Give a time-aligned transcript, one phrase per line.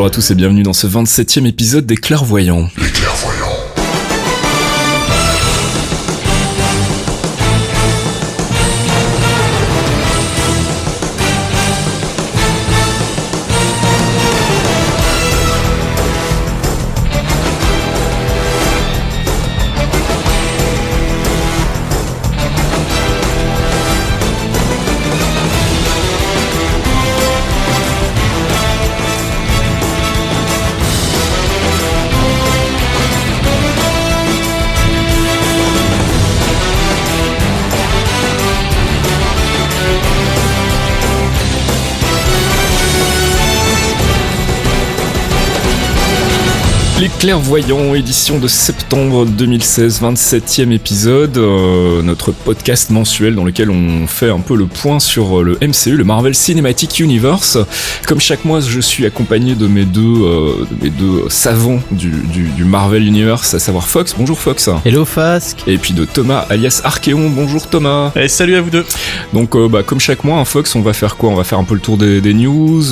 [0.00, 2.70] Bonjour à tous et bienvenue dans ce 27e épisode des Clairvoyants.
[2.78, 3.49] Les Clairvoyants,
[47.94, 54.38] édition de septembre 2016, 27e épisode, euh, notre podcast mensuel dans lequel on fait un
[54.38, 57.58] peu le point sur euh, le MCU, le Marvel Cinematic Universe.
[58.06, 62.10] Comme chaque mois, je suis accompagné de mes deux, euh, de mes deux savants du,
[62.32, 64.14] du, du, Marvel Universe, à savoir Fox.
[64.16, 64.70] Bonjour Fox.
[64.86, 65.64] Hello Fasque.
[65.66, 67.28] Et puis de Thomas alias Archeon.
[67.28, 68.12] Bonjour Thomas.
[68.16, 68.86] Et salut à vous deux.
[69.34, 71.28] Donc, euh, bah, comme chaque mois, un Fox, on va faire quoi?
[71.28, 72.82] On va faire un peu le tour des, des news.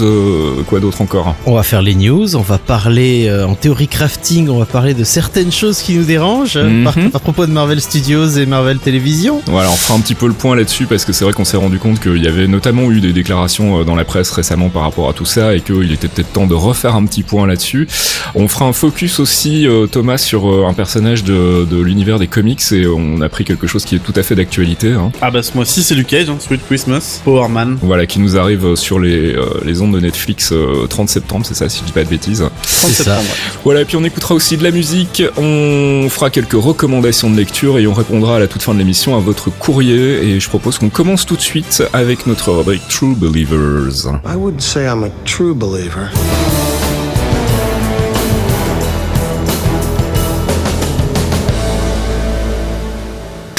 [0.67, 1.35] quoi d'autre encore?
[1.47, 2.37] On va faire les news.
[2.37, 6.57] On va parler en théorie crafting, on va parler de certaines choses qui nous dérangent
[6.59, 7.11] mm -hmm.
[7.15, 9.41] à propos de Marvel Studios et Marvel Télévision.
[9.47, 11.57] Voilà, on fera un petit peu le point là-dessus parce que c'est vrai qu'on s'est
[11.57, 15.09] rendu compte qu'il y avait notamment eu des déclarations dans la presse récemment par rapport
[15.09, 17.87] à tout ça et qu'il était peut-être temps de refaire un petit point là-dessus.
[18.35, 22.27] On fera un focus aussi, euh, Thomas, sur euh, un personnage de, de l'univers des
[22.37, 24.89] comics et on a pris quelque chose qui est tout à fait d'actualité.
[24.93, 25.11] Hein.
[25.21, 27.79] Ah bah ce mois-ci c'est Luke Cage, hein, Sweet Christmas, Power Man.
[27.83, 30.53] Voilà, qui nous arrive sur les, euh, les ondes de Netflix
[30.91, 32.43] 30 septembre, c'est ça, si je dis pas de bêtises.
[32.81, 33.21] 30 septembre.
[33.21, 33.59] Ouais.
[33.65, 37.79] Voilà, et puis on écoutera aussi de la musique, on fera quelques recommandations de lecture
[37.79, 40.79] et on répondra à la toute fin de l'émission à votre courrier et je propose
[40.79, 44.07] qu'on commence tout de suite avec notre rubrique True Believers.
[44.25, 46.09] I wouldn't say I'm a true believer.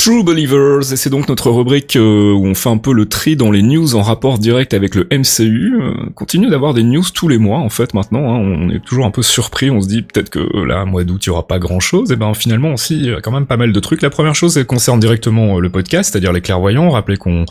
[0.09, 3.35] True Believers, et c'est donc notre rubrique euh, où on fait un peu le tri
[3.35, 5.79] dans les news en rapport direct avec le MCU.
[5.79, 9.05] Euh, continue d'avoir des news tous les mois en fait maintenant, hein, on est toujours
[9.05, 11.59] un peu surpris, on se dit peut-être que là, mois d'août, il y aura pas
[11.59, 14.01] grand chose, et ben finalement aussi, il y a quand même pas mal de trucs.
[14.01, 16.89] La première chose, elle concerne directement le podcast, c'est-à-dire les clairvoyants.
[16.89, 17.45] Rappelez qu'on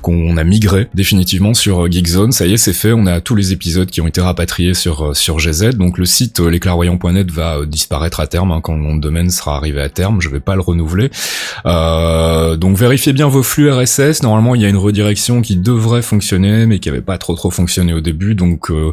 [0.00, 3.52] qu'on a migré définitivement sur Geekzone, ça y est, c'est fait, on a tous les
[3.52, 8.28] épisodes qui ont été rapatriés sur sur GZ, donc le site lesclairvoyants.net va disparaître à
[8.28, 10.60] terme hein, quand le nom de domaine sera arrivé à terme, je vais pas le
[10.60, 11.10] renouveler.
[11.66, 14.22] Euh, euh, donc vérifiez bien vos flux RSS.
[14.22, 17.50] Normalement, il y a une redirection qui devrait fonctionner, mais qui avait pas trop trop
[17.50, 18.34] fonctionné au début.
[18.34, 18.92] Donc euh,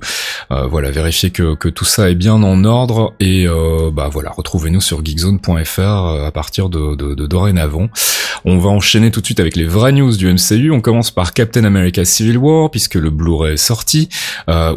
[0.51, 3.13] euh, voilà, vérifiez que, que, tout ça est bien en ordre.
[3.19, 7.89] Et euh, bah voilà, retrouvez-nous sur geekzone.fr à partir de, de, de, dorénavant.
[8.45, 10.71] On va enchaîner tout de suite avec les vraies news du MCU.
[10.71, 14.09] On commence par Captain America Civil War, puisque le Blu-ray est sorti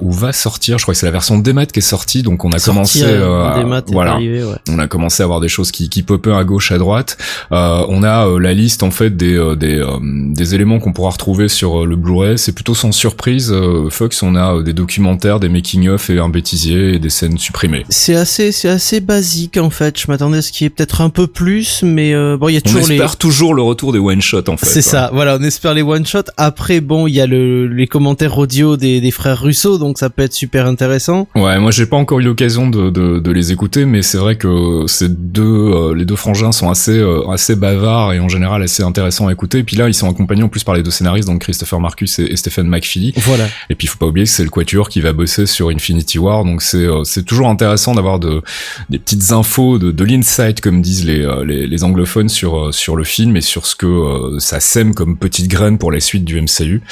[0.00, 0.78] ou va sortir.
[0.78, 2.22] Je crois que c'est la version démat qui est sortie.
[2.22, 4.56] Donc on a Sortir, commencé, à, voilà, arrivé, ouais.
[4.70, 7.18] on a commencé à avoir des choses qui, qui popaient à gauche, à droite.
[7.50, 11.10] on a euh, la liste en fait des euh, des, euh, des éléments qu'on pourra
[11.10, 12.38] retrouver sur le Blu-ray.
[12.38, 13.54] C'est plutôt sans surprise.
[13.90, 17.84] Fox, on a des documentaires, des making-of et un bêtisier et des scènes supprimées.
[17.88, 19.98] C'est assez c'est assez basique en fait.
[19.98, 22.56] Je m'attendais à ce qu'il y ait peut-être un peu plus, mais bon, il y
[22.56, 24.66] a toujours on espère toujours le retour des one shot en fait.
[24.66, 25.10] C'est ça.
[25.12, 26.24] Voilà, on espère les one shot.
[26.36, 30.10] Après, bon, il y a le les commentaires audio des, des frères Russo, donc ça
[30.10, 31.28] peut être super intéressant.
[31.34, 34.36] Ouais, moi j'ai pas encore eu l'occasion de, de, de les écouter, mais c'est vrai
[34.36, 39.28] que ces deux les deux frangins sont assez assez bavards et en général assez intéressant
[39.28, 39.58] à écouter.
[39.58, 42.18] Et puis là, ils sont accompagnés en plus par les deux scénaristes, donc Christopher Marcus
[42.18, 43.12] et, et Stephen McPhee.
[43.16, 43.44] Voilà.
[43.70, 46.18] Et puis il faut pas oublier que c'est le quatuor qui va bosser sur Infinity
[46.18, 48.42] War, donc c'est euh, c'est toujours intéressant d'avoir de
[48.90, 52.96] des petites infos, de, de l'insight comme disent les, euh, les, les anglophones sur sur
[52.96, 56.24] le film et sur ce que euh, ça sème comme petite graine pour les suites
[56.24, 56.82] du MCU.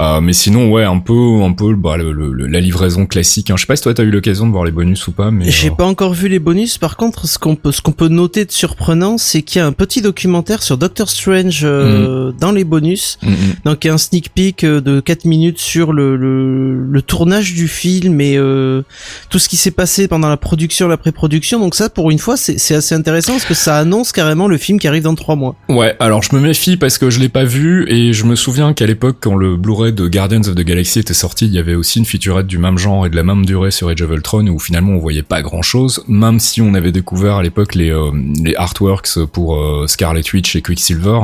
[0.00, 3.50] Euh, mais sinon, ouais, un peu un peu bah, le, le, la livraison classique.
[3.50, 3.54] Hein.
[3.56, 5.50] Je sais pas si toi t'as eu l'occasion de voir les bonus ou pas, mais
[5.50, 6.78] j'ai pas encore vu les bonus.
[6.78, 9.66] Par contre, ce qu'on peut ce qu'on peut noter de surprenant, c'est qu'il y a
[9.66, 10.02] un petit
[10.42, 12.34] documentaire sur Doctor Strange euh, mmh.
[12.40, 13.18] dans les bonus.
[13.22, 13.32] Mmh.
[13.64, 18.36] Donc un sneak peek de 4 minutes sur le, le, le tournage du film et
[18.36, 18.82] euh,
[19.30, 21.60] tout ce qui s'est passé pendant la production, la pré-production.
[21.60, 24.78] Donc ça, pour une fois, c'est assez intéressant parce que ça annonce carrément le film
[24.78, 25.54] qui arrive dans 3 mois.
[25.68, 28.72] Ouais, alors je me méfie parce que je l'ai pas vu et je me souviens
[28.72, 31.74] qu'à l'époque, quand le Blu-ray de Guardians of the Galaxy était sorti, il y avait
[31.74, 34.46] aussi une featurette du même genre et de la même durée sur Age of Ultron
[34.48, 37.90] où finalement on voyait pas grand chose, même si on avait découvert à l'époque les,
[37.90, 38.10] euh,
[38.42, 41.20] les artworks pour euh, Scarlet Twitch et Quicksilver,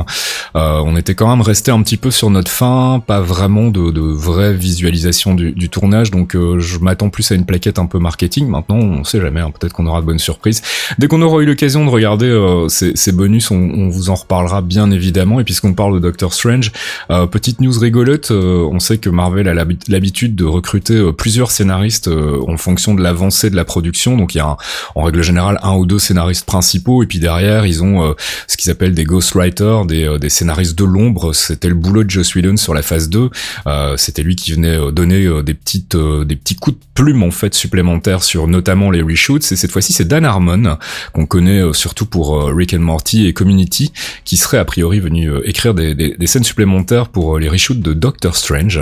[0.54, 4.52] on était quand même resté un petit peu sur notre fin, pas vraiment de, vraie
[4.52, 8.48] visualisation du, tournage, donc je m'attends plus à une plaquette un peu marketing.
[8.48, 10.60] Maintenant, on sait jamais, hein, peut-être qu'on aura de bonnes surprises.
[10.98, 12.28] Dès qu'on aura eu l'occasion de regarder
[12.68, 15.40] ces, ces, bonus, on, vous en reparlera bien évidemment.
[15.40, 16.72] Et puisqu'on parle de Doctor Strange,
[17.30, 22.94] petite news rigolote, on sait que Marvel a l'habitude de recruter plusieurs scénaristes en fonction
[22.94, 24.18] de l'avancée de la production.
[24.18, 24.58] Donc il y a
[24.94, 28.14] en règle générale un ou deux scénaristes principaux et puis derrière ils ont euh,
[28.46, 31.32] ce qu'ils appellent des ghostwriters, des, euh, des scénaristes de l'ombre.
[31.32, 33.30] C'était le boulot de Joss Whedon sur la phase 2.
[33.66, 37.54] Euh, C'était lui qui venait donner des petites des petits coups de plume en fait
[37.54, 39.52] supplémentaires sur notamment les reshoots.
[39.52, 40.78] Et cette fois-ci c'est Dan Harmon
[41.12, 43.92] qu'on connaît surtout pour Rick and Morty et Community
[44.24, 47.92] qui serait a priori venu écrire des, des, des, scènes supplémentaires pour les reshoots de
[47.92, 48.80] Doctor Strange.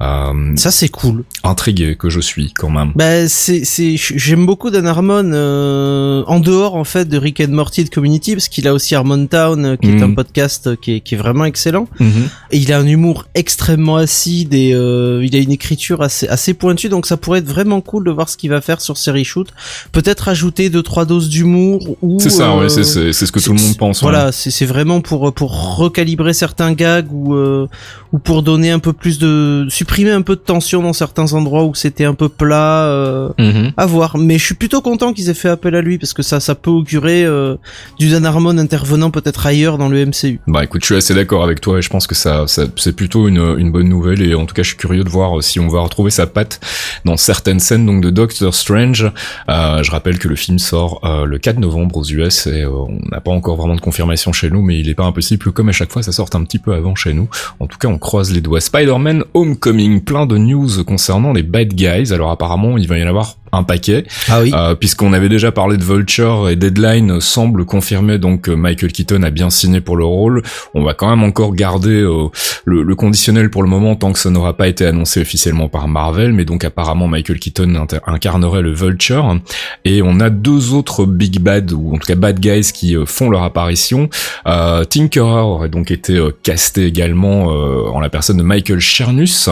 [0.00, 1.24] Ça c'est cool.
[1.44, 2.92] Intrigué que je suis quand même.
[2.94, 7.52] Bah c'est c'est j'aime beaucoup Dan Harmon euh, en dehors en fait de Rick and
[7.52, 10.14] Morty de Community parce qu'il a aussi Harmon Town euh, qui est un mhm.
[10.14, 12.28] podcast euh, qui est, qui est vraiment excellent mhm.
[12.50, 16.88] et il a un humour extrêmement acide et il a une écriture assez assez pointue
[16.88, 19.52] donc ça pourrait être vraiment cool de voir ce qu'il va faire sur ces reshoots
[19.92, 23.60] peut-être ajouter deux trois doses d'humour ou c'est ça ouais c'est ce que tout le
[23.60, 28.70] monde pense voilà c'est c'est vraiment pour pour recalibrer certains gags ou ou pour donner
[28.70, 32.14] un peu plus de supprimer un peu de tension dans certains endroits où c'était un
[32.14, 33.72] peu plat mhm.
[33.76, 36.22] à voir mais je suis plutôt content qu'ils aient fait appel à lui parce que
[36.22, 37.56] ça, ça peut augurer euh,
[37.98, 40.40] du Dan Harmon intervenant peut-être dans le MCU.
[40.46, 42.94] Bah écoute, je suis assez d'accord avec toi et je pense que ça, ça c'est
[42.94, 45.40] plutôt une, une bonne nouvelle et en tout cas, je suis curieux de voir euh,
[45.40, 46.60] si on va retrouver sa patte
[47.04, 49.10] dans certaines scènes donc de Doctor Strange.
[49.48, 53.00] Euh, je rappelle que le film sort euh, le 4 novembre aux US et on
[53.10, 55.68] n'a pas encore vraiment de confirmation chez nous, mais il est pas impossible que comme
[55.68, 57.28] à chaque fois, ça sorte un petit peu avant chez nous.
[57.58, 58.60] En tout cas, on croise les doigts.
[58.60, 62.12] Spider-Man Homecoming, plein de news concernant les bad guys.
[62.12, 64.04] Alors apparemment, il va y en avoir un paquet.
[64.28, 64.52] Ah oui.
[64.54, 69.22] Euh, puisqu'on avait déjà parlé de Vulture et Deadline semble confirmer donc que Michael Keaton
[69.22, 70.42] a bien signé pour le rôle.
[70.74, 72.28] On va quand même encore garder euh,
[72.64, 75.88] le, le, conditionnel pour le moment tant que ça n'aura pas été annoncé officiellement par
[75.88, 79.38] Marvel, mais donc apparemment Michael Keaton incarnerait le Vulture.
[79.84, 83.06] Et on a deux autres big bad ou en tout cas bad guys qui euh,
[83.06, 84.08] font leur apparition.
[84.46, 89.48] Euh, Tinkerer aurait donc été euh, casté également en la personne de Michael Chernus.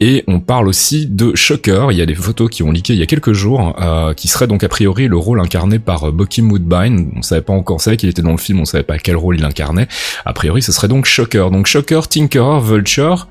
[0.00, 1.88] Et on parle aussi de Shocker.
[1.90, 4.28] Il y a des photos qui ont leaké il y a quelques jours euh, qui
[4.28, 7.12] serait donc a priori le rôle incarné par euh, Bucky Woodbine.
[7.16, 9.38] On savait pas encore, savait qu'il était dans le film, on savait pas quel rôle
[9.38, 9.88] il incarnait.
[10.24, 11.50] A priori, ce serait donc Shocker.
[11.50, 13.28] Donc Shocker, Tinkerer, Vulture.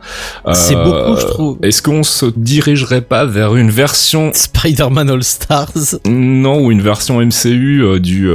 [0.48, 1.58] Euh, C'est beaucoup, je trouve.
[1.62, 7.20] Est-ce qu'on se dirigerait pas vers une version Spider-Man All Stars Non, ou une version
[7.22, 8.30] MCU du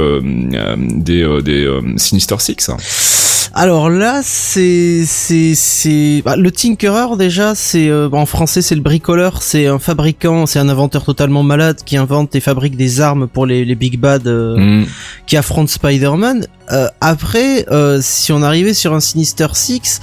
[0.77, 3.26] des des Sinister Six
[3.57, 8.81] alors là, c'est c'est c'est bah, le tinkerer déjà, c'est euh, en français c'est le
[8.81, 13.27] bricoleur, c'est un fabricant, c'est un inventeur totalement malade qui invente et fabrique des armes
[13.27, 14.85] pour les, les big bad euh, mm.
[15.25, 16.45] qui affrontent Spider-Man.
[16.71, 17.65] Euh, après,
[18.01, 20.01] si on arrivait sur un Sinister Six,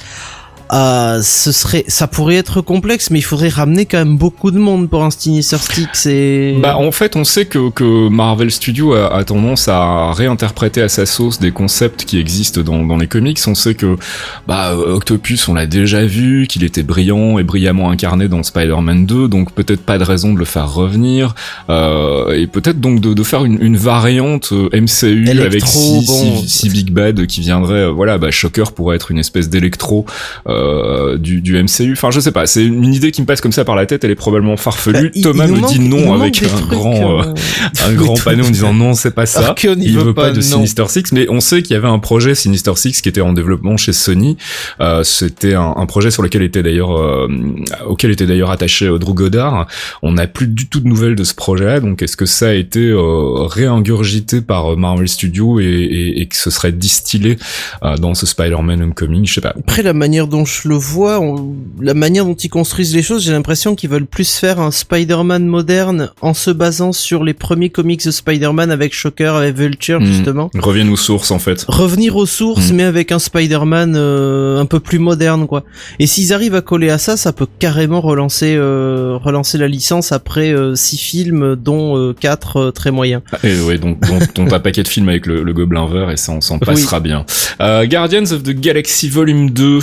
[0.75, 4.59] euh, ce serait, ça pourrait être complexe, mais il faudrait ramener quand même beaucoup de
[4.59, 5.89] monde pour un Sinister Stick.
[5.93, 6.57] C'est.
[6.61, 10.89] Bah en fait, on sait que, que Marvel Studios a, a, tendance à réinterpréter à
[10.89, 13.39] sa sauce des concepts qui existent dans, dans les comics.
[13.47, 13.97] On sait que
[14.47, 19.29] bah Octopus, on l'a déjà vu, qu'il était brillant et brillamment incarné dans Spider-Man 2,
[19.29, 21.35] donc peut-être pas de raison de le faire revenir
[21.71, 26.91] euh, et peut-être donc de, de faire une, une variante euh, MCU avec six, Big
[26.91, 27.85] Bad qui viendrait.
[27.85, 30.05] Euh, voilà, bah Shocker pourrait être une espèce d'électro.
[30.49, 30.64] Euh,
[31.19, 31.93] du, du, MCU.
[31.93, 34.05] Enfin, je sais pas, c'est une idée qui me passe comme ça par la tête,
[34.05, 35.13] elle est probablement farfelue.
[35.15, 37.35] Bah, Thomas me dit non avec un grand, euh,
[37.87, 39.55] un grand panneau en disant non, c'est pas ça.
[39.63, 42.73] il veut, pas, de Sinister Six, mais on sait qu'il y avait un projet Sinister
[42.77, 44.37] Six qui était en développement chez Sony.
[44.81, 47.29] Euh, C'était un, un, projet sur lequel était d'ailleurs, euh,
[47.87, 49.67] auquel était d'ailleurs attaché Drew Goddard.
[50.03, 52.53] On n'a plus du tout de nouvelles de ce projet, donc est-ce que ça a
[52.53, 57.39] été réingurgité par Marvel Studios et, et, et, que ce serait distillé
[57.99, 59.27] dans ce Spider-Man Homecoming?
[59.27, 59.55] Je sais pas.
[59.59, 61.21] Après la manière dont je le vois,
[61.81, 65.47] la manière dont ils construisent les choses, j'ai l'impression qu'ils veulent plus faire un Spider-Man
[65.47, 70.07] moderne en se basant sur les premiers comics de Spider-Man avec Shocker, avec Vulture hmm.
[70.07, 70.51] justement.
[70.59, 71.65] Reviennent aux sources en fait.
[71.69, 72.77] Revenir aux sources, hmm.
[72.77, 75.65] mais avec un Spider-Man euh, un peu plus moderne quoi.
[75.99, 80.13] Et s'ils arrivent à coller à ça, ça peut carrément relancer euh, relancer la licence
[80.13, 83.23] après euh, six films, dont quatre très moyens.
[83.33, 83.99] Ah, et ouais, donc
[84.35, 87.25] ton un paquet de films avec le, Gobelin vert et ça on s'en passera bien.
[87.61, 89.79] Guardians of the Galaxy Volume 2.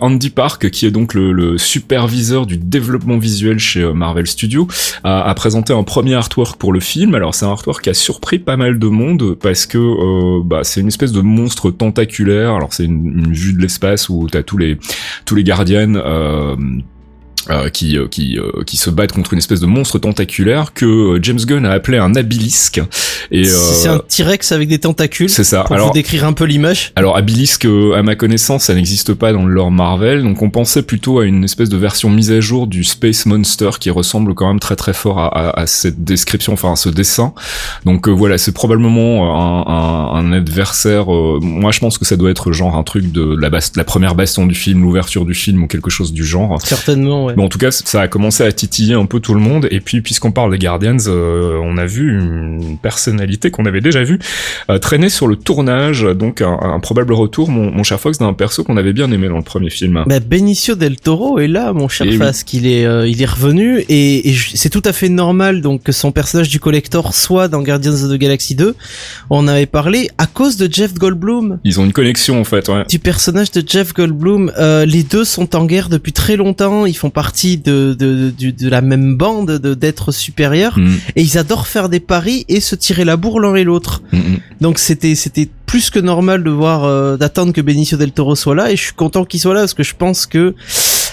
[0.00, 4.68] Andy Park, qui est donc le, superviseur du développement visuel chez euh, Marvel Studios,
[5.04, 7.14] a, présenté un premier artwork pour le film.
[7.14, 10.64] Alors c'est un artwork qui a surpris pas mal de monde parce que euh, bah,
[10.64, 12.54] c'est une espèce de monstre tentaculaire.
[12.54, 14.78] Alors c'est une, vue de l'espace où t'as tous les
[15.24, 15.94] tous les gardiens.
[15.94, 16.56] Euh,
[17.72, 21.72] qui qui qui se battent contre une espèce de monstre tentaculaire que James Gunn a
[21.72, 22.80] appelé un abilisque.
[23.30, 25.28] Et c'est un T-Rex avec des tentacules.
[25.28, 25.64] C'est ça.
[25.64, 26.92] Pour alors, vous décrire un peu l'image.
[26.96, 30.82] Alors abilisque, à ma connaissance, ça n'existe pas dans le lore Marvel, donc on pensait
[30.82, 34.48] plutôt à une espèce de version mise à jour du Space Monster qui ressemble quand
[34.48, 37.32] même très très fort à, à, cette description, enfin à ce dessin.
[37.84, 41.06] Donc voilà, c'est probablement un, un, un adversaire.
[41.06, 44.46] moi, je pense que ça doit être genre un truc de la, la première baston
[44.46, 46.60] du film, l'ouverture du film ou quelque chose du genre.
[46.62, 47.34] Certainement, ouais.
[47.38, 49.68] Bon, en tout cas, ça a commencé à titiller un peu tout le monde.
[49.70, 54.02] Et puis, puisqu'on parle des Guardians, euh, on a vu une personnalité qu'on avait déjà
[54.02, 54.18] vue
[54.70, 58.64] euh, traîner sur le tournage, donc un, probable retour, mon, mon cher Fox, d'un perso
[58.64, 60.02] qu'on avait bien aimé dans le premier film.
[60.08, 63.84] Bah, Benicio del Toro est là, mon cher Fox, qu'il est, euh, il est revenu
[63.88, 67.62] et, et c'est tout à fait normal donc que son personnage du collector soit dans
[67.62, 68.74] Guardians of the Galaxy 2.
[69.30, 71.60] On avait parlé à cause de Jeff Goldblum.
[71.62, 72.82] Ils ont une connexion en fait, ouais.
[72.88, 76.84] Du personnage de Jeff Goldblum, les deux sont en guerre depuis très longtemps.
[76.84, 80.94] Ils font partie de de, de, de la même bande de d'êtres supérieurs mm.
[81.16, 84.02] et ils adorent faire des paris et se tirer la bourre l'un et l'autre.
[84.12, 84.38] Mm, mm.
[84.60, 88.54] Donc c'était c'était plus que normal de voir euh, d'attendre que Benicio del Toro soit
[88.54, 90.54] là et je suis content qu'il soit là parce que je pense que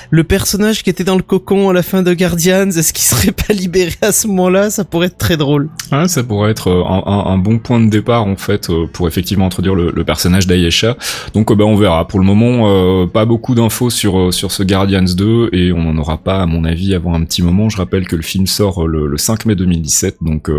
[0.09, 3.31] le personnage qui était dans le cocon à la fin de Guardians, est-ce qu'il serait
[3.31, 4.69] pas libéré à ce moment-là?
[4.69, 5.69] Ça pourrait être très drôle.
[5.91, 9.07] Ah, ça pourrait être euh, un, un, bon point de départ en fait euh, pour
[9.07, 10.97] effectivement introduire le, le personnage d'Ayesha.
[11.33, 12.07] Donc bah, on verra.
[12.07, 16.17] Pour le moment, pas beaucoup d'infos sur sur ce Guardians 2 et on n'en aura
[16.17, 17.69] pas à mon avis avant un petit moment.
[17.69, 20.49] Je rappelle que le film sort le, le 5 mai 2017, donc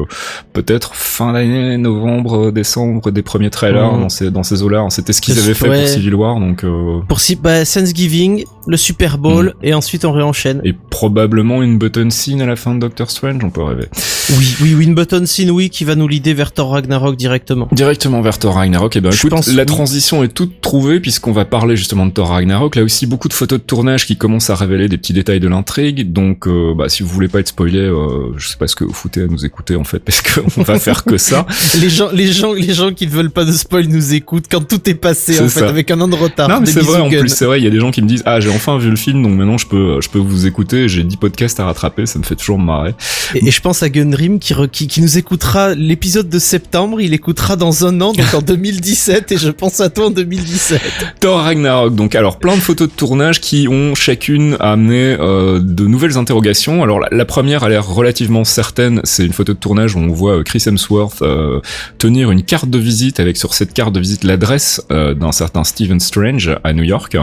[0.52, 4.86] peut-être fin d'année, novembre, décembre, des premiers trailers dans ces dans ces eaux-là.
[4.90, 6.64] C'était ce qu'ils avaient fait pour Civil War, donc
[7.08, 10.60] pour bah, Thanksgiving, le Super Bowl et ensuite on réenchaîne.
[10.64, 13.86] Et probablement une button scene à la fin de Doctor Strange, on peut rêver.
[14.30, 17.68] Oui, oui, oui, une button scene, oui, qui va nous l'idée vers Thor Ragnarok directement.
[17.72, 18.96] Directement vers Thor Ragnarok.
[18.96, 22.10] Et eh ben, écoute, pense, la transition est toute trouvée puisqu'on va parler justement de
[22.10, 22.74] Thor Ragnarok.
[22.76, 25.48] Là aussi, beaucoup de photos de tournage qui commencent à révéler des petits détails de
[25.48, 26.12] l'intrigue.
[26.12, 28.84] Donc, euh, bah, si vous voulez pas être spoilé, euh, je sais pas ce que
[28.84, 31.46] vous foutez à nous écouter en fait, parce qu'on va faire que ça.
[31.80, 34.66] les gens, les gens, les gens qui ne veulent pas de spoil nous écoutent quand
[34.66, 36.48] tout est passé en fait, avec un an de retard.
[36.48, 37.00] Non, mais c'est vrai.
[37.00, 37.60] En plus, c'est vrai.
[37.60, 39.36] Il y a des gens qui me disent, ah, j'ai enfin vu le film, donc
[39.36, 40.88] maintenant je peux, je peux vous écouter.
[40.88, 42.94] J'ai 10 podcasts à rattraper, ça me fait toujours marrer.
[43.34, 47.00] Et, et je pense à Gunrim qui, qui, qui nous écoutera l'épisode de septembre.
[47.00, 50.80] Il écoutera dans un an, donc en 2017, et je pense à toi en 2017.
[51.20, 51.94] Thor Ragnarok.
[51.94, 56.82] Donc alors plein de photos de tournage qui ont chacune amené euh, de nouvelles interrogations.
[56.82, 59.00] Alors la, première a l'air relativement certaine.
[59.04, 61.60] C'est une photo de tournage où on voit euh, Chris Hemsworth euh,
[61.98, 65.64] tenir une carte de visite avec sur cette carte de visite l'adresse euh, d'un certain
[65.64, 67.16] Stephen Strange à New York.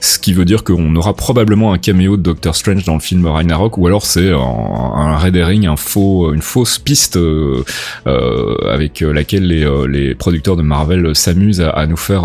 [0.00, 3.26] Ce qui veut dire qu'on aura probablement un caméo de Doctor Strange dans le film
[3.26, 7.64] Ragnarok, ou alors c'est un, un red herring, un faux, une fausse piste euh,
[8.06, 12.24] euh, avec laquelle les, euh, les producteurs de Marvel s'amusent à, à, nous faire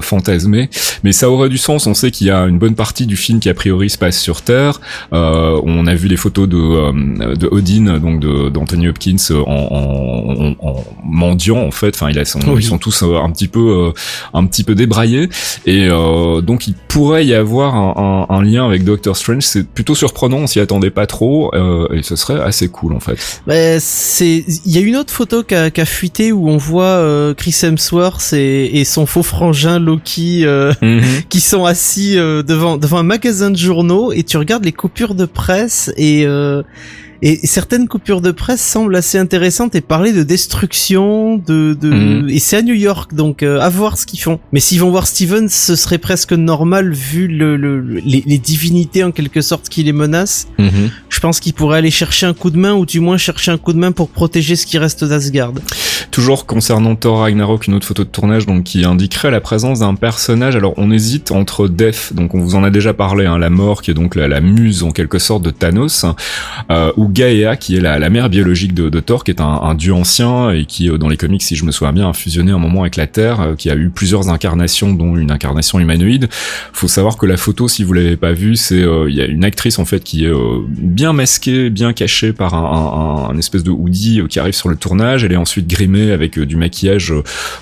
[0.00, 0.70] fantasmer.
[1.02, 1.86] Mais ça aurait du sens.
[1.86, 4.20] On sait qu'il y a une bonne partie du film qui a priori se passe
[4.20, 4.80] sur Terre.
[5.12, 8.20] on a vu les photos de, de Odin, donc
[8.52, 11.94] d'Anthony Hopkins en, en, en, mendiant en fait.
[11.94, 12.26] Enfin, ils
[12.62, 13.92] sont tous un petit peu,
[14.32, 15.28] un petit peu débraillés.
[15.66, 19.42] Et donc il pourrait y avoir un, un, un lien avec Doctor Strange.
[19.42, 20.38] C'est plutôt surprenant.
[20.38, 21.52] On s'y attendait pas trop,
[21.92, 23.40] et ce serait assez cool en fait.
[23.46, 26.56] Bah, c'est, il y a une autre photo qui a, qui a fuité où on
[26.56, 31.02] voit euh, Chris Hemsworth et, et, son faux frangin Loki euh, mhm.
[31.28, 35.14] qui sont assis euh, devant devant un magasin de journaux et tu regardes les coupures
[35.14, 36.26] de presse et
[37.26, 41.88] et certaines coupures de presse semblent assez intéressantes et parler de destruction, de, de...
[41.88, 42.28] Mhm.
[42.28, 44.40] et c'est à New York, donc euh, à voir ce qu'ils font.
[44.52, 49.02] Mais s'ils vont voir Steven, ce serait presque normal vu le, le les, les, divinités
[49.02, 50.48] en quelque sorte qui les menacent.
[50.58, 50.90] Mhm.
[51.08, 53.56] Je pense qu'ils pourraient aller chercher un coup de main ou du moins chercher un
[53.56, 55.52] coup de main pour protéger ce qui reste d'Asgard.
[56.10, 59.94] Toujours concernant Thor Ragnarok, une autre photo de tournage donc qui indiquerait la présence d'un
[59.94, 60.56] personnage.
[60.56, 63.80] Alors on hésite entre Death, donc on vous en a déjà parlé, hein, la mort
[63.80, 66.04] qui est donc la, la, muse en quelque sorte de Thanos,
[66.70, 69.94] euh, ou Gaia qui est la, la mère biologique de, Thor, qui est un, dieu
[69.94, 72.58] ancien et qui euh, dans les comics, si je me souviens bien, a fusionné un
[72.58, 76.28] moment avec la Terre, euh, qui a eu plusieurs incarnations, dont une incarnation humanoïde.
[76.72, 79.26] Faut savoir que la photo, si vous l'avez pas vue, c'est euh, il y a
[79.26, 80.32] une actrice en fait qui est
[80.68, 85.24] bien masquée, bien cachée par un, espèce de hoodie qui arrive sur le tournage.
[85.24, 87.12] Elle est ensuite grimée avec du maquillage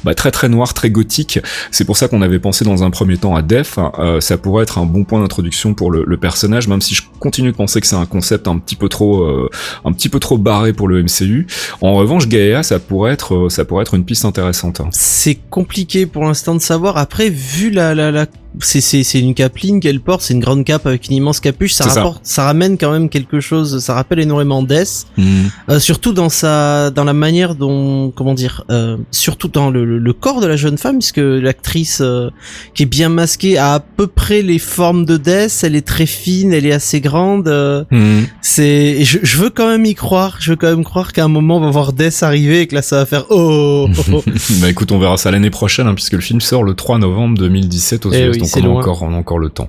[0.05, 1.41] bah, très très noir, très gothique.
[1.71, 3.79] C'est pour ça qu'on avait pensé dans un premier temps à Def.
[4.21, 7.51] ça pourrait être un bon point d'introduction pour le, le, personnage, même si je continue
[7.51, 9.49] de penser que c'est un concept un petit peu trop euh,
[9.85, 11.47] un petit peu trop barré pour le MCU.
[11.81, 14.81] En revanche, Gaia, ça pourrait être, euh, ça pourrait être une piste intéressante.
[14.91, 16.97] C'est compliqué pour l'instant de savoir.
[16.97, 18.27] Après, vu la, la, la
[18.61, 21.73] c'est c'est c'est une capeline qu'elle porte, c'est une grande cape avec une immense capuche.
[21.73, 22.45] Ça rapporte, ça.
[22.45, 23.79] ramène quand même quelque chose.
[23.79, 25.45] Ça rappelle énormément Death, hmm.
[25.71, 30.13] euh, surtout dans sa dans la manière dont comment dire, euh, surtout dans le, le,
[30.13, 32.31] corps de la jeune femme, puisque l'actrice euh,
[32.75, 35.61] qui est bien masquée a à peu près les formes de Death.
[35.63, 37.49] Elle est très fine, elle est assez grande.
[37.49, 38.25] Euh, hmm.
[38.41, 40.37] C'est je, je veux quand même y croire.
[40.41, 42.75] Je veux quand même croire qu'à un moment on va voir Death arriver et que
[42.75, 43.89] là ça va faire oh.
[44.61, 47.39] bah écoute, on verra ça l'année prochaine, hein, puisque le film sort le 3 novembre
[47.39, 49.69] 2017 aux eh donc on a encore, on a encore le temps.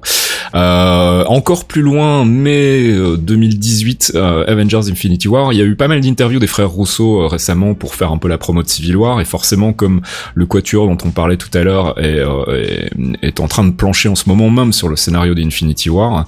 [0.55, 5.53] Euh, encore plus loin, mai 2018, euh, euh, Avengers Infinity War.
[5.53, 8.17] Il y a eu pas mal d'interviews des frères Rousseau euh, récemment pour faire un
[8.17, 10.01] peu la promo de Civil War, et forcément, comme
[10.35, 14.09] le Quatuor dont on parlait tout à l'heure est, est, est, en train de plancher
[14.09, 16.25] en ce moment même sur le scénario d'Infinity War,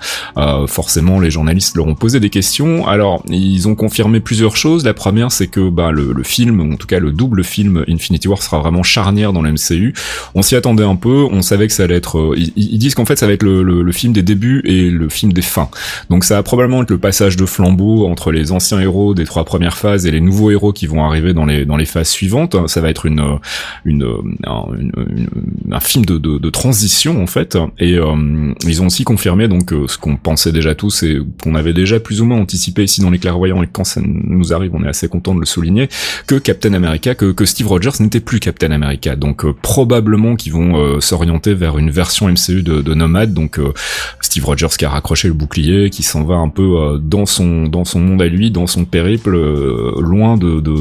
[0.68, 2.88] forcément les journalistes leur ont posé des questions.
[2.88, 4.84] Alors, ils ont confirmé plusieurs choses.
[4.86, 8.28] La première, c'est que bah, le, le film, en tout cas le double film Infinity
[8.28, 9.94] War sera vraiment charnière dans la MCU.
[10.34, 12.34] On s'y attendait un peu, on savait que ça allait être...
[12.36, 14.90] Ils, ils disent qu'en fait ça va être le, le, le film des débuts et
[14.90, 15.70] le film des fins.
[16.10, 19.46] Donc ça va probablement être le passage de flambeau entre les anciens héros des trois
[19.46, 22.56] premières phases et les nouveaux héros qui vont arriver dans les dans les phases suivantes.
[22.68, 23.38] Ça va être une
[23.86, 24.06] une,
[25.72, 27.58] un film de, de, de, transition en fait.
[27.80, 31.56] Et euh, ils ont aussi confirmé donc euh, ce qu'on pensait déjà tous et qu'on
[31.56, 34.72] avait déjà plus ou moins anticipé ici dans les clairvoyants et quand ça nous arrive,
[34.74, 35.90] on est assez content de le souligner
[36.28, 39.16] que Captain America, que, que Steve Rogers n'était plus Captain America.
[39.16, 43.34] Donc euh, probablement qu'ils vont s'orienter vers une version MCU de, de Nomad.
[43.34, 43.60] Donc
[44.36, 47.70] Steve Rogers qui a raccroché le bouclier, qui s'en va un peu euh, dans son
[47.96, 50.76] monde à lui, dans son périple, euh, loin de de,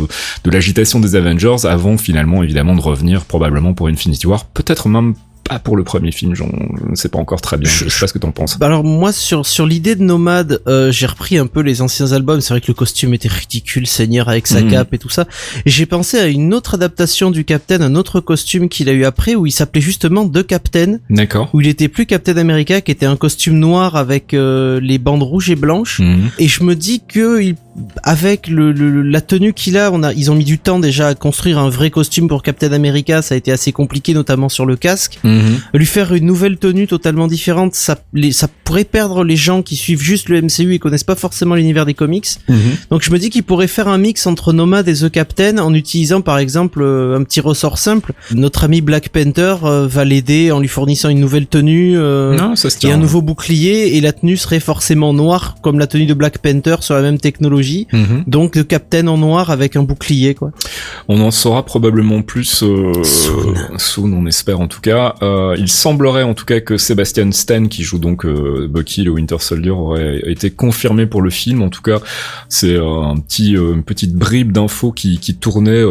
[0.45, 5.15] de l'agitation des Avengers, avant finalement évidemment de revenir probablement pour Infinity War, peut-être même
[5.45, 7.71] pas pour le premier film, je ne sais pas encore très bien.
[7.71, 8.59] Je, sais pas ce que t'en penses.
[8.59, 12.13] Bah alors moi sur sur l'idée de Nomade, euh, j'ai repris un peu les anciens
[12.13, 12.41] albums.
[12.41, 14.71] C'est vrai que le costume était ridicule, Seigneur avec sa mhm.
[14.71, 15.27] cape et tout ça.
[15.67, 19.35] J'ai pensé à une autre adaptation du Captain, un autre costume qu'il a eu après
[19.35, 20.99] où il s'appelait justement The Captain.
[21.11, 21.51] D'accord.
[21.53, 25.23] Où il était plus Captain America, qui était un costume noir avec euh, les bandes
[25.23, 26.01] rouges et blanches.
[26.01, 26.31] Mhm.
[26.39, 27.55] Et je me dis que il
[28.03, 31.15] avec le, la tenue qu'il a, on a, ils ont mis du temps déjà à
[31.15, 33.23] construire un vrai costume pour Captain America.
[33.23, 35.19] Ça a été assez compliqué, notamment sur le casque.
[35.25, 35.61] Mhm.
[35.75, 37.97] Lui faire une nouvelle tenue totalement différente, ça,
[38.33, 41.87] ça pourrait perdre les gens qui suivent juste le MCU et connaissent pas forcément l'univers
[41.87, 42.29] des comics.
[42.49, 42.57] Mhm.
[42.91, 45.75] Donc je me dis qu'il pourrait faire un mix entre Nomad et The Captain en
[45.75, 48.13] utilisant par exemple euh, un petit ressort simple.
[48.33, 52.57] Notre ami Black Panther euh, va l'aider en lui fournissant une nouvelle tenue euh, non,
[52.57, 56.15] ça et un nouveau bouclier et la tenue serait forcément noire comme la tenue de
[56.15, 58.25] Black Panther sur la même technologie Mhm.
[58.27, 60.51] Donc le capitaine en noir avec un bouclier quoi.
[61.09, 62.93] On en saura probablement plus euh,
[63.79, 64.13] soon.
[64.13, 65.15] on espère en tout cas.
[65.23, 69.11] Euh, il semblerait en tout cas que Sebastian Stan qui joue donc euh, Bucky le
[69.11, 71.63] Winter Soldier aurait été confirmé pour le film.
[71.63, 71.99] En tout cas,
[72.49, 75.85] c'est euh, un petit une petite bribe d'infos qui, qui tournait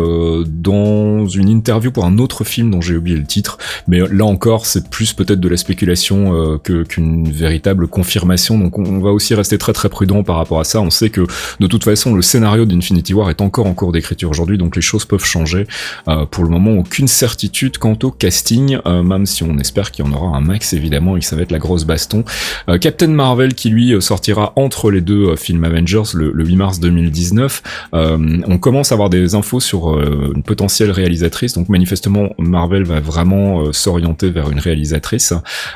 [0.48, 3.58] dans une interview pour un autre film dont j'ai oublié le titre.
[3.88, 8.58] Mais là encore, c'est plus peut-être de la spéculation que qu'une véritable confirmation.
[8.58, 10.82] Donc on, on va aussi rester très très prudent par rapport à ça.
[10.82, 11.26] On sait que
[11.64, 14.82] de toute façon, le scénario d'Infinity War est encore en cours d'écriture aujourd'hui, donc les
[14.82, 15.66] choses peuvent changer.
[16.10, 20.04] Euh, pour le moment, aucune certitude quant au casting, euh, même si on espère qu'il
[20.04, 22.26] y en aura un max évidemment et que ça va être la grosse baston.
[22.68, 27.64] Euh, Captain Marvel qui lui sortira entre les deux films Avengers le, 8 mars 2019.
[27.94, 33.72] on commence à avoir des infos sur une potentielle réalisatrice, donc manifestement Marvel va vraiment
[33.72, 35.34] s'orienter vers une réalisatrice.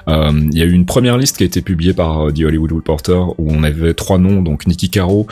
[0.08, 3.39] Il y a eu une première liste qui a été publiée par The Hollywood Reporter
[3.39, 5.28] où on avait trois noms, donc Nikki Caro,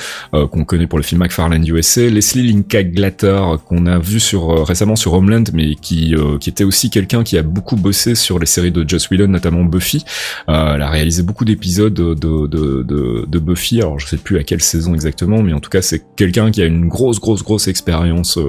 [0.45, 4.51] euh, qu'on connaît pour le film McFarlane USA, Leslie Linka Glatter qu'on a vu sur
[4.51, 8.15] euh, récemment sur Homeland, mais qui euh, qui était aussi quelqu'un qui a beaucoup bossé
[8.15, 10.05] sur les séries de Joss Whedon, notamment Buffy.
[10.47, 13.81] elle a réalisé beaucoup d'épisodes de, de, de, de, Buffy.
[13.81, 16.61] Alors je sais plus à quelle saison exactement, mais en tout cas c'est quelqu'un qui
[16.61, 18.39] a une grosse grosse grosse expérience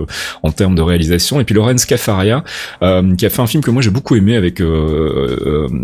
[0.43, 1.41] en termes de réalisation.
[1.41, 2.45] Et puis Lorenz Cafaria,
[2.81, 4.63] qui a fait un film que moi j'ai beaucoup aimé avec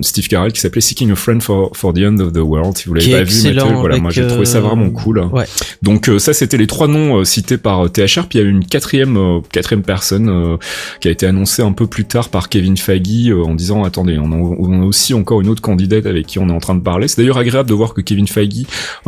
[0.02, 2.76] Steve Carell qui s'appelait Seeking a Friend for, for the End of the World.
[2.76, 5.20] Si vous l'avez pas vu, Mathieu, voilà, moi j'ai trouvé ça vraiment cool.
[5.32, 5.44] Ouais.
[5.82, 8.26] Donc euh, ça, c'était les trois noms euh, cités par euh, THR.
[8.28, 10.58] Puis il y a une quatrième, quatrième personne
[11.00, 14.32] qui a été annoncée un peu plus tard par Kevin Feige en disant attendez, on
[14.32, 17.08] a, aussi encore une autre candidate avec qui on est en train de parler.
[17.08, 18.64] C'est d'ailleurs agréable de voir que Kevin Feige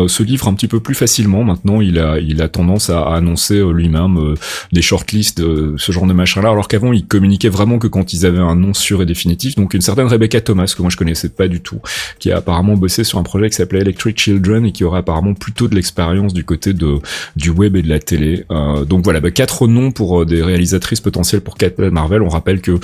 [0.07, 1.44] se livre un petit peu plus facilement.
[1.44, 4.35] Maintenant, il a, il a tendance à, annoncer lui-même
[4.72, 5.42] des shortlists,
[5.76, 8.74] ce genre de machin-là, alors qu'avant, il communiquait vraiment que quand ils avaient un nom
[8.74, 9.54] sûr et définitif.
[9.57, 11.80] Donc une certaine Rebecca Thomas que moi je connaissais pas du tout,
[12.18, 15.35] qui a apparemment bossé sur un projet qui s'appelait Electric Children et qui aurait apparemment
[15.35, 16.84] plutôt de l'expérience du côté de
[17.37, 18.44] du web et de la télé.
[18.51, 22.23] Euh, donc voilà, bah, quatre noms pour euh, des réalisatrices potentielles pour Captain Marvel.
[22.23, 22.79] On rappelle que euh,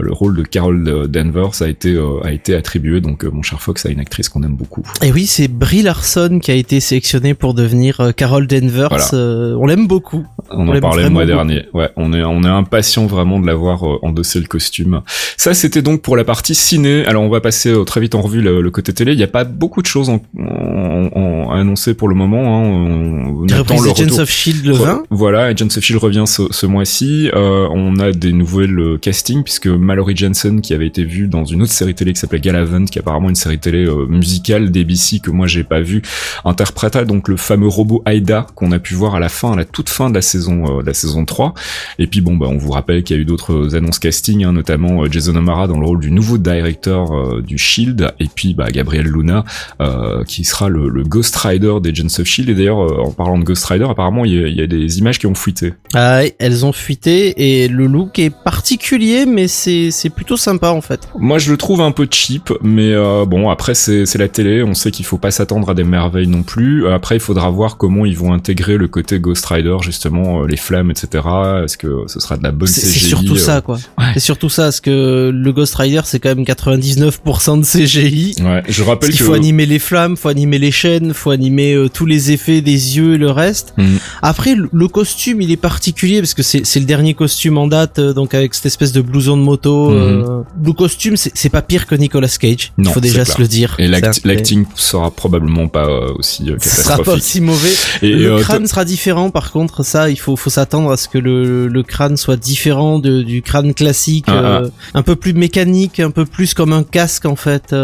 [0.00, 3.90] le rôle de Carol Danvers a été a été attribué donc mon cher Fox à
[3.90, 4.82] une actrice qu'on aime beaucoup.
[5.02, 9.12] Et oui, c'est Brie Larson qui a été sélectionnée pour devenir Carol Danvers.
[9.12, 10.26] on l'aime beaucoup.
[10.50, 11.66] On en parlait le mois dernier.
[11.72, 15.02] Ouais, on est on est impatient vraiment de l'avoir endossé le costume.
[15.36, 17.04] Ça, c'était donc pour la partie ciné.
[17.06, 19.12] Alors, on va passer très vite en revue le, côté télé.
[19.12, 22.42] Il n'y a pas beaucoup de choses en, en, à annoncer pour le moment.
[22.42, 22.62] Hein.
[22.62, 25.04] On, attend le Agents of Shield le 20.
[25.10, 27.30] Voilà, Agents of Shield revient ce, ce mois-ci.
[27.34, 31.44] Euh, on a des nouvelles euh, castings puisque Mallory Jensen, qui avait été vue dans
[31.44, 35.20] une autre série télé qui s'appelait Galavant, qui est apparemment une série télé musicale d'ABC
[35.22, 36.02] que moi j'ai pas vu,
[36.44, 39.64] interpréta donc le fameux robot Aida qu'on a pu voir à la fin, à la
[39.64, 41.54] toute fin de la saison, de la saison 3.
[41.98, 44.52] Et puis bon, bah, on vous rappelle qu'il y a eu d'autres annonces casting, hein,
[44.52, 49.06] notamment Jason O'Mara dans le rôle du nouveau directeur du Shield, et puis bah, Gabriel
[49.06, 49.44] Luna
[49.80, 52.48] euh, qui sera le, le, Ghost Rider des Agents of Shield.
[52.50, 54.66] Et d'ailleurs, euh, en parlant de Ghost Rider, apparemment il y, a, il y, a,
[54.66, 55.74] des images qui ont fuité.
[55.94, 61.08] Ah, elles ont fuité et le look est particulier, mais c'est plutôt sympa en fait.
[61.18, 64.74] Moi, je le trouve un peu cheap, mais euh, bon, après c'est la télé, on
[64.74, 66.88] sait qu'il faut pas s'attendre à des merveilles non plus.
[66.88, 70.90] Après, il faudra voir comment ils vont intégrer le côté Ghost Rider, justement, les flammes,
[70.90, 71.24] etc.
[71.64, 73.76] Est-ce que ce sera de la bonne CGI C'est surtout ça, quoi.
[73.98, 74.06] Ouais.
[74.14, 78.34] C'est surtout ça, parce que le Ghost Rider, c'est quand même 99% de CGI.
[78.42, 81.88] Ouais, je rappelle qu'il faut animer les flammes, faut animer les chaînes, faut animer euh,
[81.88, 83.74] tous les effets des yeux et le reste.
[83.76, 83.96] Mm.
[84.22, 88.12] Après, le, costume, il est particulier parce que c'est le dernier costume en date, euh,
[88.12, 89.90] donc avec cette espèce de blouson de moto.
[89.90, 89.94] Mm.
[89.94, 92.72] Euh, le costume, c'est pas pire que Nicolas Cage.
[92.78, 93.74] Il faut déjà se le dire.
[93.78, 96.84] Et l'acting sera probablement pas aussi catastrophique.
[96.84, 97.72] sera pas aussi mauvais.
[98.02, 101.18] Et le crâne sera différent, par contre, ça, il faut, faut s'attendre à ce que
[101.18, 104.68] le, le crâne soit différent de, du crâne classique, ah, ah.
[104.94, 107.74] un peu plus mécanique, un peu plus comme un casque en fait.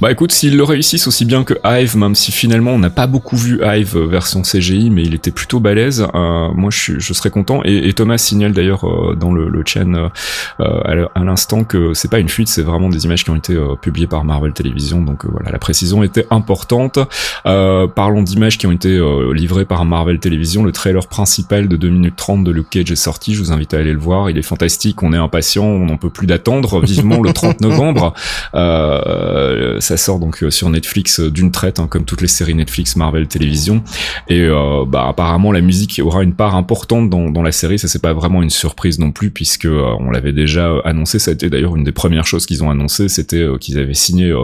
[0.00, 3.06] Bah écoute, s'ils le réussissent aussi bien que Hive, même si finalement on n'a pas
[3.06, 7.62] beaucoup vu Hive euh, version Mais il était plutôt balèze, euh, moi je, serais content.
[7.64, 10.10] Et, Thomas signale d'ailleurs euh, dans le, le chaîne
[10.58, 14.06] à l'instant que c'est pas une fuite, c'est vraiment des images qui ont été publiées
[14.06, 16.98] par Marvel Television, donc voilà, la précision était importante.
[17.44, 19.00] parlons d'images qui ont été
[19.32, 22.96] livrées par Marvel Television, le trailer principal de 2 minutes 30 de Luke Cage est
[22.96, 25.86] sorti, je vous invite à aller le voir, il est fantastique, on est impatient, on
[25.86, 28.14] n'en peut plus d'attendre, vivement le 30 novembre.
[28.52, 32.96] ça sort donc euh, sur Netflix euh, d'une traite, hein, comme toutes les séries Netflix,
[32.96, 33.82] Marvel, télévision.
[34.28, 37.78] Et euh, bah, apparemment la musique aura une part importante dans, la série.
[37.78, 41.18] Ça c'est pas vraiment une surprise non plus, puisque on l'avait déjà annoncé.
[41.18, 44.34] Ça a été d'ailleurs une des premières choses qu'ils ont annoncé, c'était qu'ils avaient signé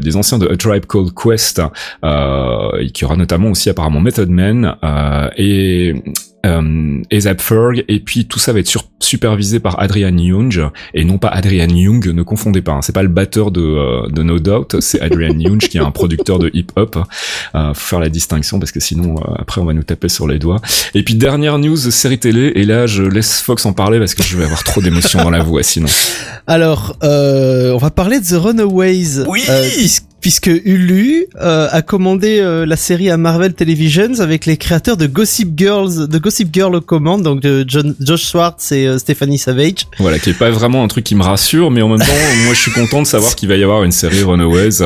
[0.00, 1.60] des anciens de A Tribe Called Quest,
[2.02, 4.76] et qui aura notamment aussi apparemment Method Man
[5.36, 5.94] et
[6.44, 11.04] euh, Ezap Ferg, et puis tout ça va être sur, supervisé par Adrian Young, et
[11.04, 14.22] non pas Adrian Young, ne confondez pas, hein, c'est pas le batteur de, euh, de
[14.22, 16.98] No Doubt, c'est Adrian Young qui est un producteur de hip-hop,
[17.54, 20.26] euh, faut faire la distinction parce que sinon euh, après on va nous taper sur
[20.26, 20.60] les doigts.
[20.94, 24.22] Et puis dernière news, série télé, et là je laisse Fox en parler parce que
[24.22, 25.88] je vais avoir trop d'émotions dans la voix sinon.
[26.46, 29.24] Alors, on va parler de The Runaways.
[29.28, 29.42] Oui
[29.76, 30.04] puisque
[30.46, 35.50] Hulu euh, a commandé euh, la série à Marvel Television avec les créateurs de Gossip
[35.56, 39.86] Girls, de Gossip Girl aux commandes, donc de John, Josh Swartz et euh, Stephanie Savage.
[39.98, 42.12] Voilà, qui est pas vraiment un truc qui me rassure, mais en même temps,
[42.44, 44.78] moi je suis content de savoir qu'il va y avoir une série Runaways.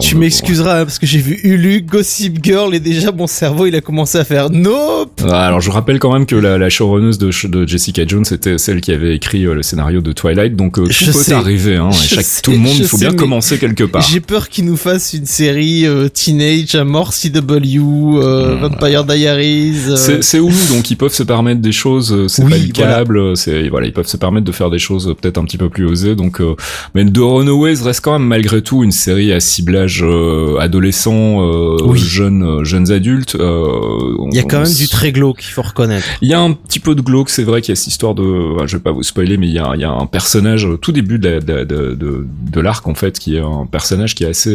[0.00, 3.74] tu m'excuseras hein, parce que j'ai vu Hulu, Gossip Girl et déjà mon cerveau il
[3.76, 5.22] a commencé à faire nope.
[5.28, 8.80] alors je rappelle quand même que la, la showrunneuse de, de Jessica Jones c'était celle
[8.80, 11.76] qui avait écrit le scénario de Twilight, donc tout je peut sais, arriver.
[11.76, 14.02] Hein, chaque, tout le monde, il faut bien commencer quelque part.
[14.02, 19.88] J'ai peur qu'il nous fasse une série euh, teenage à mort CW, euh, Vampire Diaries.
[19.88, 20.18] Euh.
[20.20, 23.86] C'est où donc ils peuvent se permettre des choses, c'est pas du câble, c'est voilà,
[23.86, 26.14] ils peuvent se permettre de faire des choses peut-être un petit peu plus osées.
[26.14, 26.40] Donc,
[26.94, 30.04] mais The Runaways reste quand même malgré tout une série à ciblage
[30.58, 31.40] adolescent,
[31.94, 33.36] jeunes, jeunes adultes.
[33.38, 36.06] il y a quand même du très glauque, il faut reconnaître.
[36.20, 38.14] Il y a un petit peu de glauque, c'est vrai qu'il y a cette histoire
[38.14, 40.68] de, je vais pas vous spoiler, mais il y a, il y a un personnage
[40.80, 44.24] tout début de, de, de, de, de l'arc en fait, qui est un personnage qui
[44.24, 44.51] est assez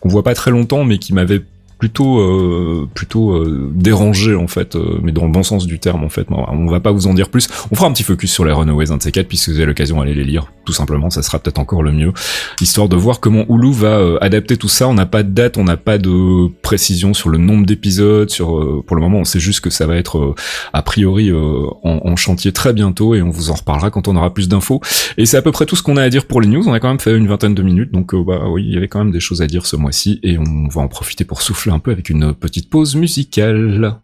[0.00, 1.42] qu'on voit pas très longtemps, mais qui m'avait
[1.80, 6.04] plutôt euh, plutôt euh, dérangé en fait euh, mais dans le bon sens du terme
[6.04, 6.26] en fait.
[6.30, 7.48] On va pas vous en dire plus.
[7.72, 9.66] On fera un petit focus sur les Runaways un de ces quatre puisque vous avez
[9.66, 11.08] l'occasion d'aller les lire tout simplement.
[11.08, 12.12] Ça sera peut-être encore le mieux
[12.60, 14.88] histoire de voir comment Hulu va adapter tout ça.
[14.88, 18.82] On n'a pas de date on n'a pas de précision sur le nombre d'épisodes sur
[18.86, 20.34] pour le moment on sait juste que ça va être
[20.74, 24.34] a priori en, en, chantier très bientôt et on vous en reparlera quand on aura
[24.34, 24.82] plus d'infos.
[25.16, 26.68] Et c'est à peu près tout ce qu'on a à dire pour les news.
[26.68, 28.88] On a quand même fait une vingtaine de minutes donc bah oui il y avait
[28.88, 31.69] quand même des choses à dire ce mois-ci et on va en profiter pour souffler
[31.70, 33.98] un peu avec une petite pause musicale.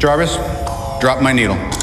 [0.00, 0.38] Jarvis,
[1.00, 1.77] drop my needle.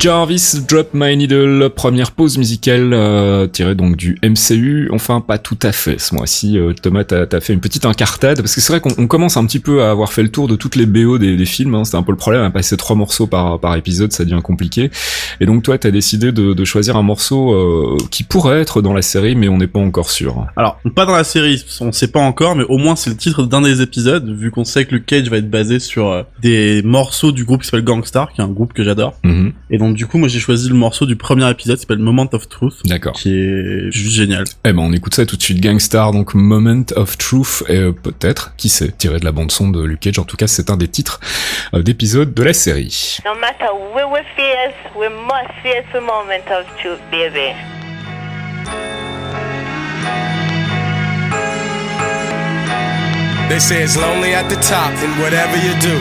[0.00, 4.88] Jarvis Drop My Needle, première pause musicale euh, tirée donc du MCU.
[4.92, 6.58] Enfin, pas tout à fait ce mois-ci.
[6.58, 9.44] Euh, Thomas, t'as as fait une petite incartade parce que c'est vrai qu'on commence un
[9.44, 11.74] petit peu à avoir fait le tour de toutes les BO des, des films.
[11.74, 11.84] Hein.
[11.84, 14.90] C'était un peu le problème, à passer trois morceaux par par épisode, ça devient compliqué.
[15.40, 18.94] Et donc toi, t'as décidé de, de, choisir un morceau euh, qui pourrait être dans
[18.94, 20.46] la série, mais on n'est pas encore sûr.
[20.56, 23.42] Alors, pas dans la série, on sait pas encore, mais au moins c'est le titre
[23.44, 26.82] d'un des épisodes, vu qu'on sait que Luke Cage va être basé sur euh, des
[26.82, 29.14] morceaux du groupe qui s'appelle Gangstar, qui est un groupe que j'adore.
[29.24, 29.52] Mm-hmm.
[29.70, 32.28] Et donc du coup, moi j'ai choisi le morceau du premier épisode qui s'appelle Moment
[32.32, 32.80] of Truth.
[32.84, 33.12] D'accord.
[33.12, 34.44] Qui est juste génial.
[34.64, 35.60] Eh ben on écoute ça tout de suite.
[35.60, 39.70] Gangstar, donc Moment of Truth, et euh, peut-être, qui sait, tiré de la bande son
[39.70, 40.18] de Luke Cage.
[40.18, 41.20] En tout cas, c'est un des titres
[41.74, 43.18] euh, d'épisodes de la série.
[43.24, 47.54] No matter where we face, we must face the moment of truth, baby.
[53.50, 55.98] They say it's lonely at the top, and whatever you do,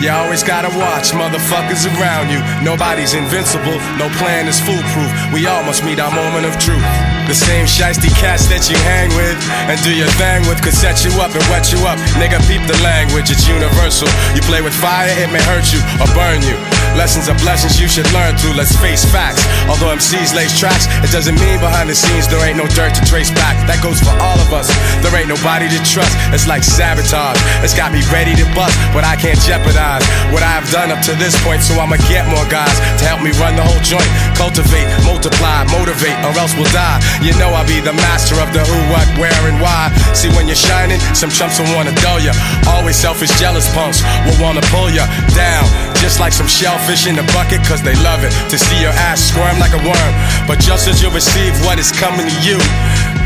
[0.00, 2.40] you always gotta watch motherfuckers around you.
[2.64, 5.12] Nobody's invincible, no plan is foolproof.
[5.32, 6.84] We all must meet our moment of truth.
[7.28, 9.36] The same shiesty cats that you hang with
[9.68, 12.00] and do your thing with could set you up and wet you up.
[12.16, 14.08] Nigga, peep the language, it's universal.
[14.34, 16.56] You play with fire, it may hurt you or burn you.
[16.98, 19.46] Lessons are blessings you should learn through, let's face facts.
[19.70, 23.02] Although MCs lace tracks, it doesn't mean behind the scenes there ain't no dirt to
[23.06, 23.54] trace back.
[23.70, 24.66] That goes for all of us.
[25.04, 26.10] There ain't nobody to trust.
[26.34, 27.38] It's like sabotage.
[27.62, 29.89] It's got me ready to bust, but I can't jeopardize
[30.30, 31.64] what I've done up to this point.
[31.64, 34.06] So I'ma get more guys to help me run the whole joint.
[34.38, 37.02] Cultivate, multiply, motivate, or else we'll die.
[37.24, 39.90] You know I'll be the master of the who, what, where, and why.
[40.14, 42.36] See when you're shining, some chumps will wanna dull ya.
[42.68, 45.66] Always selfish, jealous punks will wanna pull ya down.
[45.98, 48.32] Just like some shellfish in the bucket, cause they love it.
[48.50, 50.12] To see your ass squirm like a worm.
[50.46, 52.58] But just as you receive what is coming to you,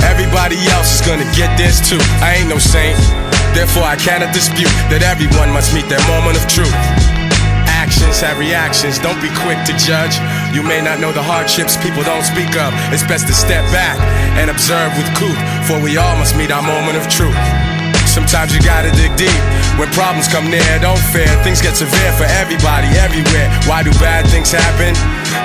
[0.07, 2.01] everybody else is gonna get this too.
[2.23, 2.99] I ain't no saint.
[3.55, 6.75] Therefore, I cannot dispute that everyone must meet their moment of truth.
[7.71, 10.19] Actions have reactions, don't be quick to judge.
[10.51, 12.75] You may not know the hardships people don't speak of.
[12.91, 13.95] It's best to step back
[14.35, 15.37] and observe with cool,
[15.71, 17.39] for we all must meet our moment of truth.
[18.11, 19.43] Sometimes you gotta dig deep.
[19.75, 21.27] When problems come near, don't fear.
[21.43, 23.51] Things get severe for everybody, everywhere.
[23.67, 24.95] Why do bad things happen?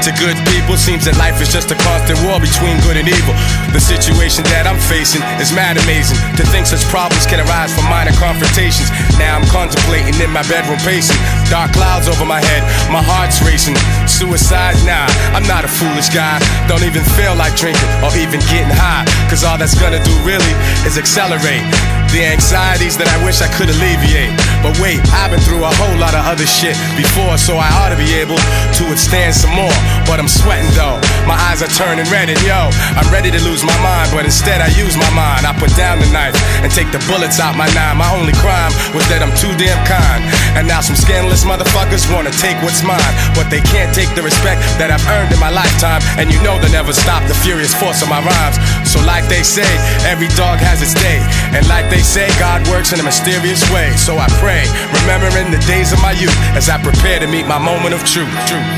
[0.05, 3.33] To good people, seems that life is just a constant war between good and evil.
[3.73, 6.21] The situation that I'm facing is mad amazing.
[6.37, 8.93] To think such problems can arise from minor confrontations.
[9.17, 11.17] Now I'm contemplating in my bedroom pacing.
[11.49, 12.61] Dark clouds over my head,
[12.93, 13.75] my heart's racing.
[14.05, 14.77] Suicide?
[14.85, 16.37] Nah, I'm not a foolish guy.
[16.69, 19.05] Don't even feel like drinking or even getting high.
[19.29, 20.53] Cause all that's gonna do really
[20.85, 21.65] is accelerate
[22.13, 24.33] the anxieties that I wish I could alleviate.
[24.65, 27.93] But wait, I've been through a whole lot of other shit before, so I ought
[27.93, 29.73] to be able to withstand some more.
[30.09, 30.97] But I'm sweating though,
[31.29, 34.57] my eyes are turning red, and yo, I'm ready to lose my mind, but instead
[34.61, 35.45] I use my mind.
[35.45, 36.33] I put down the knife
[36.65, 37.97] and take the bullets out my nine.
[37.97, 40.25] My only crime was that I'm too damn kind.
[40.57, 44.61] And now some scandalous motherfuckers wanna take what's mine, but they can't take the respect
[44.81, 46.01] that I've earned in my lifetime.
[46.17, 48.57] And you know they'll never stop the furious force of my rhymes.
[48.87, 49.67] So like they say,
[50.07, 51.21] every dog has its day,
[51.55, 53.91] and like they say, God works in a mysterious way.
[53.95, 54.65] So I pray,
[55.03, 58.29] remembering the days of my youth as I prepare to meet my moment of truth.
[58.47, 58.69] truth, truth.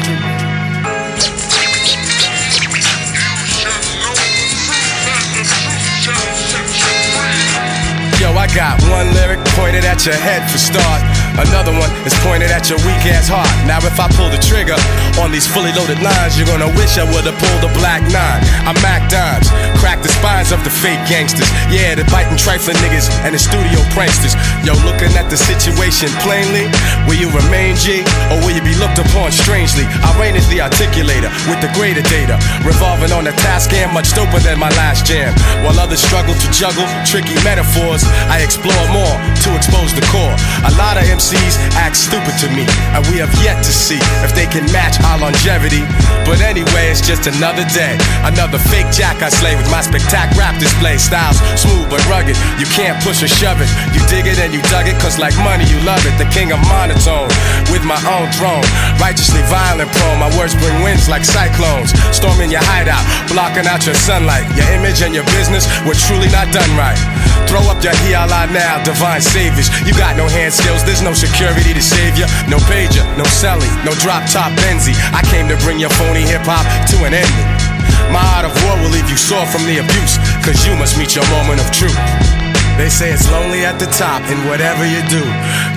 [8.22, 11.11] Yo, I got one lyric pointed at your head for start.
[11.40, 13.48] Another one is pointed at your weak ass heart.
[13.64, 14.76] Now, if I pull the trigger
[15.22, 18.42] on these fully loaded lines, you're gonna wish I would've pulled a black nine.
[18.68, 19.48] I'm Mac Dimes,
[19.80, 21.48] crack the spines of the fake gangsters.
[21.72, 24.36] Yeah, the biting trifling niggas and the studio pranksters.
[24.68, 26.68] Yo, looking at the situation plainly,
[27.08, 29.88] will you remain G or will you be looked upon strangely?
[30.04, 32.36] I reign as the articulator with the greater data,
[32.68, 35.32] revolving on a task and much doper than my last jam.
[35.64, 39.16] While others struggle to juggle tricky metaphors, I explore more
[39.48, 40.36] to expose the core.
[40.68, 42.66] A lot of MCs act stupid to me,
[42.98, 45.86] and we have yet to see if they can match our longevity.
[46.26, 47.94] But anyway, it's just another day,
[48.26, 50.98] another fake jack I slay with my spectac rap display.
[50.98, 53.70] Styles smooth but rugged, you can't push or shove it.
[53.94, 56.18] You dig it and you dug it, cause like money, you love it.
[56.18, 57.30] The king of monotone,
[57.70, 58.66] with my own throne.
[58.98, 61.94] Righteously violent prone, my words bring winds like cyclones.
[62.10, 64.50] Storming your hideout, blocking out your sunlight.
[64.58, 66.98] Your image and your business were truly not done right.
[67.46, 69.70] Throw up your hiala now, divine saviors.
[69.86, 72.26] You got no hand skills, there's no security to save you.
[72.48, 74.96] No pager, no celly, no drop top Benzie.
[75.12, 77.50] I came to bring your phony hip hop to an ending.
[78.12, 81.16] My art of war will leave you sore from the abuse, cause you must meet
[81.16, 81.96] your moment of truth.
[82.78, 85.24] They say it's lonely at the top, and whatever you do,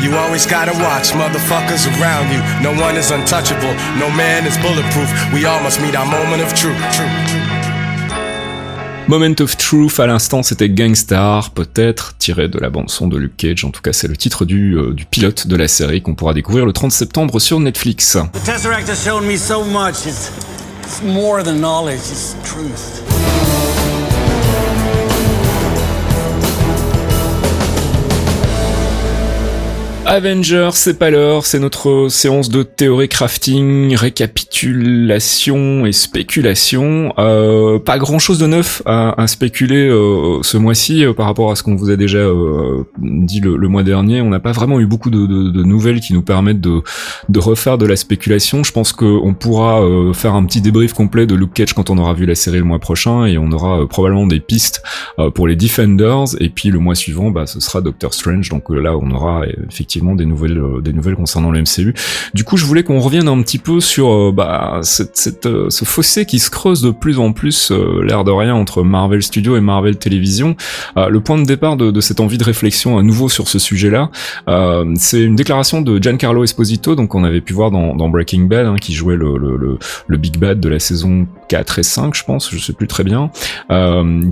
[0.03, 2.41] you always gotta watch motherfuckers around you.
[2.63, 5.11] No one is untouchable, no man is bulletproof.
[5.33, 7.44] We all must meet our moment of truth, truth.
[9.07, 13.37] Moment of Truth à l'instant c'était Gangstar, peut-être tiré de la bande son de Luke
[13.37, 16.33] Cage, en tout cas c'est le titre du, euh, pilote de la série qu'on pourra
[16.33, 18.17] découvrir le 30 septembre sur Netflix.
[18.47, 18.57] The
[30.07, 37.15] Avengers, c'est pas l'heure, c'est notre séance de théorie crafting, récapitulation et spéculation.
[37.19, 41.51] Euh, pas grand chose de neuf à, à spéculer euh, ce mois-ci euh, par rapport
[41.51, 44.21] à ce qu'on vous a déjà euh, dit le, le, mois dernier.
[44.21, 46.83] On n'a pas vraiment eu beaucoup de, de, de, nouvelles qui nous permettent de,
[47.31, 48.63] de refaire de la spéculation.
[48.63, 51.97] Je pense qu'on pourra euh, faire un petit débrief complet de Luke Cage quand on
[51.97, 54.83] aura vu la série le mois prochain et on aura probablement des pistes
[55.35, 56.37] pour les Defenders.
[56.41, 58.51] Et puis le mois suivant, bah, ce sera Doctor Strange.
[58.51, 61.95] Donc là, on aura effectivement des nouvelles, euh, des nouvelles concernant le MCU.
[62.35, 65.71] Du coup, je voulais qu'on revienne un petit peu sur euh, bah, cette, cette, euh,
[65.71, 69.57] ce fossé qui se creuse de plus en plus, l'air de rien, entre Marvel Studios
[69.57, 70.57] et Marvel Television.
[70.97, 74.11] le point de départ de, de, cette envie de réflexion à nouveau sur ce sujet-là,
[74.97, 78.67] c'est une déclaration de Giancarlo Esposito, donc on avait pu voir dans, dans Breaking Bad,
[78.67, 82.25] hein, qui jouait le, le, le, Big Bad de la saison 4 et 5, je
[82.25, 83.31] pense, je sais plus très bien,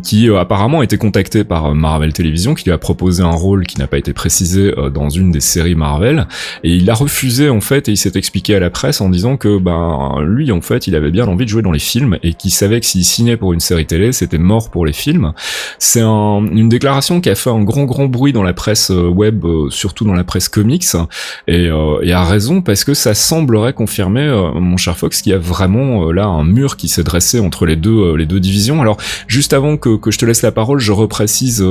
[0.03, 3.79] qui apparemment a été contacté par Marvel Television, qui lui a proposé un rôle qui
[3.79, 6.27] n'a pas été précisé dans une des série Marvel
[6.65, 9.37] et il a refusé en fait et il s'est expliqué à la presse en disant
[9.37, 12.33] que ben lui en fait il avait bien envie de jouer dans les films et
[12.33, 15.33] qu'il savait que s'il signait pour une série télé c'était mort pour les films.
[15.79, 19.09] C'est un, une déclaration qui a fait un grand grand bruit dans la presse euh,
[19.09, 20.85] web, euh, surtout dans la presse comics
[21.47, 25.35] et, euh, et a raison parce que ça semblerait confirmer mon cher Fox qu'il y
[25.35, 28.81] a vraiment là un mur qui s'est dressé entre les deux les deux divisions.
[28.81, 31.65] Alors juste avant que, que je te laisse la parole, je reprécise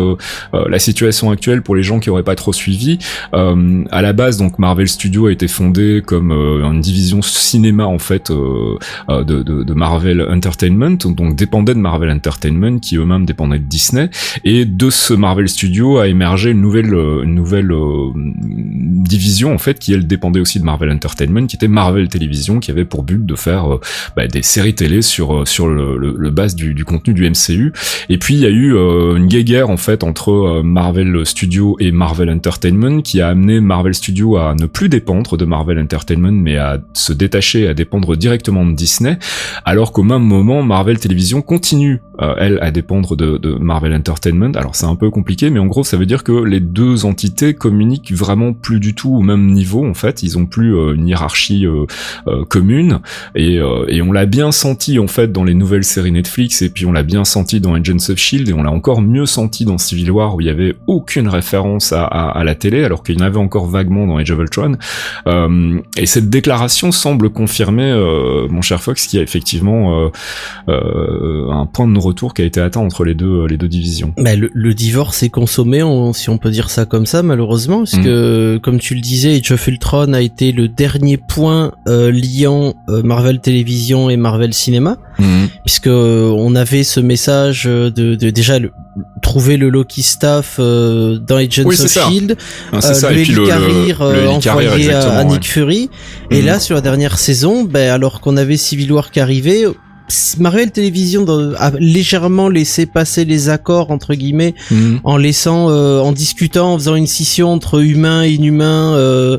[0.54, 3.00] la situation actuelle pour les gens qui auraient pas trop suivi.
[3.34, 3.56] Euh,
[3.92, 8.00] à la base, donc Marvel Studios a été fondé comme euh, une division cinéma en
[8.00, 8.78] fait euh,
[9.10, 14.10] de, de, de, Marvel Entertainment, donc dépendait de Marvel Entertainment, qui eux-mêmes dépendaient de Disney.
[14.44, 17.72] Et de ce Marvel Studio a émergé une nouvelle, une nouvelle
[18.16, 22.72] division en fait qui elle dépendait aussi de Marvel Entertainment, qui était Marvel Television, qui
[22.72, 23.80] avait pour but de faire
[24.16, 27.74] bah, des séries télé sur sur le, le, base du, du, contenu du MCU.
[28.10, 32.30] Et puis il y a eu une guéguerre en fait entre Marvel Studios et Marvel
[32.30, 36.80] Entertainment qui a amené Marvel Studios à ne plus dépendre de Marvel Entertainment, mais à
[36.94, 39.18] se détacher, à dépendre directement de Disney,
[39.66, 44.52] alors qu'au même moment, Marvel Television continue, euh, elle, à dépendre de, de, Marvel Entertainment.
[44.56, 47.54] Alors c'est un peu compliqué, mais en gros, ça veut dire que les deux entités
[47.54, 50.24] communiquent vraiment plus du tout au même niveau, en fait.
[50.24, 51.86] Ils ont plus euh, une hiérarchie euh,
[52.50, 53.00] commune,
[53.36, 56.86] et, et on l'a bien senti, en fait, dans les nouvelles séries Netflix, et puis
[56.86, 59.78] on l'a bien senti dans Agents of S.H.I.E.L.D., et on l'a encore mieux senti dans
[59.78, 63.18] Civil War, où il y avait aucune référence à, à, à la télé, alors qu'il
[63.18, 64.78] y en avait encore vaguement dans Age of Ultron.
[65.28, 70.10] Euh, et cette déclaration semble confirmer, euh, mon cher Fox, qu'il y a effectivement
[70.68, 74.14] euh, un point de non-retour qui a été atteint entre les deux les deux divisions.
[74.18, 78.04] Bah, le, divorce est consommé, si on peut dire ça comme ça, malheureusement, parce mm.
[78.04, 83.40] que comme tu le disais, Age of Ultron a été le dernier point liant Marvel
[83.40, 85.46] Télévision et Marvel Cinéma, mm.
[85.66, 88.72] puisque on avait ce message de, de déjà le,
[89.22, 92.38] trouver le Loki staff dans Agents of Shield,
[92.72, 95.90] ah, le, euh, envoyé à, Nick Fury.
[96.30, 96.46] Et mm.
[96.46, 99.66] là, sur la dernière saison, ben, alors qu'on avait Civil War qui arrivait,
[100.40, 101.26] Marvel Télévision
[101.58, 104.98] a légèrement laissé passer les accords entre guillemets mm.
[105.04, 109.38] en laissant euh, en discutant en faisant une scission entre humains et inhumains euh,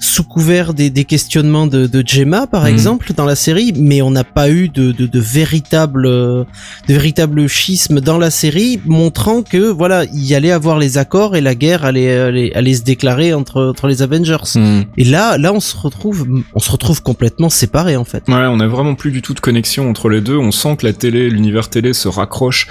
[0.00, 2.68] sous couvert des, des questionnements de, de Gemma par mhm.
[2.68, 6.46] exemple dans la série mais on n'a pas eu de, de, de véritable de
[6.88, 11.42] véritable schisme dans la série montrant que voilà il y allait avoir les accords et
[11.42, 14.84] la guerre allait allait, allait se déclarer entre entre les Avengers mhm.
[14.96, 18.60] et là là on se retrouve on se retrouve complètement séparés en fait ouais on
[18.60, 21.28] a vraiment plus du tout de connexion entre les deux on sent que la télé
[21.28, 22.68] l'univers télé se raccroche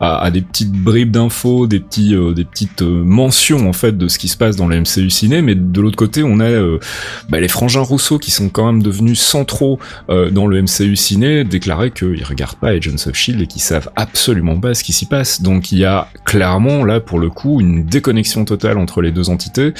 [0.00, 3.96] à, à des petites bribes d'infos des petits euh, des petites euh, mentions en fait
[3.96, 6.65] de ce qui se passe dans la MCU ciné mais de l'autre côté on a
[6.66, 6.80] euh,
[7.28, 9.78] bah, les frangins Rousseau qui sont quand même devenus centraux
[10.10, 13.90] euh, dans le MCU ciné déclaraient qu'ils regardent pas Agents of Shield et qu'ils savent
[13.96, 15.42] absolument pas ce qui s'y passe.
[15.42, 19.30] Donc il y a clairement là pour le coup une déconnexion totale entre les deux
[19.30, 19.72] entités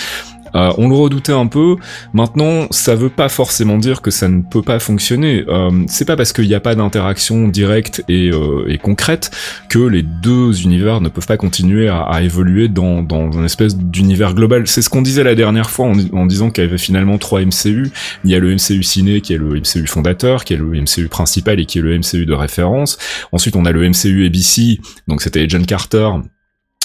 [0.56, 1.76] euh, on le redoutait un peu.
[2.12, 5.44] Maintenant, ça veut pas forcément dire que ça ne peut pas fonctionner.
[5.48, 9.30] Euh, c'est pas parce qu'il n'y a pas d'interaction directe et, euh, concrète
[9.68, 14.34] que les deux univers ne peuvent pas continuer à, évoluer dans, dans une espèce d'univers
[14.34, 14.66] global.
[14.66, 17.90] C'est ce qu'on disait la dernière fois en, disant qu'il y avait finalement trois MCU.
[18.24, 21.08] Il y a le MCU ciné qui est le MCU fondateur, qui est le MCU
[21.08, 22.98] principal et qui est le MCU de référence.
[23.32, 26.08] Ensuite, on a le MCU ABC, donc c'était John Carter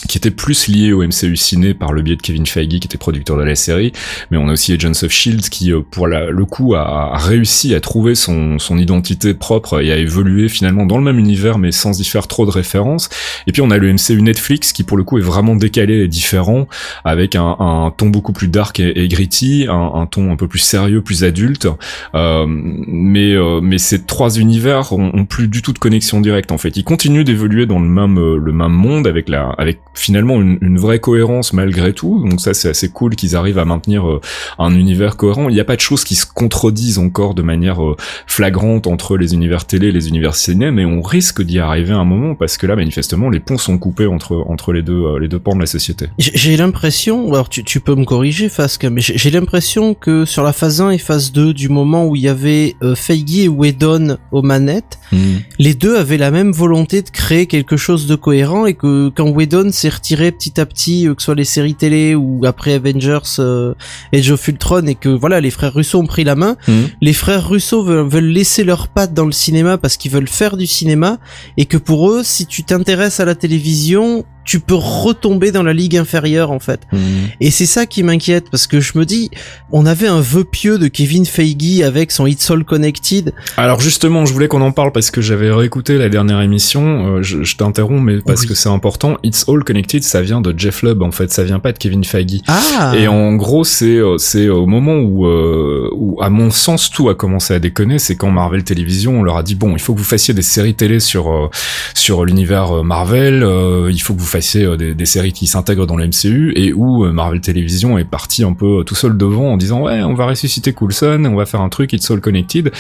[0.08, 2.98] qui était plus lié au MCU ciné par le biais de Kevin Feige qui était
[2.98, 3.92] producteur de la série,
[4.30, 7.80] mais on a aussi Agents of Shield qui euh, pour le coup a, réussi à
[7.80, 12.06] trouver son, identité propre et à évoluer finalement dans le même univers mais sans y
[12.06, 13.10] faire trop de références.
[13.48, 16.08] Et puis on a le MCU Netflix qui pour le coup est vraiment décalé et
[16.08, 16.68] différent
[17.04, 21.24] avec un, ton beaucoup plus dark et, gritty, un, ton un peu plus sérieux, plus
[21.24, 21.68] adulte.
[22.16, 26.58] Euh, mais euh, mais ces trois univers ont, plus du tout de connexion directe en
[26.58, 26.78] fait.
[26.78, 30.78] Ils continuent d'évoluer dans le même le même monde avec la avec finalement une, une,
[30.78, 32.24] vraie cohérence malgré tout.
[32.28, 34.22] Donc ça c'est assez cool qu'ils arrivent à maintenir euh,
[34.58, 35.50] un univers cohérent.
[35.50, 37.96] Il n'y a pas de choses qui se contredisent encore de manière euh,
[38.28, 41.98] flagrante entre les univers télé et les univers ciné, mais on risque d'y arriver à
[41.98, 45.20] un moment parce que là manifestement les ponts sont coupés entre entre les deux euh,
[45.20, 46.08] les deux pans de la société.
[46.18, 50.54] J'ai l'impression, alors tu, tu peux me corriger Fasque, mais j'ai l'impression que sur la
[50.54, 54.42] phase 1 et phase 2 du moment où il y avait Feige et Whedon aux
[54.42, 55.38] manettes, hmm.
[55.60, 59.30] les deux avaient la même volonté de créer quelque chose de cohérent et que quand
[59.30, 62.74] Whedon s'est retiré petit à petit, euh, que ce soit les séries télé ou après
[62.74, 63.74] Avengers, euh,
[64.14, 66.84] Age of Ultron, et que voilà, les frères Russo ont pris la main, hmm.
[67.02, 70.58] les frères Russo veulent, veulent laisser leurs pattes dans le cinéma parce qu'ils veulent faire
[70.58, 71.18] du cinéma,
[71.58, 75.74] et que pour eux, si tu t'intéresses à la télévision, tu peux retomber dans la
[75.74, 76.82] ligue inférieure en fait.
[76.92, 76.98] Mmh.
[77.40, 79.30] Et c'est ça qui m'inquiète parce que je me dis,
[79.72, 83.34] on avait un vœu pieux de Kevin Feige avec son It's All Connected.
[83.58, 87.18] Alors justement, je voulais qu'on en parle parce que j'avais réécouté la dernière émission.
[87.18, 89.18] Euh, je, t'interromps, mais parce que c'est important.
[89.24, 92.04] It's All Connected, ça vient de Jeff Lubb en fait, ça vient pas de Kevin
[92.04, 92.42] Feige.
[92.48, 92.94] Ah.
[92.98, 97.10] Et en gros, c'est euh, c'est au moment où euh, où à mon sens tout
[97.10, 99.94] a commencé à déconner, c'est quand Marvel Télévision on leur a dit bon, il faut
[99.94, 101.50] que vous fassiez des séries télé sur
[101.94, 103.46] sur l'univers Marvel,
[103.90, 106.74] il faut que vous fassiez euh, des, des, séries qui s'intègrent dans le MCU et
[106.74, 110.14] où euh, Marvel Television est parti un peu tout seul devant en disant ouais on
[110.14, 112.72] va ressusciter Coulson, on va faire un truc It's All Connected.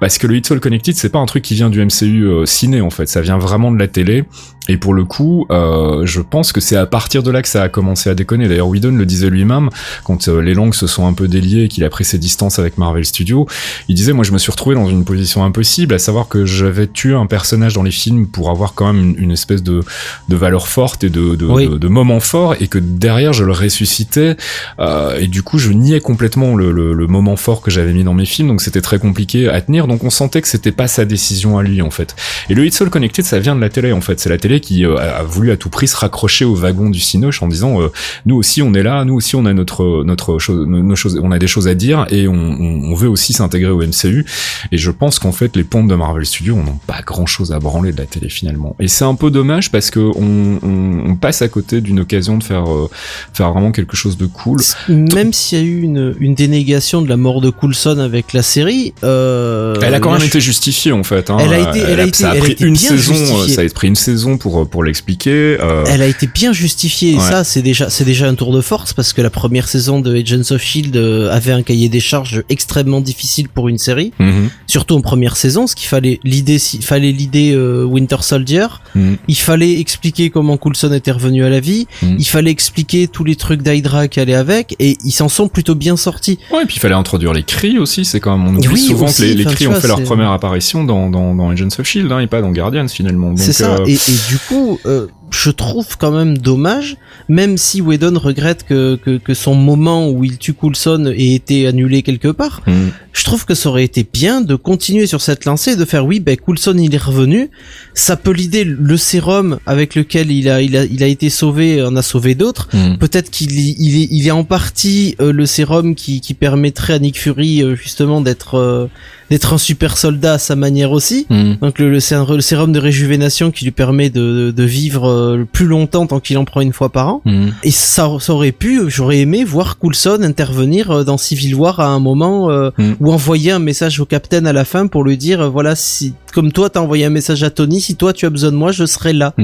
[0.00, 2.46] Parce que le It's All Connected c'est pas un truc qui vient du MCU euh,
[2.46, 4.24] ciné en fait, ça vient vraiment de la télé.
[4.68, 7.62] Et pour le coup, euh, je pense que c'est à partir de là que ça
[7.62, 8.48] a commencé à déconner.
[8.48, 9.70] D'ailleurs, Whedon le disait lui-même,
[10.04, 12.76] quand les langues se sont un peu déliées et qu'il a pris ses distances avec
[12.76, 13.46] Marvel Studios,
[13.88, 16.86] il disait, moi je me suis retrouvé dans une position impossible, à savoir que j'avais
[16.86, 19.80] tué un personnage dans les films pour avoir quand même une, espèce de,
[20.28, 24.36] de valeur forte et de, de, de, moment fort et que derrière je le ressuscitais
[24.78, 28.14] euh, et du coup je niais complètement le, le, moment fort que j'avais mis dans
[28.14, 29.86] mes films donc c'était très compliqué à tenir.
[29.86, 32.14] Donc on sentait que c'était pas sa décision à lui en fait.
[32.50, 34.20] Et le It's All Connected ça vient de la télé en fait.
[34.20, 37.00] C'est la télé qui euh, a voulu à tout prix se raccrocher au wagon du
[37.00, 37.88] Cinoche en disant euh,
[38.26, 39.04] nous aussi on est là.
[39.04, 42.06] Nous aussi on a notre notre chose nos choses on a des choses à dire
[42.10, 44.26] et on, on, veut aussi s'intégrer au MCU
[44.72, 47.52] et je pense qu'en fait les pontes de Marvel Studios on n'a pas grand chose
[47.52, 48.74] à branler de la télé finalement.
[48.80, 50.87] Et c'est un peu dommage parce que on, on
[51.20, 52.88] passe à côté d'une occasion de faire euh,
[53.32, 54.60] faire vraiment quelque chose de cool.
[54.88, 58.42] Même s'il y a eu une, une dénégation de la mort de Coulson avec la
[58.42, 61.30] série, euh, elle a quand même été justifiée en fait.
[61.30, 61.38] Hein.
[61.40, 63.54] Elle a été, elle, a, été, ça a pris une saison, justifiée.
[63.54, 65.58] ça a pris une saison pour pour l'expliquer.
[65.60, 65.84] Euh.
[65.88, 68.92] Elle a été bien justifiée et ça c'est déjà c'est déjà un tour de force
[68.92, 73.00] parce que la première saison de Agents of Shield avait un cahier des charges extrêmement
[73.00, 74.50] difficile pour une série, mhm.
[74.66, 79.16] surtout en première saison, ce qu'il fallait l'idée fallait l'idée Winter Soldier, mhm.
[79.26, 81.86] il fallait expliquer comment Coulson était revenu à la vie.
[82.02, 82.16] Mm.
[82.18, 85.74] Il fallait expliquer tous les trucs d'Hydra qui allaient avec, et ils s'en sont plutôt
[85.74, 86.38] bien sortis.
[86.52, 88.04] Ouais, et puis il fallait introduire les cris aussi.
[88.04, 91.10] C'est quand même on oublie souvent que les, cris ont fait leur première apparition dans,
[91.10, 93.34] dans, dans Agents of Shield, hein, et pas dans Guardians finalement.
[93.36, 93.76] C'est ça.
[93.76, 96.96] Euh, et, et, du coup, euh, je trouve quand même dommage,
[97.28, 101.66] même si Whedon regrette que, que, que, son moment où il tue Coulson ait été
[101.66, 102.72] annulé quelque part, mm.
[103.12, 106.20] je trouve que ça aurait été bien de continuer sur cette lancée, de faire oui,
[106.20, 107.50] ben Coulson il est revenu,
[107.94, 111.82] ça peut l'idée le sérum avec lequel il a, il a, il a été sauvé
[111.82, 112.98] en a sauvé d'autres, mm.
[112.98, 116.98] peut-être qu'il il est, il est en partie euh, le sérum qui, qui permettrait à
[116.98, 118.86] Nick Fury euh, justement d'être euh,
[119.30, 121.54] d'être un super soldat à sa manière aussi, mm.
[121.60, 126.06] donc le, le, sérum de réjuvénation qui lui permet de, de vivre euh, plus longtemps
[126.06, 127.22] tant qu'il en prend une fois par an.
[127.24, 127.52] Mhm.
[127.62, 131.88] Et ça, ça, aurait pu, j'aurais aimé voir Coulson intervenir euh, dans Civil War à
[131.88, 132.96] un moment euh, mhm.
[133.00, 136.52] ou envoyer un message au Capitaine à la fin pour lui dire voilà si comme
[136.52, 138.86] toi t'as envoyé un message à Tony, si toi tu as besoin de moi, je
[138.86, 139.34] serai là.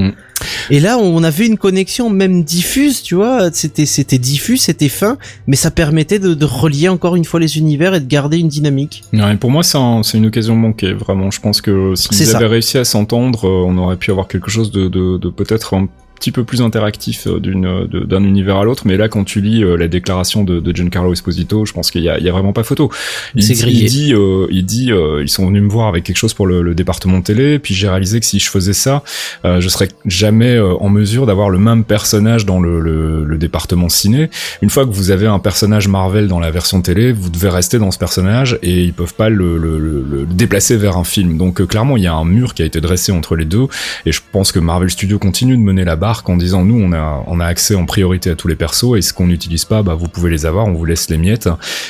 [0.69, 5.17] Et là, on avait une connexion même diffuse, tu vois, c'était c'était diffus, c'était fin,
[5.47, 8.47] mais ça permettait de, de, relier encore une fois les univers et de garder une
[8.47, 9.03] dynamique.
[9.13, 11.31] Ouais, pour moi, c'est c'est une occasion manquée, vraiment.
[11.31, 14.87] Je pense que s'ils avaient réussi à s'entendre, on aurait pu avoir quelque chose de,
[14.87, 18.83] de, de peut-être un petit peu plus interactif euh, d'une euh, d'un univers à l'autre
[18.85, 22.01] mais là quand tu lis euh, la déclaration de, de Giancarlo Esposito je pense qu'il
[22.01, 22.89] y a, il y a vraiment pas photo.
[23.35, 24.13] Il, il dit
[24.49, 24.91] il dit
[25.21, 27.87] ils sont venus me voir avec quelque chose pour le, le département télé puis j'ai
[27.87, 29.03] réalisé que si je faisais ça
[29.43, 34.29] je serais jamais en mesure d'avoir le même personnage dans le, le, le, département ciné.
[34.61, 37.77] Une fois que vous avez un personnage Marvel dans la version télé vous devez rester
[37.77, 41.37] dans ce personnage et ils peuvent pas le, le déplacer vers un film.
[41.37, 43.67] Donc clairement il y a un mur qui a été dressé entre les deux
[44.05, 46.91] et je pense que Marvel Studios continue de mener la barque en disant nous on
[46.93, 49.81] a on a accès en priorité à tous les persos et ce qu'on n'utilise pas,
[49.81, 51.49] bah vous pouvez les avoir, on vous laisse les miettes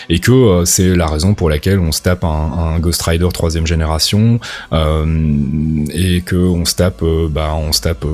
[0.09, 2.27] et que c'est la raison pour laquelle on se tape un,
[2.75, 4.39] un Ghost Rider troisième génération
[4.71, 8.05] et que on se tape bah on se tape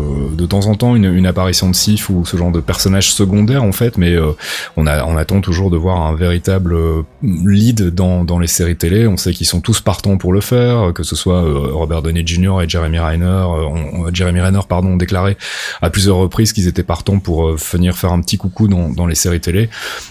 [0.41, 3.63] de temps en temps une, une apparition de Sif ou ce genre de personnage secondaire
[3.63, 4.15] en fait, mais
[4.77, 6.75] on a on attend toujours de voir un véritable
[7.21, 9.07] lead dans dans les séries télé.
[9.07, 11.41] On sait qu'ils sont tous partants pour le faire, que ce soit
[11.81, 12.61] Robert Downey Jr.
[12.63, 15.37] et Jeremy Renner, euh, Jeremy Renner pardon, ont déclaré
[15.91, 19.15] plusieurs reprises qu'ils étaient partants pour euh, venir faire un petit coucou dans, dans les
[19.15, 19.69] séries télé.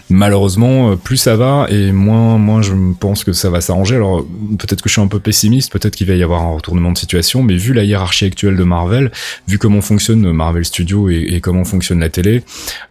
[0.08, 3.96] Malheureusement, euh, plus ça va et moins, moins je pense que ça va s'arranger.
[3.96, 4.24] Alors
[4.58, 6.98] peut-être que je suis un peu pessimiste, peut-être qu'il va y avoir un retournement de
[6.98, 9.10] situation, mais vu la hiérarchie actuelle de Marvel,
[9.48, 12.42] vu comment fonctionne Marvel Studios et, comment fonctionne la télé,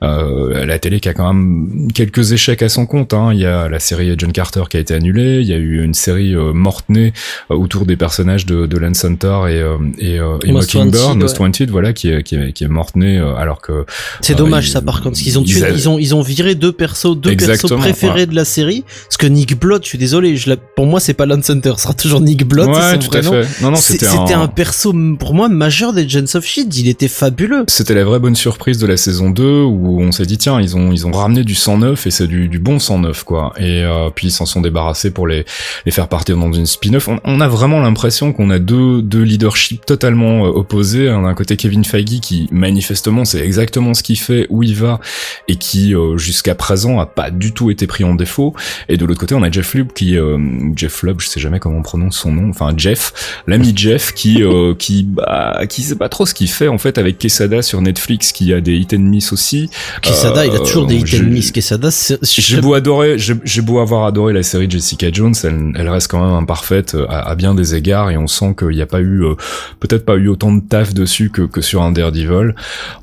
[0.03, 3.13] euh, la télé qui a quand même quelques échecs à son compte.
[3.13, 3.31] Hein.
[3.33, 5.83] Il y a la série John Carter qui a été annulée, il y a eu
[5.83, 7.13] une série euh, morte-née
[7.49, 12.09] autour des personnages de, de Lance Hunter et, et, et Mockingbird, Most Wanted, voilà, qui
[12.09, 13.85] est, qui est, qui est morte-née alors que...
[14.21, 16.71] C'est dommage ça par contre, parce qu'ils ont tué, ils, ont, ils ont viré deux
[16.71, 18.83] persos deux persos préférés de la série.
[19.05, 21.83] Parce que Nick Blood, je suis désolé, je pour moi c'est pas Lance Hunter, ce
[21.83, 22.69] sera toujours Nick Blood.
[22.69, 23.61] Ouais, tout à fait.
[23.61, 24.47] Non, non, c'était un...
[24.47, 26.75] perso pour moi majeur des Agents of Shield.
[26.75, 27.65] Il était fabuleux.
[27.67, 30.75] C'était la vraie bonne surprise de la saison 2 où on s'est dit tiens ils
[30.75, 33.53] ont ils ont ramené du 109 et c'est du, du bon 109 quoi.
[33.57, 35.45] Et euh, puis ils s'en sont débarrassés pour les
[35.85, 37.07] les faire partir dans une spin-off.
[37.07, 41.05] On, on, a vraiment l'impression qu'on a deux deux leaderships totalement euh, opposés.
[41.05, 44.99] D'un côté Kevin Feige qui manifestement c'est exactement ce qu'il fait, où il va
[45.47, 48.53] et qui euh, jusqu'à présent a pas du tout été pris en défaut.
[48.87, 50.37] Et de l'autre côté, on a Jeff Lubb qui, euh,
[50.75, 54.43] Jeff Lubb, je sais jamais comment on prononce son nom, enfin Jeff, l'ami Jeff qui,
[54.43, 57.81] euh, qui, bah, qui sait pas trop ce qu'il fait en fait avec Quesada sur
[57.81, 59.69] Netflix, qui a des hit and miss aussi.
[60.01, 61.51] Quesada, il a toujours des hit and miss.
[61.51, 61.89] Quesada,
[62.21, 66.23] j'ai beau adorer, j'ai beau avoir adoré la série Jessica Jones, elle, elle reste quand
[66.23, 69.23] même imparfaite à, à, bien des égards et on sent qu'il n'y a pas eu,
[69.79, 72.53] peut-être pas eu autant de taf dessus que, que sur un Daredevil.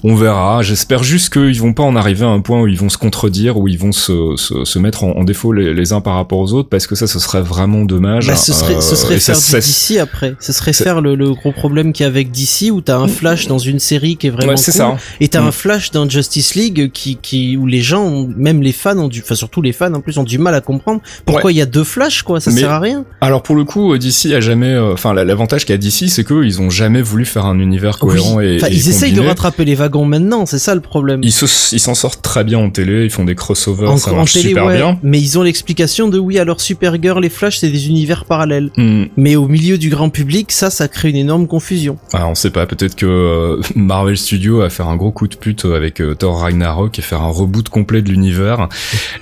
[0.05, 0.63] On verra.
[0.63, 3.57] J'espère juste qu'ils vont pas en arriver à un point où ils vont se contredire,
[3.57, 6.39] où ils vont se, se, se mettre en, en défaut les, les, uns par rapport
[6.39, 8.27] aux autres, parce que ça, ce serait vraiment dommage.
[8.27, 10.35] Bah, ce serait, ce serait faire ça, DC après.
[10.41, 13.09] Ce serait faire le, le, gros problème qu'il y a avec DC, où t'as un
[13.09, 14.97] Flash dans une série qui est vraiment ouais, cool, ça.
[15.21, 15.47] et t'as mm.
[15.49, 19.21] un Flash dans Justice League qui, qui, où les gens, même les fans ont du,
[19.23, 21.67] enfin surtout les fans en plus ont du mal à comprendre pourquoi il y a
[21.67, 22.41] deux Flash, quoi.
[22.41, 23.05] Ça sert à rien.
[23.21, 26.61] Alors pour le coup, euh, DC a jamais, euh, enfin l'avantage qu'a DC, c'est qu'ils
[26.61, 30.05] ont jamais voulu faire un univers cohérent et, et, ils essayent de rattraper les wagons
[30.05, 31.21] maintenant, c'est ça le problème.
[31.23, 34.67] Ils s'en sortent très bien en télé, ils font des crossovers, ça marche télé, super
[34.67, 34.99] ouais, bien.
[35.03, 38.71] Mais ils ont l'explication de oui, alors Supergirl et Flash, c'est des univers parallèles.
[38.77, 39.05] Mm.
[39.17, 41.99] Mais au milieu du grand public, ça, ça crée une énorme confusion.
[42.13, 45.37] Ah, on sait pas, peut-être que euh, Marvel Studios a fait un gros coup de
[45.37, 48.69] pute avec euh, Thor Ragnarok et faire un reboot complet de l'univers.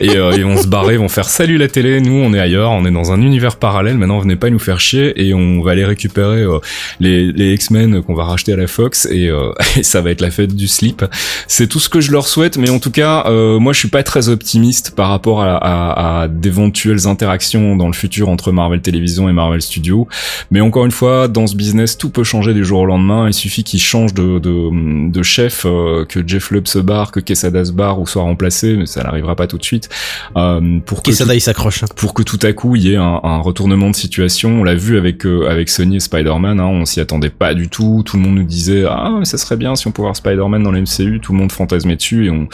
[0.01, 2.70] et euh, ils vont se barrer, vont faire salut la télé, nous on est ailleurs,
[2.70, 5.72] on est dans un univers parallèle, maintenant venez pas nous faire chier et on va
[5.72, 6.59] aller récupérer euh,
[7.01, 9.31] les, les X-Men qu'on va racheter à la Fox et,
[9.77, 11.05] et, ça va être la fête du slip.
[11.49, 13.25] C'est tout ce que je leur souhaite, mais en tout cas,
[13.59, 17.93] moi je suis pas très optimiste par rapport à, à, à d'éventuelles interactions dans le
[17.93, 20.09] futur entre Marvel Television et Marvel Studios.
[20.51, 23.29] Mais encore une fois, dans ce business, tout peut changer du jour au lendemain.
[23.29, 27.21] Il suffit qu'il change de, de, de chef, euh, que Jeff Lubb se barre, que
[27.21, 29.89] Quesada se barre ou soit remplacé, mais ça n'arrivera pas tout de suite.
[30.37, 31.85] Euh, pour que Quesada il s'accroche.
[31.97, 34.61] Pour que tout à coup il y ait un, un retournement de situation.
[34.61, 36.61] On l'a vu avec euh, avec Sony et Spider-Man.
[36.61, 38.03] Hein, on s'y attendait pas du tout.
[38.05, 40.63] Tout le monde nous disait ah mais ça serait bien si on pouvait voir Spider-Man
[40.63, 41.21] dans l'MCU.
[41.21, 42.49] Tout le monde fantasmait dessus et on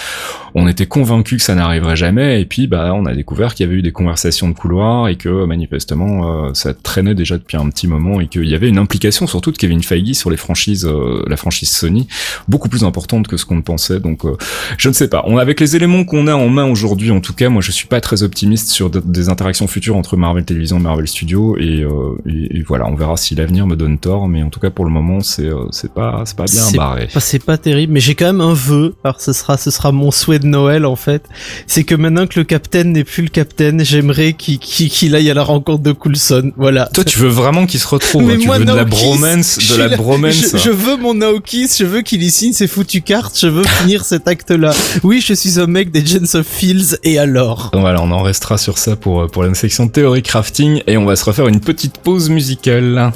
[0.55, 2.41] on était convaincu que ça n'arriverait jamais.
[2.41, 5.16] Et puis bah on a découvert qu'il y avait eu des conversations de couloir et
[5.16, 8.78] que manifestement euh, ça traînait déjà depuis un petit moment et qu'il y avait une
[8.78, 12.09] implication surtout de Kevin Feige sur les franchises, euh, la franchise Sony,
[12.49, 14.01] beaucoup plus importante que ce qu'on pensait.
[14.01, 14.36] Donc euh,
[14.78, 15.22] je ne sais pas.
[15.26, 17.86] On avec les éléments qu'on a en main aujourd'hui, en tout cas, moi je suis
[17.86, 21.86] pas très optimiste sur des interactions futures entre Marvel Television et Marvel Studios et,
[22.26, 24.84] et, et voilà, on verra si l'avenir me donne tort, mais en tout cas pour
[24.84, 27.09] le moment c'est c'est pas c'est pas bien barré.
[27.30, 28.96] C'est pas terrible, mais j'ai quand même un vœu.
[29.04, 31.22] Alors ce sera ce sera mon souhait de Noël en fait,
[31.68, 35.44] c'est que maintenant que le Capitaine n'est plus le Capitaine, j'aimerais qu'il aille à la
[35.44, 36.50] rencontre de Coulson.
[36.56, 36.86] Voilà.
[36.92, 38.24] Toi, tu veux vraiment qu'il se retrouve.
[38.24, 40.34] Mais tu moi, veux de la bromance, de la bromance.
[40.34, 43.62] Je, je, veux mon Naokis, je veux qu'il y signe ses foutues cartes, je veux
[43.62, 44.72] finir cet acte-là.
[45.04, 47.70] Oui, je suis un mec des Gens of Fields, et alors?
[47.72, 51.14] Voilà, on en restera sur ça pour, pour la section théorie crafting, et on va
[51.14, 53.12] se refaire une petite pause musicale.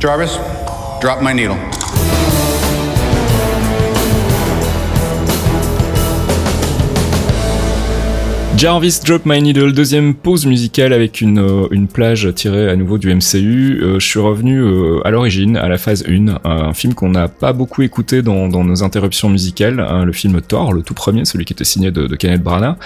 [0.00, 0.38] Jarvis,
[1.02, 1.56] drop my needle.
[8.56, 12.96] Jarvis Drop My Needle, deuxième pause musicale avec une, euh, une plage tirée à nouveau
[12.96, 13.78] du MCU.
[13.82, 17.28] Euh, je suis revenu euh, à l'origine, à la phase 1, un film qu'on n'a
[17.28, 21.26] pas beaucoup écouté dans, dans nos interruptions musicales, hein, le film Thor, le tout premier,
[21.26, 22.76] celui qui était signé de, Kenneth Branagh,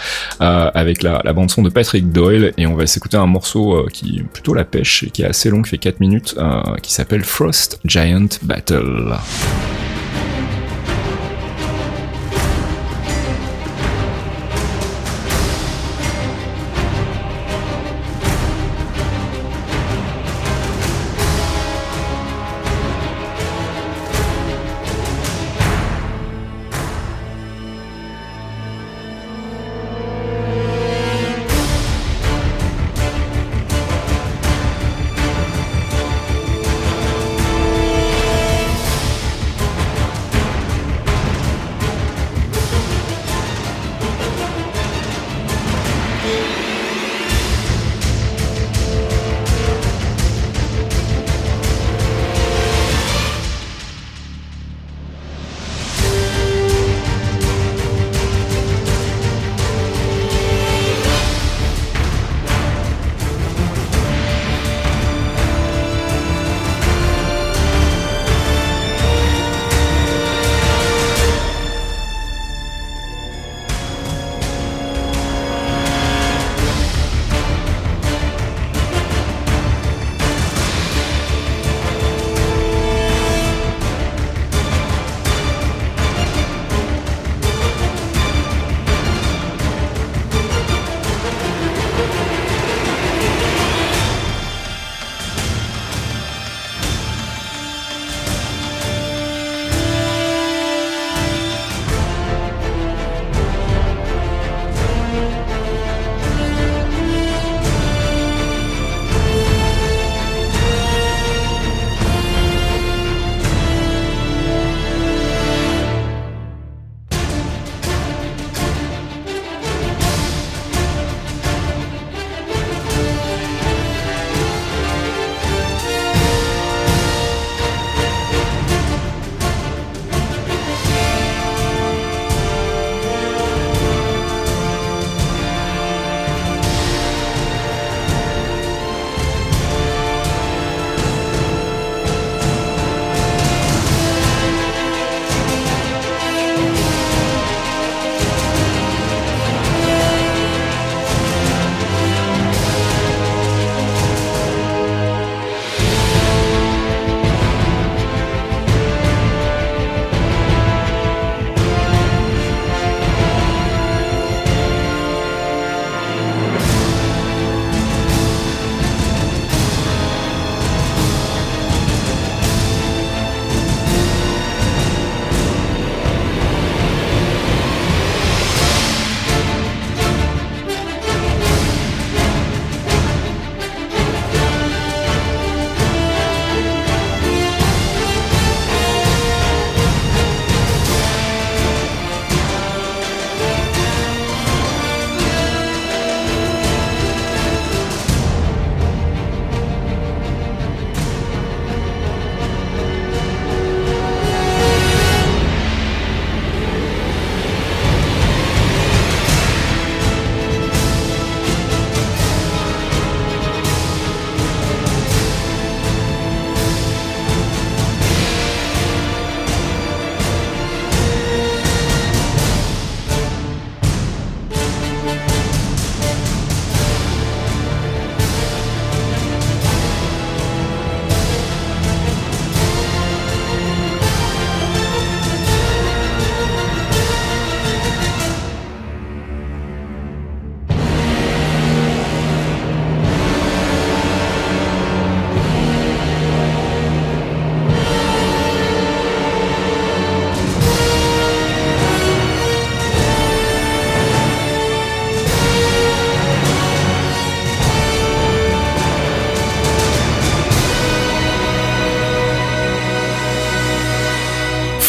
[0.40, 4.18] avec la, la bande son de Patrick Doyle, et on va s'écouter un morceau qui
[4.18, 6.34] est plutôt la pêche et qui est assez long, qui fait 4 minutes,
[6.82, 9.14] qui s'appelle Frost Giant Battle.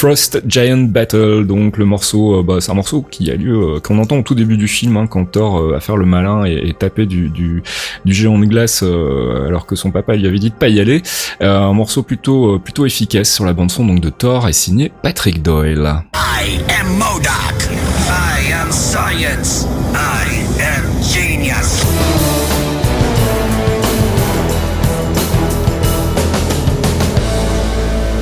[0.02, 4.18] Frost Giant Battle, donc le morceau, bah, c'est un morceau qui a lieu, qu'on entend
[4.18, 7.30] au tout début du film, hein, quand Thor va faire le malin et, taper du,
[7.30, 7.62] du,
[8.08, 11.04] géant de glace alors que son papa lui avait dit de pas y aller.
[11.40, 15.44] un morceau plutôt plutôt efficace sur la bande son donc de Thor est signé Patrick
[15.44, 16.02] Doyle.
[16.16, 17.00] I am.
[18.10, 19.61] I am science.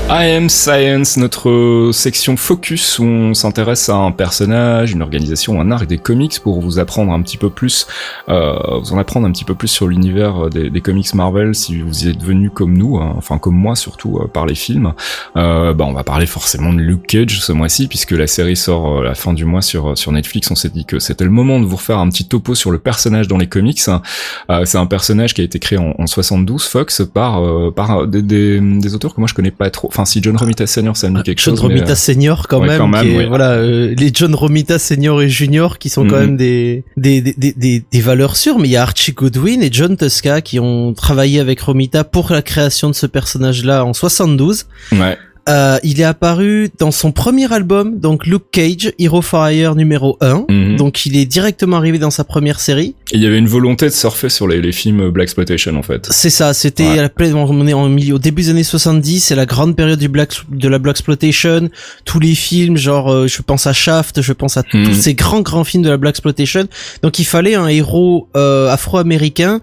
[0.09, 5.85] Am Science, notre section focus où on s'intéresse à un personnage, une organisation, un arc
[5.85, 7.85] des comics pour vous apprendre un petit peu plus,
[8.27, 12.05] euh, vous en apprendre un petit peu plus sur l'univers des, comics Marvel si vous
[12.05, 14.93] y êtes venu comme nous, hein, enfin comme moi surtout euh, par les films.
[15.37, 18.99] Euh, bah on va parler forcément de Luke Cage ce mois-ci puisque la série sort
[18.99, 20.49] euh, la fin du mois sur sur Netflix.
[20.49, 22.79] On s'est dit que c'était le moment de vous refaire un petit topo sur le
[22.79, 23.79] personnage dans les comics.
[24.49, 27.43] Euh, c'est un personnage qui a été créé en, en 72 Fox par
[27.73, 31.17] par des, auteurs que moi je connais pas trop si John Romita Senior, ça me
[31.17, 31.61] dit quelque John chose.
[31.61, 32.91] Romita Senior, quand même.
[33.27, 37.33] Voilà, euh, les John Romita Senior et Junior qui sont quand même des des, des,
[37.53, 38.59] des, des, valeurs sûres.
[38.59, 42.31] Mais il y a Archie Goodwin et John Tuska qui ont travaillé avec Romita pour
[42.31, 44.65] la création de ce personnage-là en 72.
[44.93, 45.17] Ouais.
[45.49, 50.17] Euh, il est apparu dans son premier album, donc Luke Cage, Hero for Hire numéro
[50.21, 50.45] 1.
[50.47, 50.75] Mhm.
[50.77, 52.93] Donc il est directement arrivé dans sa première série.
[53.11, 55.81] Et il y avait une volonté de surfer sur les, les films Black Exploitation en
[55.83, 56.07] fait.
[56.11, 56.99] C'est ça, c'était Ouais.
[56.99, 59.75] à la pleine- on est en milieu, au début des années 70, c'est la grande
[59.75, 61.69] période du black, de la Black Exploitation.
[62.05, 64.85] Tous les films, genre, euh, je pense à Shaft, je pense à Mhm.
[64.85, 66.67] tous ces grands grands films de la Black Exploitation.
[67.01, 69.61] Donc il fallait un héros euh, afro-américain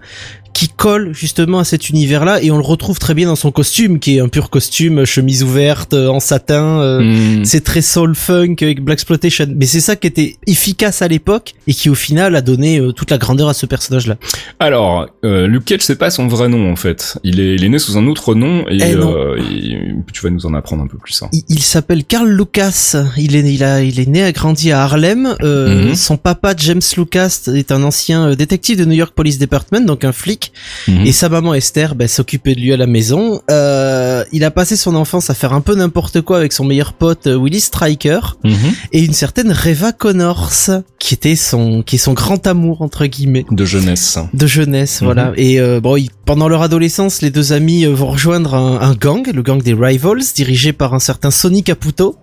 [0.57, 3.99] qui colle justement à cet univers-là et on le retrouve très bien dans son costume
[3.99, 7.45] qui est un pur costume chemise ouverte euh, en satin euh, Mhm.
[7.45, 11.53] c'est très soul funk avec Black Exploitation mais c'est ça qui était efficace à l'époque
[11.67, 14.15] et qui au final a donné euh, toute la grandeur à ce personnage là
[14.59, 17.17] Alors, euh, Luke Cage, c'est pas son vrai nom en fait.
[17.23, 19.77] Il est, il est né sous un autre nom et, Eh euh, et
[20.11, 21.21] tu vas nous en apprendre un peu plus.
[21.21, 21.29] Hein.
[21.33, 24.81] il, il s'appelle Carl Lucas il est il a il est né et grandi à
[24.83, 25.95] Harlem euh, Mhm.
[25.95, 30.03] son papa James Lucas est un ancien euh, détective de New York Police Department donc
[30.03, 30.46] un flic
[30.87, 31.05] Mhm.
[31.05, 33.41] et sa maman Esther ben, s'occupait de lui à la maison.
[33.51, 36.93] Euh, il a passé son enfance à faire un peu n'importe quoi avec son meilleur
[36.93, 38.55] pote euh, Willie Striker Mhm.
[38.91, 40.51] et une certaine Reva Connors
[40.99, 44.17] qui était son qui est son grand amour entre guillemets De jeunesse.
[44.33, 45.05] de jeunesse Mhm.
[45.05, 48.93] voilà et euh, bon pendant leur adolescence les deux amis euh, vont rejoindre un, un
[48.93, 52.15] gang le gang des Rivals dirigé par un certain Sonny Caputo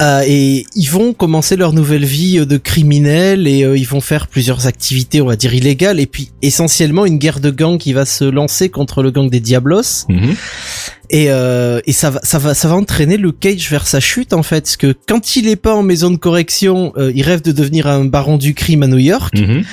[0.00, 4.00] euh, et ils vont commencer leur nouvelle vie euh, de criminels et euh, ils vont
[4.00, 7.92] faire plusieurs activités on va dire illégales et puis essentiellement une guerre de gang qui
[7.92, 10.34] va se lancer contre le gang des Diablos Mhm.
[11.10, 14.32] et, euh, et ça va ça va ça va entraîner le Cage vers sa chute
[14.32, 17.52] en fait parce que quand il est pas en maison de correction il rêve de
[17.52, 19.64] devenir un baron du crime à New York Mhm.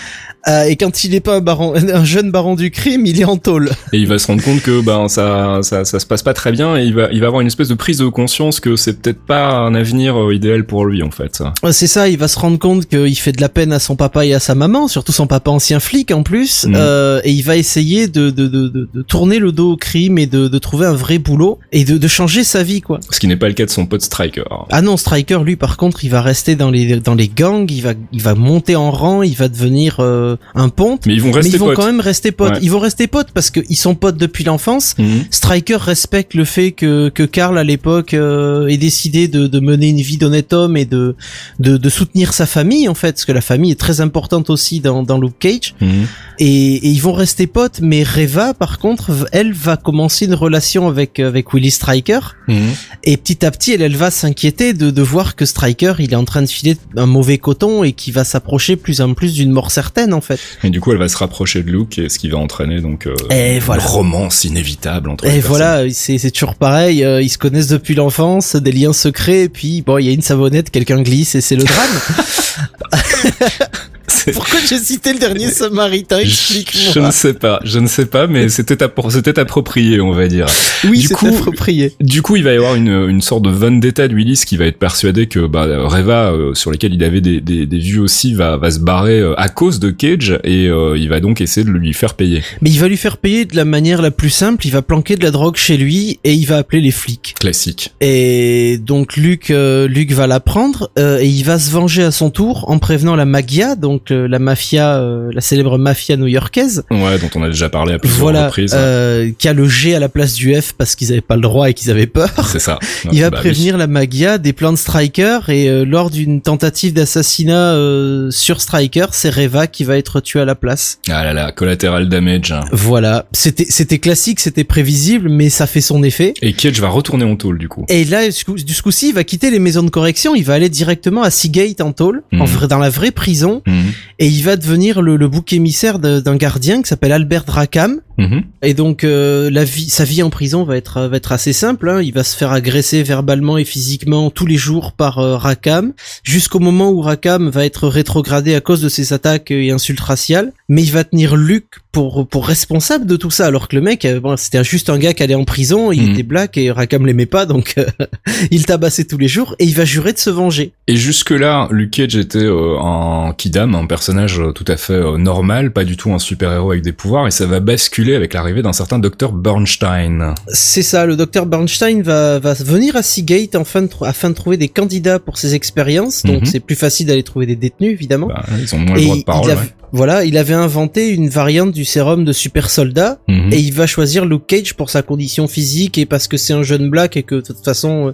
[0.48, 3.26] Euh, et quand il est pas un baron un jeune baron du crime il est
[3.26, 6.22] en tôle Et il va se rendre compte que ben ça, ça ça se passe
[6.24, 8.60] pas très bien et il va il va avoir une espèce de prise de conscience
[8.60, 11.42] que c'est peut-être pas un avenir euh, idéal pour lui en fait.
[11.64, 13.96] Ouais, c'est ça il va se rendre compte qu'il fait de la peine à son
[13.96, 16.74] papa et à sa maman surtout son papa ancien flic en plus Mhm.
[16.76, 20.26] euh, et il va essayer de, de, de, de, tourner le dos au crime et
[20.28, 23.28] de, de trouver un vrai boulot et de, de changer sa vie quoi Ce qui
[23.28, 24.44] n'est pas le cas de son pote Striker.
[24.72, 27.82] Ah non, Striker, lui, par contre, il va rester dans les dans les gangs, il
[27.82, 31.06] va il va monter en rang, il va devenir euh, un ponte.
[31.06, 31.76] Mais ils vont Mais rester ils vont potes.
[31.76, 32.54] quand même rester potes.
[32.54, 32.60] Ouais.
[32.62, 34.96] Ils vont rester potes parce que ils sont potes depuis l'enfance.
[34.98, 35.26] Mhm.
[35.32, 39.90] Striker respecte le fait que que Carl à l'époque euh, ait décidé de, de mener
[39.90, 41.16] une vie d'honnête homme et de,
[41.60, 44.80] de de soutenir sa famille en fait, parce que la famille est très importante aussi
[44.80, 45.76] dans dans Luke Cage.
[45.82, 46.08] Mhm.
[46.40, 47.80] Et, et ils vont rester potes.
[47.82, 52.20] Mais Reva, par contre, elle va commencer une relation avec avec Willie Striker.
[52.48, 52.56] Mhm.
[53.04, 56.16] Et petit à petit, elle, elle va s'inquiéter de, de voir que Striker, il est
[56.18, 59.52] en train de filer un mauvais coton et qui va s'approcher plus en plus d'une
[59.52, 60.40] mort certaine, en fait.
[60.64, 63.08] Et du coup, elle va se rapprocher de Luke, et ce qui va entraîner donc
[63.08, 63.84] euh, Et une voilà.
[63.84, 68.56] romance inévitable entre Et voilà, c'est c'est toujours pareil, euh, ils se connaissent depuis l'enfance,
[68.56, 71.56] des liens secrets, et puis bon, il y a une savonnette, quelqu'un glisse et c'est
[71.56, 73.02] le drame.
[74.08, 77.12] C'est- Pourquoi j'ai cité le dernier Samaritain Je ne Explique-moi.
[77.12, 80.46] sais pas, je ne sais pas, mais c'était appro- c'était approprié, on va dire.
[80.84, 81.94] Oui, du c'est coup- approprié.
[82.00, 84.66] Du coup, il va y avoir une, une sorte de vendetta de Willis qui va
[84.66, 88.34] être persuadé que bah, Reva, euh, sur lesquels il avait des, des, des vues aussi,
[88.34, 91.66] va, va se barrer euh, à cause de Cage et euh, il va donc essayer
[91.66, 92.42] de lui faire payer.
[92.62, 95.16] Mais il va lui faire payer de la manière la plus simple, il va planquer
[95.16, 97.36] de la drogue chez lui et il va appeler les flics.
[97.40, 97.94] Classique.
[98.02, 102.80] Et donc Luc, Luc va l'apprendre et il va se venger à son tour en
[102.80, 106.84] prévenant la Magia, donc donc euh, la mafia, euh, la célèbre mafia new-yorkaise.
[106.92, 108.74] Ouais, dont on a déjà parlé à plusieurs Voilà, reprises.
[108.76, 111.42] euh, qui a le G à la place du F parce qu'ils avaient pas le
[111.42, 112.30] droit et qu'ils avaient peur.
[112.52, 112.78] C'est ça.
[113.12, 113.50] Il va Bah oui.
[113.50, 118.60] prévenir la Magia des plans de Striker et euh, lors d'une tentative d'assassinat euh, sur
[118.60, 121.00] Striker, c'est Reva qui va être tué à la place.
[121.10, 122.54] Ah là là, collateral damage.
[122.74, 126.34] Voilà, c'était c'était classique, c'était prévisible, mais ça fait son effet.
[126.42, 127.86] Et Cage va retourner en tôle du coup.
[127.90, 130.70] Et là, du coup- coup-ci, il va quitter les maisons de correction, il va aller
[130.70, 132.42] directement à Seagate en tôle, Mhm.
[132.42, 133.85] en vrai, dans la vraie prison, Mhm.
[134.20, 138.02] Et il va devenir le, le bouc émissaire d'un gardien qui s'appelle Albert Rackham.
[138.18, 138.44] Mhm.
[138.62, 141.90] Et donc euh, la vie, sa vie en prison va être va être assez simple.
[141.90, 142.02] hein.
[142.02, 145.94] Il va se faire agresser verbalement et physiquement tous les jours par euh, Rackham,
[146.24, 150.54] jusqu'au moment où Rackham va être rétrogradé à cause de ses attaques et insultes raciales.
[150.70, 154.06] Mais il va tenir Luke pour pour responsable de tout ça, alors que le mec,
[154.06, 156.12] euh, bon, c'était juste un gars qui allait en prison, il Mhm.
[156.14, 157.86] était black et Rackham l'aimait pas, donc euh,
[158.52, 160.72] il tabassait tous les jours et il va jurer de se venger.
[160.88, 165.84] Et jusque-là, Luke Cage était euh, un kidam, un personnage tout à fait normal, pas
[165.84, 169.00] du tout un super-héros avec des pouvoirs, et ça va basculer avec l'arrivée d'un certain
[169.00, 170.36] docteur Bernstein.
[170.50, 174.36] C'est ça, le docteur Bernstein va, va venir à Seagate afin de, trou- afin de
[174.36, 176.24] trouver des candidats pour ses expériences.
[176.24, 176.46] Donc Mhm.
[176.46, 178.28] c'est plus facile d'aller trouver des détenus, évidemment.
[178.28, 179.46] Bah, ils ont moins le droit de parole.
[179.48, 179.74] il avait- ouais.
[179.94, 183.18] voilà, il avait inventé une variante du sérum de super soldat.
[183.28, 183.54] Mhm.
[183.54, 186.64] Et il va choisir Luke Cage pour sa condition physique et parce que c'est un
[186.64, 188.12] jeune black et que de toute façon, euh,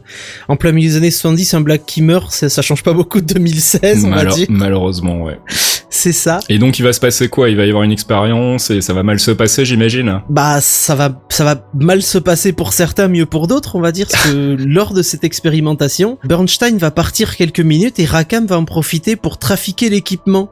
[0.47, 3.19] en plein milieu des années 70, un black qui meurt, ça, ça change pas beaucoup
[3.21, 4.47] de 2016, on va Malo- dire.
[4.49, 5.37] malheureusement, ouais.
[5.93, 6.39] C'est ça.
[6.49, 7.49] Et donc il va se passer quoi?
[7.49, 10.21] Il va y avoir une expérience et ça va mal se passer, j'imagine?
[10.29, 13.91] Bah ça va ça va mal se passer pour certains, mieux pour d'autres, on va
[13.91, 18.57] dire parce que lors de cette expérimentation, Bernstein va partir quelques minutes et Rackham va
[18.57, 20.49] en profiter pour trafiquer l'équipement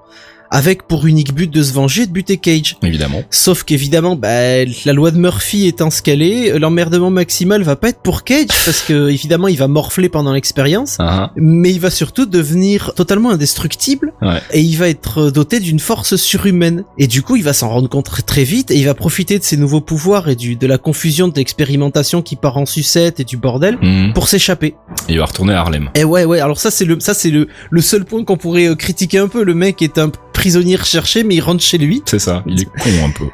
[0.51, 2.77] avec pour unique but de se venger et de buter Cage.
[2.83, 3.23] Évidemment.
[3.29, 7.89] Sauf qu'évidemment, bah, la loi de Murphy étant ce qu'elle est, l'emmerdement maximal va pas
[7.89, 10.97] être pour Cage parce que évidemment il va morfler pendant l'expérience.
[10.99, 14.41] Ah, Mais il va surtout devenir totalement indestructible Ouais.
[14.51, 16.83] et il va être doté d'une force surhumaine.
[16.97, 19.43] Et du coup, il va s'en rendre compte très, vite et il va profiter de
[19.43, 23.23] ses nouveaux pouvoirs et du, de la confusion de l'expérimentation qui part en sucette et
[23.23, 24.13] du bordel mhm.
[24.13, 24.75] pour s'échapper.
[25.07, 25.89] Et il va retourner à Harlem.
[25.95, 28.67] Et ouais, ouais, alors ça c'est le, ça c'est le, le seul point qu'on pourrait
[28.67, 29.43] euh, critiquer un peu.
[29.43, 30.09] Le mec est un
[30.39, 32.01] prisonnier recherché mais il rentre chez lui.
[32.05, 33.25] C'est ça, il est con un peu.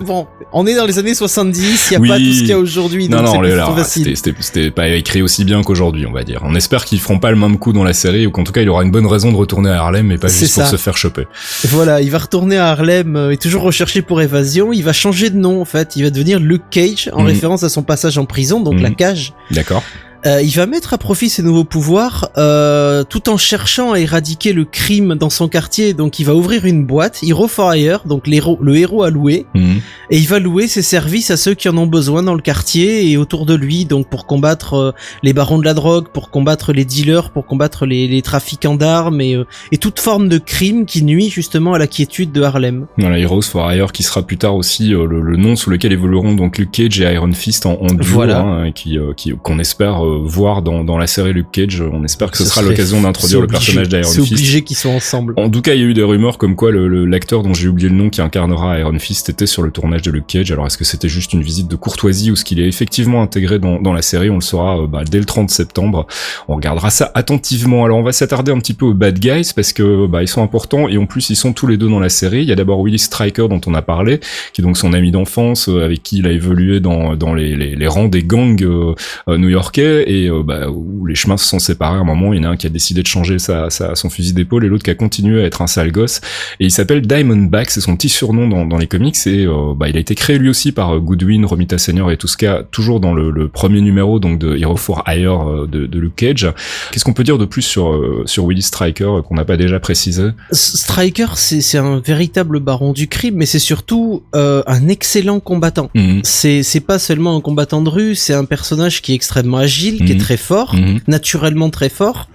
[0.00, 2.08] bon, on est dans les années 70, il y a Oui.
[2.08, 3.08] pas tout ce qu'il y a aujourd'hui.
[3.08, 4.14] non, donc non, facile.
[4.16, 6.40] c'était- pas écrit aussi bien qu'aujourd'hui, on va dire.
[6.44, 8.60] On espère qu'ils feront pas le même coup dans la série, ou qu'en tout cas
[8.60, 10.70] il aura une bonne raison de retourner à Harlem, et pas juste pour ça.
[10.70, 11.26] se faire choper.
[11.68, 14.72] Voilà, il va retourner à Harlem, euh, est toujours recherché pour évasion.
[14.72, 15.96] Il va changer de nom en fait.
[15.96, 17.26] Il va devenir Luke Cage en Mhm.
[17.28, 18.82] référence à son passage en prison, donc Mhm.
[18.82, 19.32] la cage.
[19.50, 19.82] D'accord
[20.26, 24.54] Euh, il va mettre à profit ses nouveaux pouvoirs euh, tout en cherchant à éradiquer
[24.54, 25.92] le crime dans son quartier.
[25.92, 29.44] Donc il va ouvrir une boîte, Hero for Hire, donc l'héros, le héros à louer,
[29.54, 29.80] Mhm.
[30.10, 33.10] et il va louer ses services à ceux qui en ont besoin dans le quartier
[33.10, 33.84] et autour de lui.
[33.84, 37.84] Donc pour combattre euh, les barons de la drogue, pour combattre les dealers, pour combattre
[37.84, 41.78] les, les trafiquants d'armes et, euh, et toute forme de crime qui nuit justement à
[41.78, 42.86] la quiétude de Harlem.
[42.96, 45.92] Voilà, Heroes for Hire, qui sera plus tard aussi euh, le, le nom sous lequel
[45.92, 48.40] évolueront donc Luke Cage et Iron Fist en, en duo, Voilà.
[48.40, 48.98] hein, qui,
[49.42, 51.82] qu'on espère voir dans, dans la série Luke Cage.
[51.92, 54.32] On espère que ce, Ce sera l'occasion d'introduire le c'est personnage d'Iron C'est Fist.
[54.32, 55.34] obligé qu'ils soient ensemble.
[55.36, 57.54] En tout cas, il y a eu des rumeurs comme quoi le- le- l'acteur dont
[57.54, 60.50] j'ai oublié le nom qui incarnera Iron Fist était sur le tournage de Luke Cage.
[60.52, 63.58] Alors est-ce que c'était juste une visite de courtoisie ou ce qu'il est effectivement intégré
[63.58, 64.30] dans, dans la série?
[64.30, 66.06] On le saura euh, bah, dès le 30 septembre.
[66.48, 67.84] On regardera ça attentivement.
[67.84, 70.42] Alors on va s'attarder un petit peu aux bad guys parce que bah, ils sont
[70.42, 72.42] importants et en plus ils sont tous les deux dans la série.
[72.42, 74.20] Il y a d'abord Willis Striker dont on a parlé,
[74.52, 77.56] qui est donc son ami d'enfance euh, avec qui il a évolué dans, dans les,
[77.56, 78.94] les, les rangs des gangs euh,
[79.28, 82.32] euh, new-yorkais et euh, bah, où les chemins se sont séparés à un moment.
[82.32, 84.64] Il y en a un qui a décidé de changer sa, sa, son fusil d'épaule
[84.64, 86.20] et l'autre qui a continué à être un sale gosse.
[86.60, 89.88] Et il s'appelle Diamondback, c'est son petit surnom dans, dans les comics et euh, bah,
[89.88, 92.62] il a été créé lui aussi par euh, Goodwin, Romita Senior et tout ce cas
[92.62, 96.16] toujours dans le, le premier numéro donc de Hero for Hire euh, de, de Luke
[96.16, 96.52] Cage.
[96.90, 99.80] Qu'est-ce qu'on peut dire de plus sur euh, sur Willis Striker qu'on n'a pas déjà
[99.80, 100.30] précisé?
[100.52, 105.90] Striker, c'est c'est un véritable baron du crime, mais c'est surtout euh, un excellent combattant.
[106.22, 109.93] C'est c'est pas seulement un combattant de rue, c'est un personnage qui est extrêmement agile,
[109.98, 110.10] qui Mhm.
[110.12, 111.00] est très fort, Mhm.
[111.08, 112.28] naturellement très fort.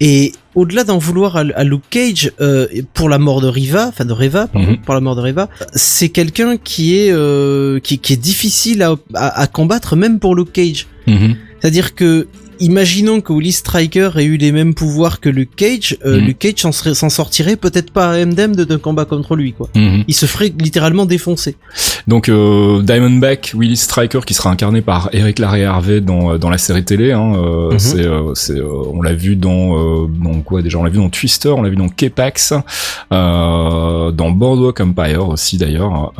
[0.00, 4.04] Et au-delà d'en vouloir à, à Luke Cage euh, pour la mort de Riva, enfin
[4.04, 4.78] de Reva, pardon, Mhm.
[4.78, 8.96] pour la mort de Reva, c'est quelqu'un qui est euh, qui, qui est difficile à,
[9.14, 10.86] à, à combattre même pour Luke Cage.
[11.06, 11.36] Mhm.
[11.60, 12.26] C'est-à-dire que
[12.58, 16.26] Imaginons que Willis Striker ait eu les mêmes pouvoirs que Luke Cage, euh, Mhm.
[16.26, 19.68] Luke Cage s'en sortirait peut-être pas indemne de- d'un combat contre lui, quoi.
[19.74, 20.04] Mhm.
[20.08, 21.56] Il se ferait littéralement défoncer.
[22.06, 26.58] Donc euh, Diamondback, Willis Striker, qui sera incarné par Eric Larry Harvey dans dans la
[26.58, 27.12] série télé.
[27.12, 27.32] Hein,
[27.72, 30.78] mm C'est c'est on l'a vu dans dans quoi déjà?
[30.78, 32.54] On l'a vu dans Twister, on l'a vu dans K-Pax,
[33.10, 36.12] dans Boardwalk Empire aussi d'ailleurs.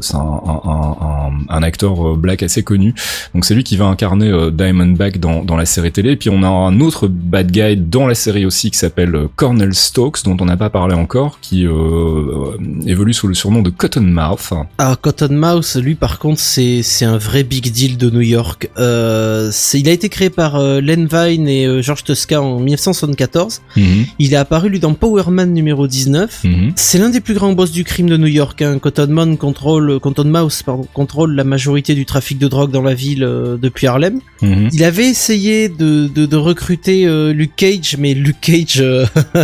[0.00, 2.94] c'est un, un, un, un, acteur black assez connu.
[3.34, 6.12] Donc c'est lui qui va incarner Diamondback dans dans la série télé.
[6.12, 9.74] Et puis on a un autre bad guy dans la série aussi qui s'appelle Cornel
[9.74, 12.56] Stokes, dont on n'a pas parlé encore, qui euh,
[12.86, 14.52] évolue sous le surnom de Cottonmouth.
[14.78, 18.70] Ah, Cottonmouth, lui par contre, c'est c'est un vrai big deal de New York.
[18.78, 23.62] Euh, il a été créé par euh, Len Vine et euh, George Tosca en 1974.
[23.76, 24.06] Mhm.
[24.18, 26.44] Il est apparu lui dans Power Man numéro 19.
[26.44, 26.72] Mhm.
[26.76, 28.60] C'est l'un des plus grands boss du crime de New York.
[28.62, 28.78] Hein.
[28.78, 33.20] Cottonmouth contrôle, Cottonmouth pardon, contrôle la majorité du trafic de drogue dans la ville
[33.60, 34.20] depuis Harlem.
[34.42, 34.68] Mhm.
[34.72, 38.82] Il avait essayé de, de, de recruter Luke Cage, mais Luke Cage,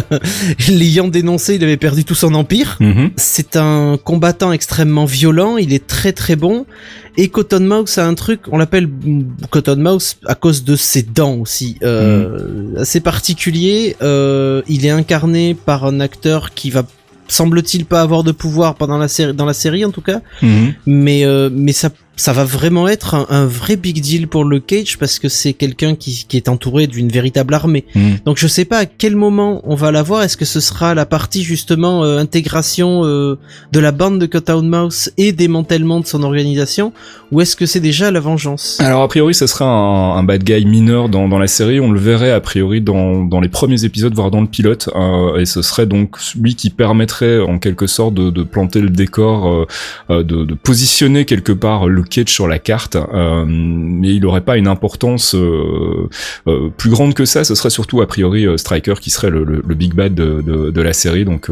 [0.69, 2.79] l'ayant dénoncé, il avait perdu tout son empire.
[3.17, 6.67] C'est un combattant extrêmement violent, il est très très bon.
[7.17, 8.89] Et Cottonmouth a un truc, on l'appelle
[9.51, 12.79] Cottonmouth à cause de ses dents aussi, euh, mhm.
[12.79, 13.97] assez particulier.
[14.03, 16.85] Euh, il est incarné par un acteur qui va
[17.27, 20.75] semble-t-il pas avoir de pouvoir pendant la série dans la série en tout cas mhm.
[20.85, 24.99] mais euh, mais ça ça va vraiment être un, vrai big deal pour le Cage
[24.99, 27.85] parce que c'est quelqu'un qui, qui, est entouré d'une véritable armée.
[27.95, 28.15] Hmm.
[28.25, 30.23] Donc je sais pas à quel moment on va l'avoir.
[30.23, 33.39] Est-ce que ce sera la partie justement euh, intégration euh,
[33.73, 36.93] de la bande de Cutdown Mouse et démantèlement de son organisation,
[37.33, 38.79] ou est-ce que c'est déjà la vengeance?
[38.81, 41.81] Alors a priori, ce sera un, un bad guy mineur dans, dans, la série.
[41.81, 45.37] On le verrait a priori dans, dans les premiers épisodes, voire dans le pilote, euh,
[45.39, 49.67] et ce serait donc lui qui permettrait en quelque sorte de, de planter le décor,
[50.09, 54.57] de, de positionner quelque part le Cage sur la carte, euh, mais il n'aurait pas
[54.57, 56.09] une importance euh,
[56.47, 57.45] euh, plus grande que ça.
[57.45, 61.25] Ce serait surtout a priori Striker qui serait le, big bad de, la série.
[61.25, 61.51] Donc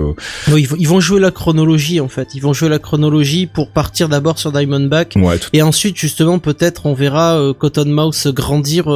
[0.51, 2.35] oui, ils vont jouer la chronologie en fait.
[2.35, 5.17] Ils vont jouer la chronologie pour partir d'abord sur Diamondback
[5.53, 8.87] et ensuite justement peut-être on verra Cottonmouth grandir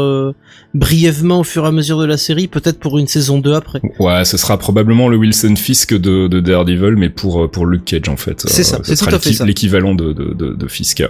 [0.74, 3.80] brièvement au fur et à mesure de la série, peut-être pour une saison 2 après.
[3.98, 8.16] Ouais, ce sera probablement le Wilson Fisk de, Daredevil, mais pour pour Luke Cage en
[8.16, 8.42] fait.
[8.46, 9.44] C'est ça, c'est tout à fait ça.
[9.44, 11.02] L'équivalent de, de, Fisk.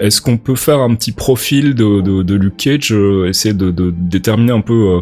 [0.00, 4.52] Est-ce qu'on peut faire un petit profil de, Luke Cage, euh, essayer de, de, déterminer
[4.52, 5.00] un peu euh,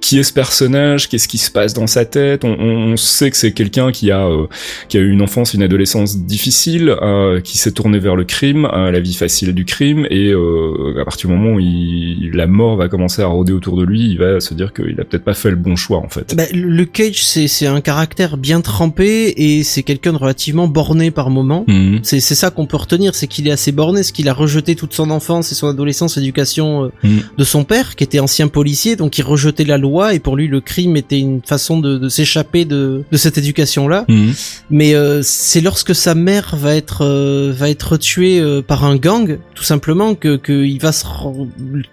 [0.00, 2.44] qui est ce personnage, qu'est-ce qui se passe dans sa tête.
[2.44, 4.46] On, on sait que c'est quelqu'un qui a euh,
[4.88, 8.66] qui a eu une enfance, une adolescence difficile, euh, qui s'est tourné vers le crime,
[8.72, 12.76] euh, la vie facile du crime, et à partir du moment où il, la mort
[12.76, 15.34] va commencer à rôder autour de lui, il va se dire qu'il a peut-être pas
[15.34, 16.34] fait le bon choix en fait.
[16.34, 21.10] Bah, le Cage, c'est c'est un caractère bien trempé et c'est quelqu'un de relativement borné
[21.10, 21.64] par moment.
[21.66, 22.00] Mhm.
[22.02, 24.74] C'est c'est ça qu'on peut retenir, c'est qu'il est assez borné, ce qu'il a rejeté
[24.74, 27.20] toute son enfance et son adolescence, éducation mhm.
[27.36, 30.46] de son père, qui était ancien policier, donc il rejetait la loi et pour lui
[30.46, 34.04] le crime était une façon de, s'échapper de, cette éducation là.
[34.08, 34.32] Mhm.
[34.70, 38.96] Mais euh, c'est lorsque sa mère va être euh, va être tuée euh, par un
[38.96, 41.04] gang tout simplement que que il va se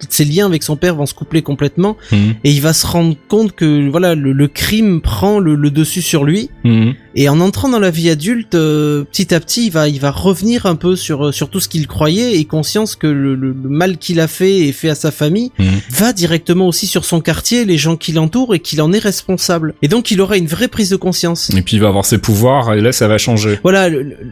[0.09, 2.35] ses liens avec son père vont se coupler complètement mhm.
[2.43, 6.49] et il va se rendre compte que voilà le, crime prend le, dessus sur lui.
[6.63, 6.93] Mhm.
[7.15, 10.67] Et en entrant dans la vie adulte, petit à petit, il va, il va revenir
[10.67, 14.19] un peu sur, sur tout ce qu'il croyait et conscience que le, le mal qu'il
[14.19, 15.51] a fait et fait à sa famille
[15.89, 19.75] va directement aussi sur son quartier, les gens qui l'entourent et qu'il en est responsable.
[19.81, 21.49] Et donc il aura une vraie prise de conscience.
[21.51, 23.59] Et puis il va avoir ses pouvoirs et là ça va changer.
[23.63, 23.89] Voilà,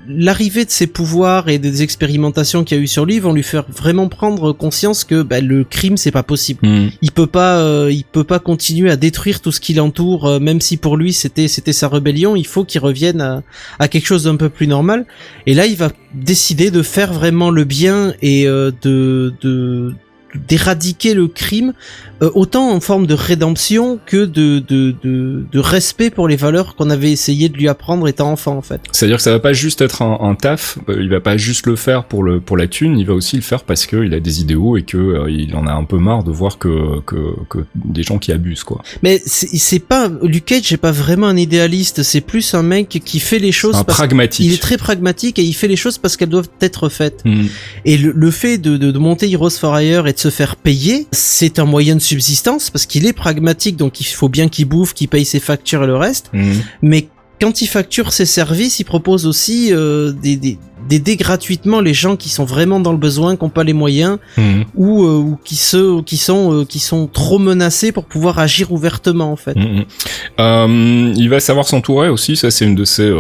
[0.08, 3.44] l'arrivée de ses pouvoirs et des expérimentations qu'il y a eu sur lui vont lui
[3.44, 6.60] faire vraiment prendre conscience que bah, le crime c'est pas possible.
[6.64, 6.90] Hmm.
[7.02, 10.40] Il peut pas, euh, il peut pas continuer à détruire tout ce qui l'entoure, euh,
[10.40, 12.36] même si pour lui c'était c'était sa rébellion.
[12.36, 13.44] Il faut qu'il revienne à,
[13.80, 15.06] à quelque chose d'un peu plus normal.
[15.46, 19.96] Et là il va décider de faire vraiment le bien et euh, de de
[20.48, 21.74] d'éradiquer le crime
[22.22, 26.76] euh, autant en forme de rédemption que de, de, de, de respect pour les valeurs
[26.76, 28.80] qu'on avait essayé de lui apprendre étant enfant en fait.
[28.94, 31.68] C'est-à-dire que ça va pas juste être un, un, taf, euh, il va pas juste
[31.68, 34.22] le faire pour le pour la thune, il va aussi le faire parce qu'il a
[34.22, 37.36] des idéaux et que euh, il en a un peu marre de voir que que,
[37.50, 38.82] que des gens qui abusent quoi.
[39.04, 43.20] Mais c'est pas Luke Cage n'est pas vraiment un idéaliste, c'est plus un mec qui
[43.20, 43.76] fait les choses.
[43.76, 44.46] Un pragmatique.
[44.46, 47.24] Il est très pragmatique et il fait les choses parce qu'elles doivent être faites.
[47.26, 47.48] Hmm.
[47.84, 50.56] Et le, le fait de, de, de monter Heroes for Hire et de se faire
[50.56, 54.66] payer, c'est un moyen de subsistance parce qu'il est pragmatique, donc il faut bien qu'il
[54.66, 56.32] bouffe, qu'il paye ses factures et le reste.
[56.34, 56.64] Mhm.
[56.82, 57.08] Mais
[57.40, 60.58] quand il facture ses services, il propose aussi euh, des, des,
[60.88, 64.18] d'aider gratuitement les gens qui sont vraiment dans le besoin, qui n'ont pas les moyens,
[64.38, 64.66] mhm.
[64.76, 68.72] ou, euh, ou qui se, qui sont, euh, qui sont trop menacés pour pouvoir agir
[68.72, 69.56] ouvertement en fait.
[69.56, 69.86] Mhm.
[70.40, 73.12] Euh, il va savoir s'entourer aussi, ça c'est une de ses,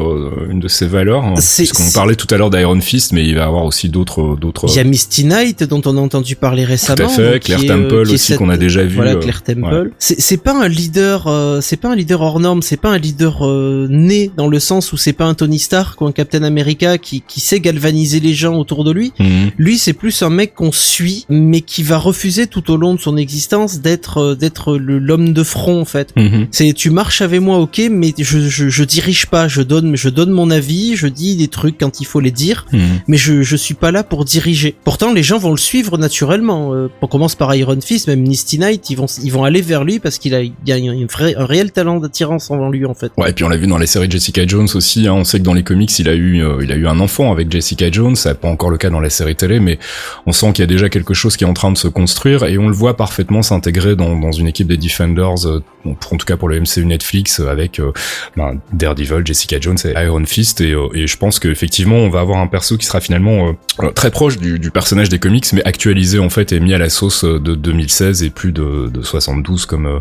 [0.49, 1.24] une de ses valeurs.
[1.26, 4.68] Hein, puisqu'on parlait tout à l'heure d'Iron Fist, mais il va avoir aussi d'autres, d'autres.
[4.70, 6.95] Il y a Misty Knight dont on a entendu parler récemment.
[6.95, 8.95] Tout à fait, Claire Temple aussi qu'on a déjà vu.
[8.95, 9.91] Voilà Claire Temple.
[9.97, 13.45] C'est pas un leader, c'est pas un leader hors norme, c'est pas un leader
[13.89, 17.22] né dans le sens où c'est pas un Tony Stark ou un Captain America qui,
[17.22, 19.14] qui sait sait galvaniser les gens autour de lui.
[19.20, 19.51] Mhm.
[19.58, 22.99] Lui, c'est plus un mec qu'on suit, mais qui va refuser tout au long de
[22.99, 26.14] son existence d'être euh, d'être l'homme de front en fait.
[26.18, 26.47] Mhm.
[26.51, 30.10] C'est tu marches avec moi, ok, mais je, je je dirige pas, je donne je
[30.10, 32.82] donne mon avis, je dis des trucs quand il faut les dire, Mhm.
[33.08, 34.76] mais je je suis pas là pour diriger.
[34.84, 36.74] Pourtant, les gens vont le suivre naturellement.
[36.74, 39.84] Euh, on commence par Iron Fist, même Misty Knight, ils vont ils vont aller vers
[39.84, 42.93] lui parce qu'il a il a un, vrai, un réel talent d'attirance en lui en
[42.93, 43.12] fait.
[43.18, 45.08] Ouais, et puis on l'a vu dans les séries de Jessica Jones aussi.
[45.08, 45.14] Hein.
[45.14, 47.32] On sait que dans les comics, il a eu, euh, il a eu un enfant
[47.32, 48.16] avec Jessica Jones.
[48.16, 49.80] Ça n'est pas encore le cas dans la série télé, mais
[50.26, 52.43] on sent qu'il y a déjà quelque chose qui est en train de se construire
[52.43, 55.64] et on le voit parfaitement s'intégrer dans, dans une équipe des Defenders, euh,
[56.00, 57.91] pour, en tout cas pour le MCU Netflix, euh, avec euh,
[58.38, 60.62] ben, Daredevil, Jessica Jones et Iron Fist.
[60.62, 63.91] Et, euh, et je pense qu'effectivement, on va avoir un perso qui sera finalement euh,
[63.91, 66.89] très proche du, du personnage des comics, mais actualisé en fait et mis à la
[66.89, 70.00] sauce de 2016 et plus de, de 72 comme euh,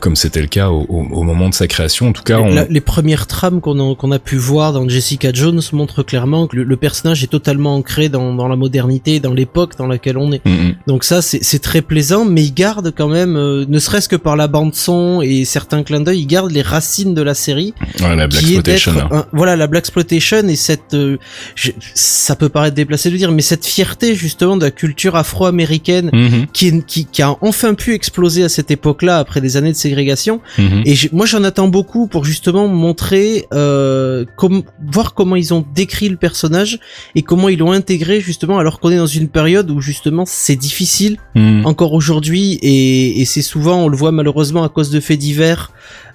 [0.00, 2.08] comme c'était le cas au, au, au moment de sa création.
[2.08, 2.54] En tout cas, on...
[2.54, 6.46] La- les premières trames qu'on a, qu'on a pu voir dans Jessica Jones montrent clairement
[6.46, 10.18] que le, le personnage est totalement ancré dans, dans la modernité, dans l'époque dans laquelle
[10.18, 10.44] on est.
[10.44, 10.74] Mm, mm.
[10.86, 14.36] Donc ça, c'est très plaisant, mais il garde quand même, euh, ne serait-ce que par
[14.36, 18.14] la bande son et certains clins d'œil, il garde les racines de la série, Ouais,
[18.16, 18.92] la Black Exploitation.
[19.10, 19.26] hein.
[19.32, 21.16] voilà, la black exploitation et cette, euh,
[21.54, 25.14] je- ça peut paraître déplacé de le dire, mais cette fierté justement de la culture
[25.16, 29.70] afro-américaine Mhm, qui, qui, qui a enfin pu exploser à cette époque-là après des années
[29.72, 30.40] de ségrégation.
[30.58, 36.08] Et moi, j'en attends beaucoup pour justement montrer, euh, com- voir comment ils ont décrit
[36.08, 36.65] le personnage
[37.14, 40.56] et comment ils l'ont intégré justement, alors qu'on est dans une période où justement c'est
[40.56, 41.66] difficile Mhm.
[41.66, 45.70] encore aujourd'hui et, et c'est souvent, on le voit malheureusement à cause de faits divers.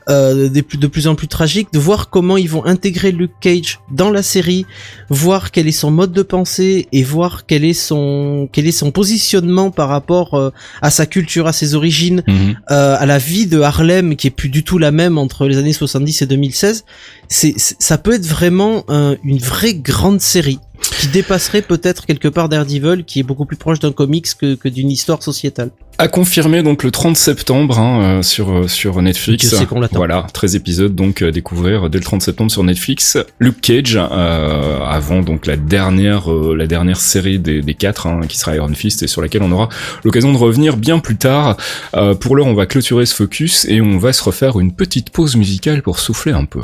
[0.10, 4.10] Euh, de plus en plus tragiques, de voir comment ils vont intégrer Luke Cage dans
[4.10, 4.66] la série,
[5.10, 8.90] voir quel est son mode de pensée et voir quel est son quel est son
[8.92, 10.50] positionnement par rapport euh,
[10.82, 12.56] à sa culture, à ses origines, Mhm.
[12.72, 15.58] euh, à la vie de Harlem qui est plus du tout la même entre les
[15.58, 16.84] années 70 et 2016,
[17.28, 20.60] c'est c'est- ça peut être vraiment un- une vraie grande série
[21.02, 24.70] qui dépasserait peut-être quelque part Daredevil qui est beaucoup plus proche d'un comics que, que
[24.70, 25.72] d'une histoire sociétale.
[25.98, 29.56] À confirmer donc le 30 septembre hein, euh, sur euh, sur Netflix.
[29.68, 29.98] Qu'on l'attend.
[29.98, 33.18] Voilà, 13 épisodes donc à découvrir dès le 30 septembre sur Netflix.
[33.40, 38.22] Luke Cage euh, avant donc la dernière euh, la dernière série des, des quatre hein,
[38.30, 39.70] qui sera Iron Fist et sur laquelle on aura
[40.04, 41.58] l'occasion de revenir bien plus tard.
[41.96, 45.10] Euh, pour l'heure, on va clôturer ce focus et on va se refaire une petite
[45.10, 46.62] pause musicale pour souffler un peu.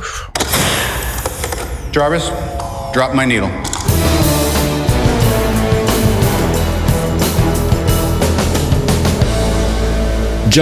[1.91, 2.29] Jarvis,
[2.93, 3.49] drop my needle.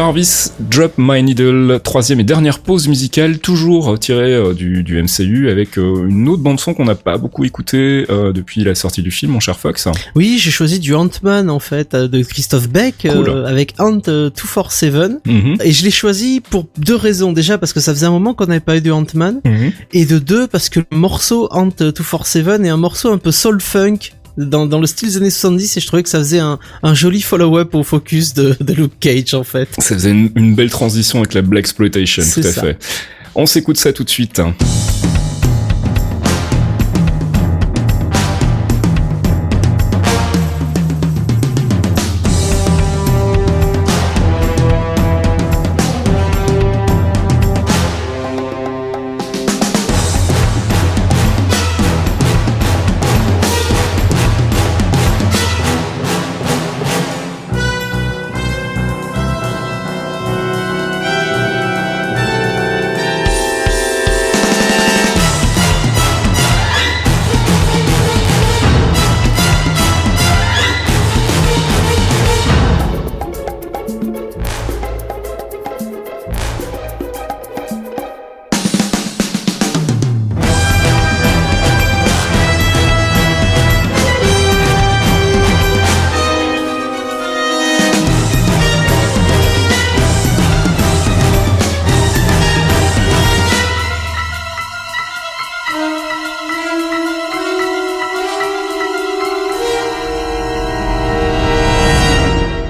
[0.05, 5.49] Jarvis Drop My Needle, troisième et dernière pause musicale, toujours tirée euh, du, du MCU
[5.49, 9.01] avec euh, une autre bande son qu'on n'a pas beaucoup écoutée euh, depuis la sortie
[9.01, 9.87] du film, mon cher Fox.
[10.13, 13.29] Oui, j'ai choisi du Ant-Man en fait de Christophe Beck Cool.
[13.29, 15.59] euh, avec Ant euh, 247 Mhm.
[15.63, 18.47] et je l'ai choisi pour deux raisons déjà parce que ça faisait un moment qu'on
[18.47, 19.71] n'avait pas eu de Ant-Man Mhm.
[19.93, 23.61] et de deux parce que le morceau Ant 247 est un morceau un peu soul
[23.61, 26.59] funk dans, dans le style des années 70 et je trouvais que ça faisait un,
[26.83, 29.69] un joli follow-up au focus de, de Luke Cage en fait.
[29.77, 32.61] Ça faisait une, une belle transition avec la Black Exploitation, tout à ça.
[32.61, 32.77] fait.
[33.35, 34.39] On s'écoute ça tout de suite.
[34.39, 34.53] Ant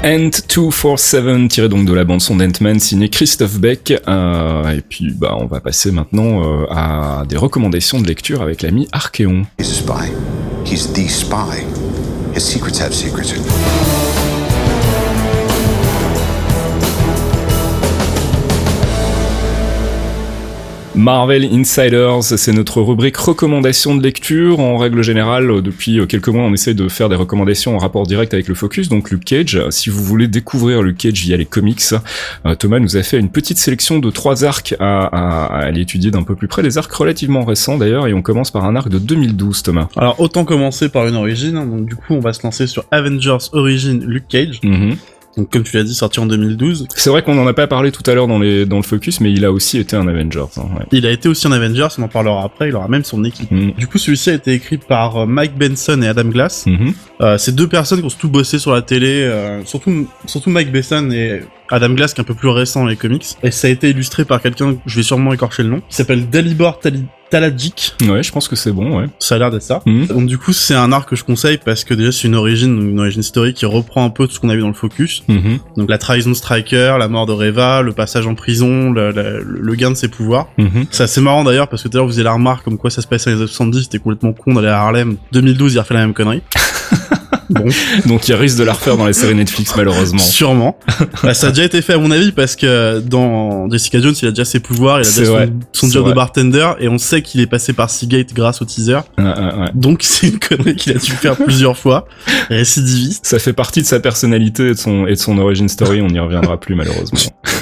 [0.05, 5.35] 247 tiré donc de la bande son d'Ant-Man signé Christophe Beck euh, et puis bah
[5.39, 9.47] on va passer maintenant euh, à des recommandations de lecture avec l'ami Archeon.
[9.59, 10.11] He's a spy.
[10.63, 11.65] He's the spy.
[12.35, 13.33] His secrets have secrets.
[20.95, 24.59] Marvel Insiders, c'est notre rubrique recommandations de lecture.
[24.61, 28.33] En règle générale, depuis quelques mois, on essaie de faire des recommandations en rapport direct
[28.33, 29.61] avec le focus, donc Luke Cage.
[29.71, 31.81] Si vous voulez découvrir Luke Cage via les comics,
[32.45, 35.81] euh, Thomas nous a fait une petite sélection de trois arcs à, à, à aller
[35.81, 38.75] étudier d'un peu plus près, des arcs relativement récents d'ailleurs, et on commence par un
[38.75, 39.89] arc de 2012, Thomas.
[39.97, 41.65] Alors autant commencer par une origine, hein.
[41.65, 44.61] donc du coup on va se lancer sur Avengers Origin Luke Cage.
[44.63, 44.95] Mhm.
[45.38, 46.88] Donc comme tu l'as dit, sorti en 2012.
[46.95, 49.19] C'est vrai qu'on en a pas parlé tout à l'heure dans, les, dans le focus,
[49.19, 50.39] mais il a aussi été un Avengers.
[50.57, 50.86] hein, ouais.
[50.91, 53.51] Il a été aussi un Avengers, on en parlera après, il aura même son équipe.
[53.51, 53.73] Mhm.
[53.73, 56.65] Du coup celui-ci a été écrit par euh, Mike Benson et Adam Glass.
[56.67, 56.93] Mhm.
[57.21, 60.71] Euh, c'est deux personnes qui ont tout bossé sur la télé, euh, surtout, surtout Mike
[60.71, 63.26] Besson et Adam Glass qui est un peu plus récent dans les comics.
[63.43, 66.30] Et ça a été illustré par quelqu'un, je vais sûrement écorcher le nom, qui s'appelle
[66.30, 66.80] Dalibor
[67.30, 67.95] Talajic.
[68.07, 69.05] Ouais, je pense que c'est bon, ouais.
[69.20, 69.82] Ça a l'air d'être ça.
[69.88, 70.05] Mhm.
[70.07, 72.89] Donc du coup c'est un arc que je conseille parce que déjà c'est une origine,
[72.91, 75.24] une origine story qui reprend un peu tout ce qu'on a vu dans le focus.
[75.28, 75.57] Mhm.
[75.76, 79.43] Donc la trahison de Striker, la mort de Reva, le passage en prison, le, le-
[79.43, 80.47] le gain de ses pouvoirs.
[80.59, 80.86] Mhm.
[80.91, 82.91] C'est assez marrant d'ailleurs parce que tout à l'heure vous faisiez la remarque comme quoi
[82.91, 85.18] ça se passait dans les années 70, c'était complètement con d'aller à Harlem.
[85.32, 86.43] 2012 il a refait la même connerie.
[87.49, 87.65] bon,
[88.05, 90.19] Donc il risque de la refaire dans les séries Netflix, malheureusement.
[90.19, 90.77] sûrement.
[91.23, 94.27] Bah, ça a déjà été fait à mon avis parce que dans Jessica Jones il
[94.27, 96.97] a déjà ses pouvoirs, il a déjà vrai, son, son job de bartender et on
[96.97, 98.99] sait qu'il est passé par Seagate grâce au teaser.
[99.17, 99.69] Ouais, ouais.
[99.73, 102.07] Donc c'est une connerie qu'il a dû faire plusieurs fois.
[102.49, 103.25] Récidiviste.
[103.25, 106.07] Ça fait partie de sa personnalité et de son, et de son origin story, on
[106.07, 107.19] n'y reviendra plus malheureusement.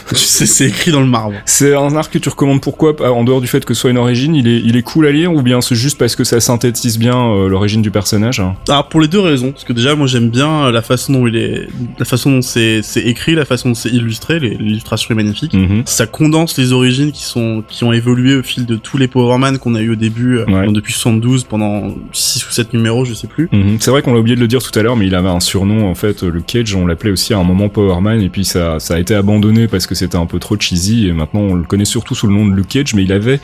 [0.10, 1.36] Tu sais, c'est écrit dans le marbre.
[1.46, 3.98] C'est un arc que tu recommandes pourquoi En dehors du fait que ce soit une
[3.98, 6.40] origine, il est, il est cool à lire ou bien c'est juste parce que ça
[6.40, 9.96] synthétise bien euh, l'origine du personnage hein Alors pour les deux raisons, parce que déjà
[9.96, 11.68] moi j'aime bien la façon dont il est,
[12.00, 15.54] la façon dont c'est écrit, la façon dont c'est illustré, l'illustration est magnifique.
[15.54, 15.84] Mhm.
[15.86, 19.38] Ça condense les origines qui sont qui ont évolué au fil de tous les Power
[19.38, 20.66] Man qu'on a eu au début, euh, Ouais.
[20.66, 23.50] donc depuis 72 pendant 6 ou 7 numéros, je sais plus.
[23.52, 23.78] Mhm.
[23.80, 25.40] C'est vrai qu'on l'a oublié de le dire tout à l'heure, mais il avait un
[25.40, 28.46] surnom en fait, le Cage, on l'appelait aussi à un moment Power Man, et puis
[28.46, 31.56] ça, ça a été abandonné parce que c'était un peu trop cheesy, et maintenant on
[31.56, 33.40] le connaît surtout sous le nom de Luke Cage, mais il avait,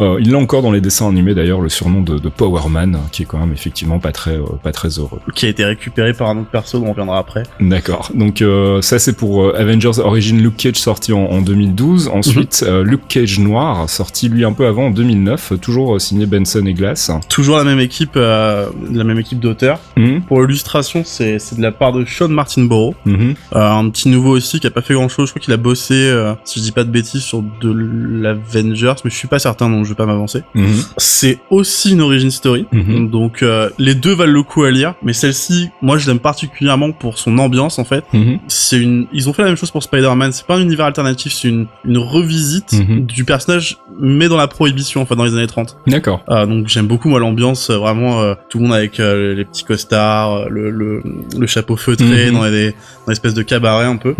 [0.00, 2.98] euh, il l'a encore dans les dessins animés d'ailleurs, le surnom de, de Power Man,
[3.12, 5.20] qui est quand même effectivement pas très, euh, pas très heureux.
[5.34, 7.42] Qui a été récupéré par un autre perso dont on reviendra après.
[7.60, 8.10] D'accord.
[8.14, 12.08] Donc euh, ça c'est pour euh, Avengers Origin Luke Cage sorti en, en 2012.
[12.12, 16.26] Ensuite euh, Luke Cage Noir sorti lui un peu avant en 2009, euh, toujours signé
[16.26, 17.10] Benson et Glass.
[17.28, 19.80] Toujours la même équipe, la même équipe d'auteurs.
[19.96, 20.22] Mhm.
[20.22, 22.68] Pour l'illustration, c'est de la part de Sean Martin.
[23.06, 23.34] Mhm.
[23.52, 25.28] Un petit nouveau aussi qui a pas fait grand chose.
[25.28, 26.12] Je crois qu'il a bossé,
[26.44, 27.72] si je dis pas de bêtises, sur de
[28.20, 30.42] l'Avengers, mais je suis pas certain, donc je vais pas m'avancer.
[30.54, 30.66] Mhm.
[30.96, 33.10] C'est aussi une origin story, Mhm.
[33.10, 33.44] donc
[33.78, 34.94] les deux valent le coup à lire.
[35.02, 38.04] Mais celle-ci, moi, je l'aime particulièrement pour son ambiance en fait.
[38.12, 38.38] Mhm.
[38.48, 40.32] C'est une, ils ont fait la même chose pour Spider-Man.
[40.32, 43.06] C'est pas un univers alternatif, c'est une une revisite Mhm.
[43.06, 45.76] du personnage, mais dans la prohibition, en fait, dans les années 30.
[45.86, 46.22] D'accord.
[46.28, 49.44] Euh, donc j'aime beaucoup moi l'ambiance, euh, vraiment euh, tout le monde avec euh, les
[49.44, 51.02] petits costards, le, le,
[51.38, 52.34] le chapeau feutré Mhm.
[52.34, 54.14] dans des dans l'espèce de cabaret un peu.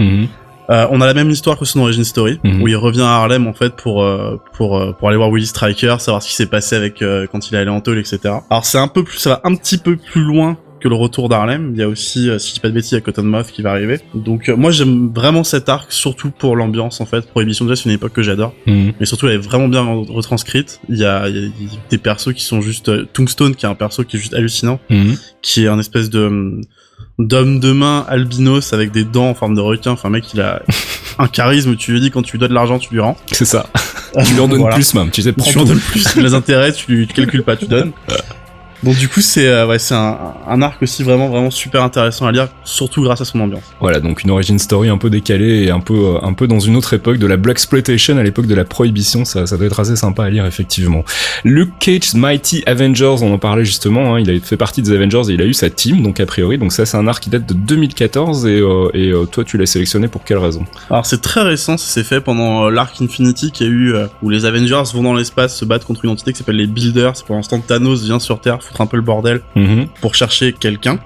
[0.71, 3.49] Euh, on a la même histoire que son origin story, où il revient à Harlem
[3.49, 6.47] en fait pour euh, pour euh, pour aller voir Willie Striker, savoir ce qui s'est
[6.47, 7.03] passé avec
[7.33, 8.19] quand il est allé en tôle, etc.
[8.51, 11.29] Alors c'est un peu plus, ça va un petit peu plus loin que le retour
[11.29, 11.73] d'Harlem.
[11.75, 13.47] Il y a aussi, euh, si je dis pas de bêtises, il y a Cottonmouth
[13.53, 14.01] qui va arriver.
[14.15, 17.27] Donc euh, moi j'aime vraiment cet arc, surtout pour l'ambiance en fait.
[17.29, 18.93] Prohibition déjà c'est une époque que j'adore, Mhm.
[18.99, 20.81] mais surtout elle est vraiment bien retranscrite.
[20.89, 21.51] Il y a, il y a-
[21.91, 24.81] des persos qui sont juste euh, Tombstone qui est un perso qui est juste hallucinant
[24.91, 25.17] Mhm.
[25.43, 26.61] qui est un espèce de
[27.19, 29.91] d'homme de main albinos avec des dents en forme de requin.
[29.93, 30.63] Enfin, mec, il a
[31.19, 31.77] un charisme.
[31.77, 33.17] Tu lui dis quand tu lui donnes de l'argent, tu lui rends.
[33.33, 33.67] C'est ça.
[34.27, 34.75] tu lui en donnes Voilà.
[34.77, 35.11] plus même.
[35.11, 36.17] Tu sais, Tu lui en donnes plus.
[36.17, 37.93] les intérêts, tu tu calcules pas, tu donnes.
[38.83, 40.17] Donc du coup, c'est euh, ouais, c'est un,
[40.49, 43.63] un arc aussi vraiment vraiment super intéressant à lire, surtout grâce à son ambiance.
[43.81, 46.61] Voilà, donc une origin story un peu décalée et un peu euh, un peu dans
[46.61, 49.67] une autre époque de la black exploitation à l'époque de la prohibition, ça ça doit
[49.67, 51.05] être assez sympa à lire effectivement.
[51.45, 55.23] Luke Cage's Mighty Avengers, on en parlait justement, hein, il a fait partie des Avengers
[55.29, 57.29] et il a eu sa team donc a priori, donc ça c'est un arc qui
[57.31, 60.65] date de 2014 et euh, et euh, toi tu l'as sélectionné pour quelle raison?
[60.89, 64.07] Alors c'est très récent, ça s'est fait pendant euh, l'arc Infinity qui a eu euh,
[64.23, 67.17] où les Avengers vont dans l'espace se battre contre une entité qui s'appelle les Builders.
[67.17, 69.87] C'est pour l'instant Thanos vient sur Terre foutre un peu le bordel Mhm.
[70.01, 70.99] pour chercher quelqu'un.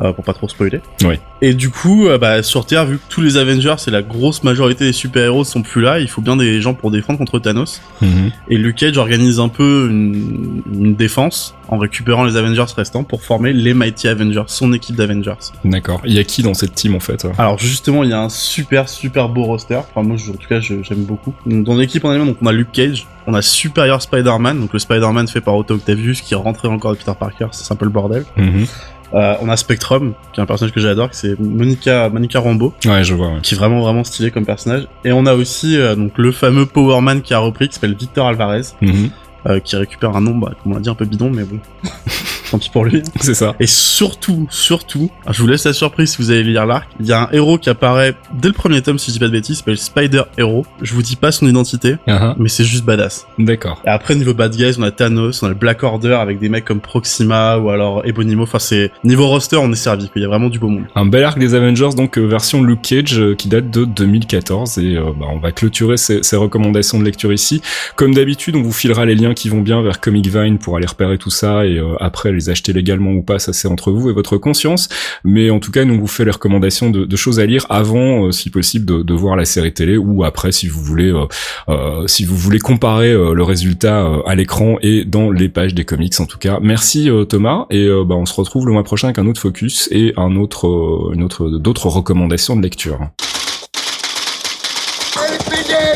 [0.00, 0.80] Euh, pour pas trop spoiler.
[1.04, 1.16] Oui.
[1.40, 4.42] Et du coup, euh, bah, sur Terre, vu que tous les Avengers et la grosse
[4.42, 7.80] majorité des super-héros sont plus là, il faut bien des gens pour défendre contre Thanos.
[8.02, 8.30] Mhm.
[8.48, 13.22] Et Luke Cage organise un peu une, une défense en récupérant les Avengers restants pour
[13.22, 15.34] former les Mighty Avengers, son équipe d'Avengers.
[15.64, 16.00] D'accord.
[16.04, 18.28] Il y a qui dans cette team en fait Alors justement, il y a un
[18.30, 19.76] super super beau roster.
[19.94, 21.34] Enfin moi, je- en tout cas, j'aime beaucoup.
[21.46, 24.78] Donc, dans l'équipe en elle-même, on a Luke Cage, on a Superior Spider-Man, donc le
[24.78, 27.84] Spider-Man fait par Otto Octavius qui est rentré encore de Peter Parker, c'est un peu
[27.84, 28.24] le bordel.
[28.36, 28.66] Mhm.
[29.14, 32.74] Euh, on a Spectrum, qui est un personnage que j'adore, qui c'est Monica Monica Rambeau,
[32.84, 33.28] Ouais, je vois.
[33.28, 33.40] ouais.
[33.42, 34.86] qui est vraiment vraiment stylé comme personnage.
[35.04, 37.94] Et on a aussi euh, donc le fameux Power Man qui a repris, qui s'appelle
[37.98, 39.10] Victor Alvarez, Mhm.
[39.46, 41.58] euh, qui récupère un nom, bah, comme on l'a dit, un peu bidon, mais bon.
[42.50, 43.02] tant pis pour lui.
[43.20, 43.54] C'est ça.
[43.60, 46.88] Et surtout, surtout, je vous laisse la surprise si vous allez lire l'arc.
[47.00, 49.26] Il y a un héros qui apparaît dès le premier tome, si je dis pas
[49.26, 50.64] de bêtises, s'appelle Spider Hero.
[50.82, 52.34] Je vous dis pas son identité, Uh-huh.
[52.38, 53.26] mais c'est juste badass.
[53.38, 53.82] D'accord.
[53.86, 56.48] Et après, niveau bad guys, on a Thanos, on a le Black Order avec des
[56.48, 58.42] mecs comme Proxima ou alors Ebonimo.
[58.44, 60.10] Enfin, c'est, niveau roster, on est servi.
[60.16, 60.84] Il y a vraiment du beau monde.
[60.94, 64.78] Un bel arc des Avengers, donc euh, version Luke Cage, euh, qui date de 2014.
[64.78, 67.60] Et euh, bah, on va clôturer ces, ces recommandations de lecture ici.
[67.96, 70.86] Comme d'habitude, on vous filera les liens qui vont bien vers Comic Vine pour aller
[70.86, 71.66] repérer tout ça.
[71.66, 74.88] Et euh, après, les acheter légalement ou pas, ça c'est entre vous et votre conscience.
[75.24, 78.32] Mais en tout cas, nous vous fait les recommandations de, choses à lire avant, euh,
[78.32, 81.26] si possible, de, voir la série télé ou après, si vous voulez, euh,
[81.68, 86.18] euh, si vous voulez comparer le résultat à l'écran et dans les pages des comics.
[86.20, 87.66] En tout cas, merci Thomas.
[87.70, 91.10] Et bah, on se retrouve le mois prochain avec un autre focus et un autre,
[91.14, 93.00] une autre, d'autres recommandations de lecture.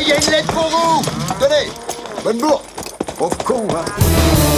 [0.01, 1.01] Il y a une lettre pour vous
[1.39, 1.71] Tenez
[2.23, 2.39] Bonne
[3.45, 4.52] con, hein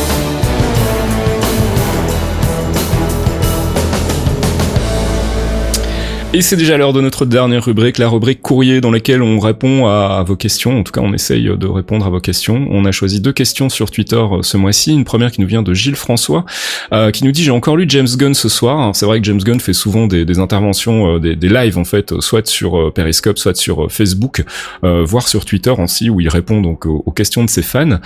[6.36, 9.88] Et c'est déjà l'heure de notre dernière rubrique, la rubrique courrier dans laquelle on répond
[9.88, 10.78] à, vos questions.
[10.78, 12.68] En tout cas, on essaye de répondre à vos questions.
[12.72, 14.92] On a choisi deux questions sur Twitter euh, ce mois-ci.
[14.92, 16.44] Une première qui nous vient de Gilles François,
[16.92, 18.94] euh, qui nous dit j'ai encore lu James Gunn ce soir.
[18.98, 21.86] C'est vrai que James Gunn fait souvent des, des interventions, euh, des, des lives en
[21.86, 24.44] fait, soit sur euh, Periscope, soit sur euh, Facebook,
[24.84, 28.00] voire sur Twitter aussi, où il répond donc aux, questions de ses fans.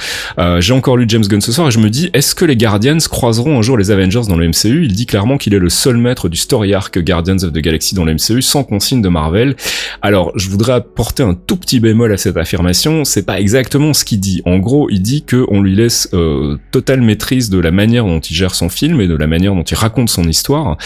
[0.59, 2.99] J'ai encore lu James Gunn ce soir et je me dis est-ce que les Guardians
[3.09, 5.97] croiseront un jour les Avengers dans le MCU Il dit clairement qu'il est le seul
[5.97, 9.55] maître du story arc Guardians of the Galaxy dans le MCU sans consigne de Marvel.
[10.01, 13.05] Alors, je voudrais apporter un tout petit bémol à cette affirmation.
[13.05, 14.41] C'est pas exactement ce qu'il dit.
[14.45, 18.19] En gros, il dit que on lui laisse euh, totale maîtrise de la manière dont
[18.19, 20.77] il gère son film et de la manière dont il raconte son histoire.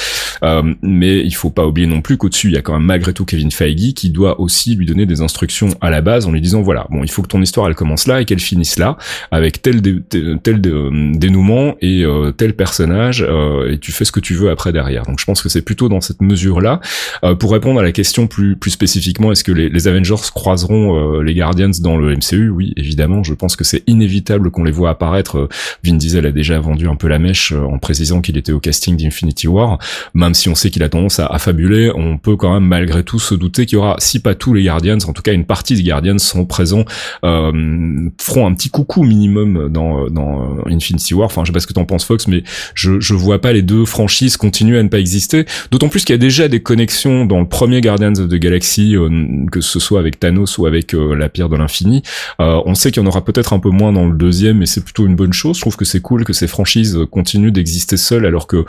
[0.43, 3.13] Euh, mais il faut pas oublier non plus qu'au-dessus, il y a quand même malgré
[3.13, 6.41] tout Kevin Feige qui doit aussi lui donner des instructions à la base en lui
[6.41, 8.97] disant voilà, bon, il faut que ton histoire elle commence là et qu'elle finisse là
[9.31, 10.71] avec tel tel, tel dé-
[11.13, 15.03] dénouement et euh, tel personnage euh, et tu fais ce que tu veux après derrière.
[15.03, 16.79] Donc je pense que c'est plutôt dans cette mesure-là.
[17.23, 21.17] Euh, pour répondre à la question plus plus spécifiquement, est-ce que les, les Avengers croiseront
[21.17, 23.23] euh, les Guardians dans le MCU Oui, évidemment.
[23.23, 25.37] Je pense que c'est inévitable qu'on les voit apparaître.
[25.37, 25.49] Euh,
[25.83, 28.59] Vin Diesel a déjà vendu un peu la mèche euh, en précisant qu'il était au
[28.59, 29.79] casting d'Infinity War.
[30.13, 33.03] Même si on sait qu'il a tendance à, à fabuler, on peut quand même malgré
[33.03, 35.45] tout se douter qu'il y aura, si pas tous les Guardians, en tout cas une
[35.45, 36.85] partie des Guardians sont présents,
[37.25, 41.25] euh, feront un petit coucou minimum dans dans Infinity War.
[41.25, 42.43] Enfin, je sais pas ce que t'en penses, Fox, mais
[42.75, 45.45] je je vois pas les deux franchises continuer à ne pas exister.
[45.71, 48.95] D'autant plus qu'il y a déjà des connexions dans le premier Guardians of the Galaxy,
[48.95, 49.09] euh,
[49.51, 52.01] que ce soit avec Thanos ou avec euh, la pierre de l'infini.
[52.39, 54.65] Euh, on sait qu'il y en aura peut-être un peu moins dans le deuxième, mais
[54.65, 55.57] c'est plutôt une bonne chose.
[55.57, 58.65] Je trouve que c'est cool que ces franchises continuent d'exister seules, alors que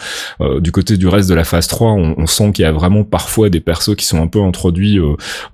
[0.61, 3.05] du côté du reste de la phase 3, on, on sent qu'il y a vraiment
[3.05, 4.99] parfois des persos qui sont un peu introduits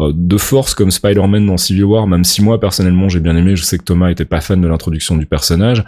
[0.01, 3.63] de force, comme Spider-Man dans Civil War, même si moi personnellement j'ai bien aimé, je
[3.65, 5.85] sais que Thomas était pas fan de l'introduction du personnage.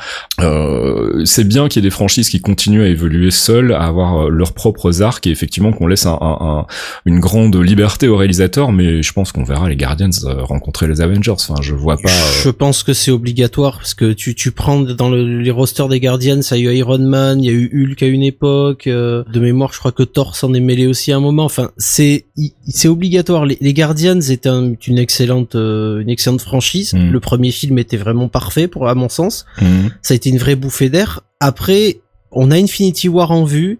[1.24, 4.52] C'est bien qu'il y ait des franchises qui continuent à évoluer seules, à avoir leurs
[4.52, 6.66] propres arcs, et effectivement qu'on laisse un-
[7.06, 11.00] une grande liberté aux réalisateurs, mais je pense qu'on verra les Guardians euh, rencontrer les
[11.00, 11.30] Avengers.
[11.32, 12.10] Enfin, je vois pas.
[12.10, 15.88] euh, Je pense que c'est obligatoire parce que tu tu prends dans le- les rosters
[15.88, 18.86] des Guardians, ça a eu Iron Man, il y a eu Hulk à une époque.
[18.86, 21.44] euh, de mémoire, je crois que Thor s'en est mêlé aussi à un moment.
[21.44, 22.26] Enfin, c'est
[22.68, 23.46] c'est obligatoire.
[23.46, 26.94] Les, les Guardians est un- une excellente euh, une excellente franchise.
[26.94, 27.10] Mm.
[27.10, 29.44] Le premier film était vraiment parfait pour à mon sens.
[29.60, 29.90] mhm.
[30.02, 31.20] Ça a été une vraie bouffée d'air.
[31.40, 32.00] Après,
[32.30, 33.78] on a Infinity War en vue.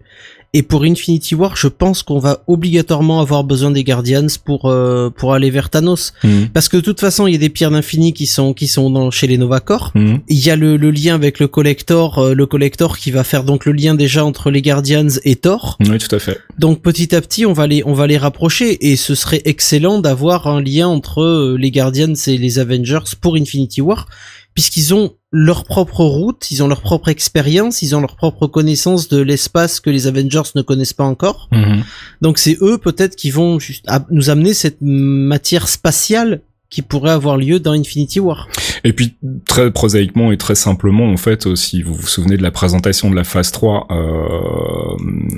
[0.55, 5.09] Et pour Infinity War, je pense qu'on va obligatoirement avoir besoin des Guardians pour euh,
[5.09, 6.13] pour aller vers Thanos.
[6.23, 6.49] Mhm.
[6.53, 8.91] Parce que de toute façon, il y a des pierres d'infini qui sont qui sont
[8.91, 9.91] dans, chez les Novacor.
[9.95, 10.19] Mhm.
[10.27, 13.43] Il y a le, le lien avec le collector, euh, le collector qui va faire
[13.45, 15.77] donc le lien déjà entre les Guardians et Thor.
[15.79, 16.39] Oui, tout à fait.
[16.59, 19.99] Donc petit à petit, on va les on va les rapprocher et ce serait excellent
[19.99, 24.07] d'avoir un lien entre euh, les Guardians et les Avengers pour Infinity War
[24.53, 29.07] puisqu'ils ont leur propre route, ils ont leur propre expérience, ils ont leur propre connaissance
[29.07, 31.49] de l'espace que les Avengers ne connaissent pas encore.
[31.51, 31.83] Mhm.
[32.21, 37.37] Donc c'est eux peut-être qui vont juste nous amener cette matière spatiale qui pourrait avoir
[37.37, 38.47] lieu dans Infinity War.
[38.83, 39.15] Et puis
[39.45, 43.09] très prosaïquement et très simplement, en fait, euh, si vous vous souvenez de la présentation
[43.09, 43.95] de la phase 3, euh,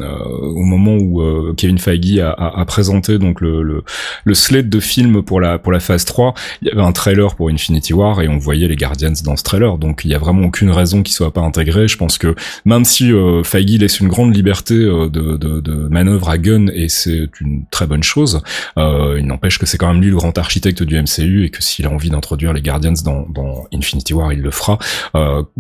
[0.02, 0.18] euh,
[0.56, 3.84] au moment où euh, Kevin Feige a, a- a présenté donc le, le,
[4.24, 7.36] le slate de films pour la pour la phase 3, il y avait un trailer
[7.36, 9.78] pour Infinity War et on voyait les Guardians dans ce trailer.
[9.78, 11.88] Donc il y a vraiment aucune raison qu'il soit pas intégré.
[11.88, 12.36] Je pense que
[12.66, 16.72] même si euh, Feige laisse une grande liberté euh, de, de, de manœuvre à Gunn
[16.74, 18.42] et c'est une très bonne chose,
[18.78, 21.86] il n'empêche que c'est quand même lui le grand architecte du MCU et que s'il
[21.86, 24.78] a envie d'introduire les Guardians dans, dans Infinity War, il le fera.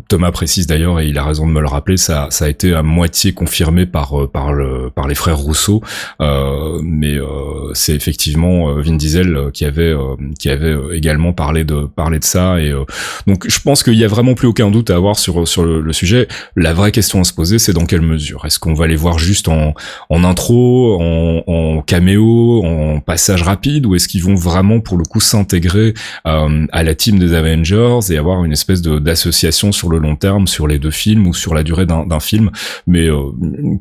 [0.10, 2.74] Thomas précise d'ailleurs, et il a raison de me le rappeler, ça, ça a été
[2.74, 5.82] à moitié confirmé par par le par les frères Rousseau,
[6.20, 7.18] mais
[7.74, 9.94] c'est effectivement Vin Diesel qui avait
[10.40, 12.74] qui avait également parlé de parler de ça et
[13.28, 15.94] donc je pense qu'il y a vraiment plus aucun doute à avoir sur sur le,
[15.94, 16.28] sujet.
[16.56, 18.46] La vraie question à se poser, c'est dans quelle mesure?
[18.46, 19.74] Est-ce qu'on va les voir juste en
[20.10, 25.04] en intro, en, en caméo, en passage rapide, ou est-ce qu'ils vont vraiment pour le
[25.04, 25.94] coup s'intégrer
[26.28, 27.65] euh, à la team des Avengers?
[28.10, 31.34] Et avoir une espèce de d'association sur le long terme sur les deux films ou
[31.34, 32.52] sur la durée d'un film,
[32.88, 33.32] mais euh,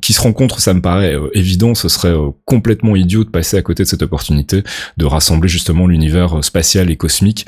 [0.00, 1.74] qui se rencontrent, ça me paraît euh, évident.
[1.74, 4.62] Ce serait complètement idiot de passer à côté de cette opportunité
[4.96, 7.46] de rassembler justement l'univers spatial et cosmique.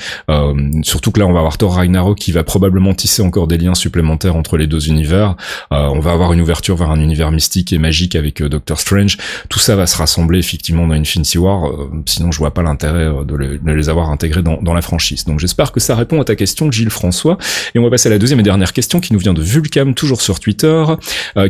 [0.82, 3.74] surtout que là, on va avoir Thor Ragnarok qui va probablement tisser encore des liens
[3.74, 5.36] supplémentaires entre les deux univers.
[5.70, 9.16] on va avoir une ouverture vers un univers mystique et magique avec Doctor Strange.
[9.48, 11.70] Tout ça va se rassembler effectivement dans Infinity War.
[12.06, 15.24] sinon, je vois pas l'intérêt de, les avoir intégrés dans, dans la franchise.
[15.24, 17.38] Donc j'espère que ça répond à ta question, Gilles François.
[17.74, 19.94] Et on va passer à la deuxième et dernière question qui nous vient de Vulcam,
[19.94, 20.84] toujours sur Twitter,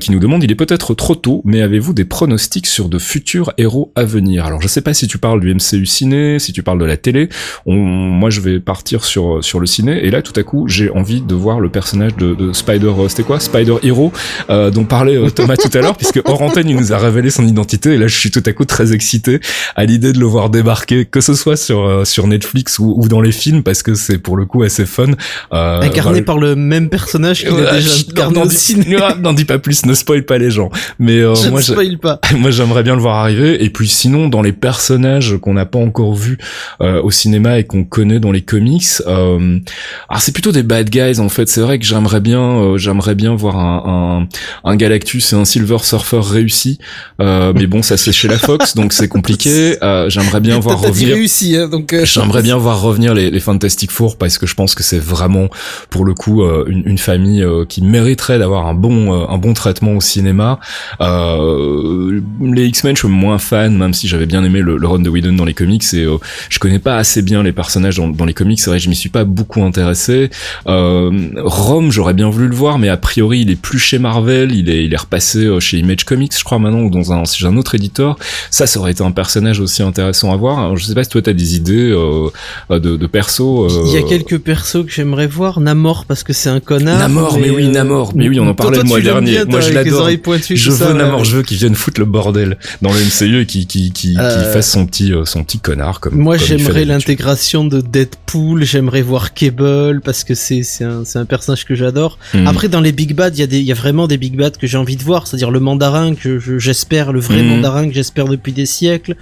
[0.00, 3.52] qui nous demande, il est peut-être trop tôt, mais avez-vous des pronostics sur de futurs
[3.58, 4.46] héros à venir?
[4.46, 6.96] Alors je sais pas si tu parles du MCU ciné, si tu parles de la
[6.96, 7.28] télé.
[7.66, 11.20] moi je vais partir sur sur le ciné et là tout à coup j'ai envie
[11.20, 13.40] de voir le personnage de, de Spider, c'était quoi?
[13.40, 14.12] Spider Hero
[14.50, 17.30] euh, dont parlait euh, Thomas tout à l'heure, puisque hors antenne il nous a révélé
[17.30, 19.40] son identité et là je suis tout à coup très excité
[19.74, 23.08] à l'idée de le voir débarquer, que ce soit sur euh, sur Netflix ou, ou,
[23.08, 25.12] dans les films, parce que c'est pour le coup assez fun.
[25.52, 28.96] Euh, Incarné par le même personnage qu'il a déjà incarné au ciné.
[29.20, 30.70] N'en dis pas plus, ne spoil pas les gens.
[30.98, 32.20] Mais euh, je moi, spoil pas.
[32.36, 33.64] moi j'aimerais bien le voir arriver.
[33.64, 36.38] Et puis sinon, dans les personnages qu'on n'a pas encore vus
[36.80, 41.28] au cinéma et qu'on connaît dans les comics, alors c'est plutôt des bad guys en
[41.28, 41.48] fait.
[41.48, 44.26] C'est vrai que j'aimerais bien, j'aimerais bien voir un,
[44.64, 46.78] un, un Galactus et un Silver Surfer réussi.
[47.18, 49.76] mais bon, ça c'est chez la Fox, donc c'est compliqué.
[49.82, 51.14] Euh, j'aimerais bien voir revenir.
[51.14, 51.92] Réussi, hein, donc.
[51.92, 54.98] Euh, j'aimerais bien voir revenir les, les, Fantastic Four parce que je pense que c'est
[54.98, 55.48] vraiment
[55.90, 59.92] pour le coup euh, une, une, famille qui mériterait d'avoir un bon un bon traitement
[59.92, 60.58] au cinéma.
[61.00, 65.10] les X-Men, je suis moins fan, même si j'avais bien aimé le, le, run de
[65.10, 66.06] Whedon dans les comics et
[66.48, 68.58] je connais pas assez bien les personnages dans, dans les comics.
[68.58, 70.30] C'est vrai, je m'y suis pas beaucoup intéressé.
[70.64, 74.70] Rome, j'aurais bien voulu le voir, mais a priori il est plus chez Marvel, il
[74.70, 77.56] est il est repassé chez Image Comics, je crois maintenant, ou dans un chez un
[77.56, 78.16] autre éditeur.
[78.50, 80.58] Ça, ça aurait été un personnage aussi intéressant à voir.
[80.58, 82.30] Alors, je sais pas si toi t'as des idées euh,
[82.70, 83.68] euh de, de perso.
[83.86, 85.60] Il y a euh, quelques persos que j'aimerais voir.
[85.60, 86.98] Namor parce que c'est un connard.
[86.98, 88.12] Namor, mais, oui, Namor.
[88.14, 89.44] Mais oui, on en parlait le mois dernier.
[89.44, 90.08] Moi, je l'adore.
[90.08, 93.66] Je veux Namor, je veux qu'il vienne foutre le bordel dans le MCU et qui
[93.66, 96.16] qui qui, fasse son petit son petit connard comme.
[96.16, 98.64] Moi, j'aimerais l'intégration de Deadpool.
[98.64, 102.18] J'aimerais voir Cable parce que c'est c'est un c'est un personnage que j'adore.
[102.34, 102.46] Hmm.
[102.46, 104.36] Après, dans les Big Bad, il y a des il y a vraiment des Big
[104.36, 105.26] Bad que j'ai envie de voir.
[105.26, 107.48] C'est-à-dire le mandarin que j'espère, le vrai hmm.
[107.48, 109.16] mandarin que j'espère depuis des siècles.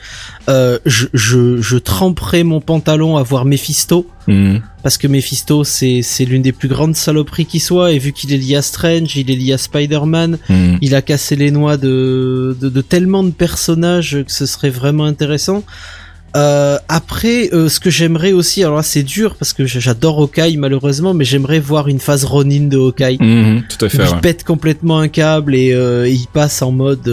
[0.49, 4.07] Euh, je, je, je tremperai mon pantalon à voir Mephisto.
[4.27, 4.63] Mhm.
[4.83, 7.93] Parce que Mephisto, c'est, c'est l'une des plus grandes saloperies qui soit.
[7.93, 10.79] Et vu qu'il est lié à Strange, il est lié à Spider-Man, mhm.
[10.81, 15.05] il a cassé les noix de, de, de tellement de personnages que ce serait vraiment
[15.05, 15.65] intéressant.
[16.37, 20.57] Euh, après, euh, ce que j'aimerais aussi, alors là c'est dur parce que j'adore Hawkeye
[20.57, 23.19] malheureusement, mais j'aimerais voir une phase Ronin de Hawkeye.
[23.21, 24.03] Mhm, tout à fait.
[24.11, 27.09] il pète complètement un câble et euh, il passe en mode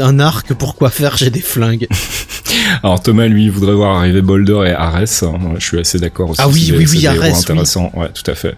[0.00, 0.52] un arc.
[0.54, 1.16] Pourquoi faire?
[1.16, 1.86] J'ai des flingues.
[2.82, 5.22] alors Thomas lui voudrait voir arriver Boulder et Ares.
[5.38, 6.40] Moi, je suis assez d'accord aussi.
[6.42, 7.38] Ah oui, oui, oui, Ares.
[7.38, 7.92] Intéressant.
[7.94, 8.56] Ouais, tout à fait.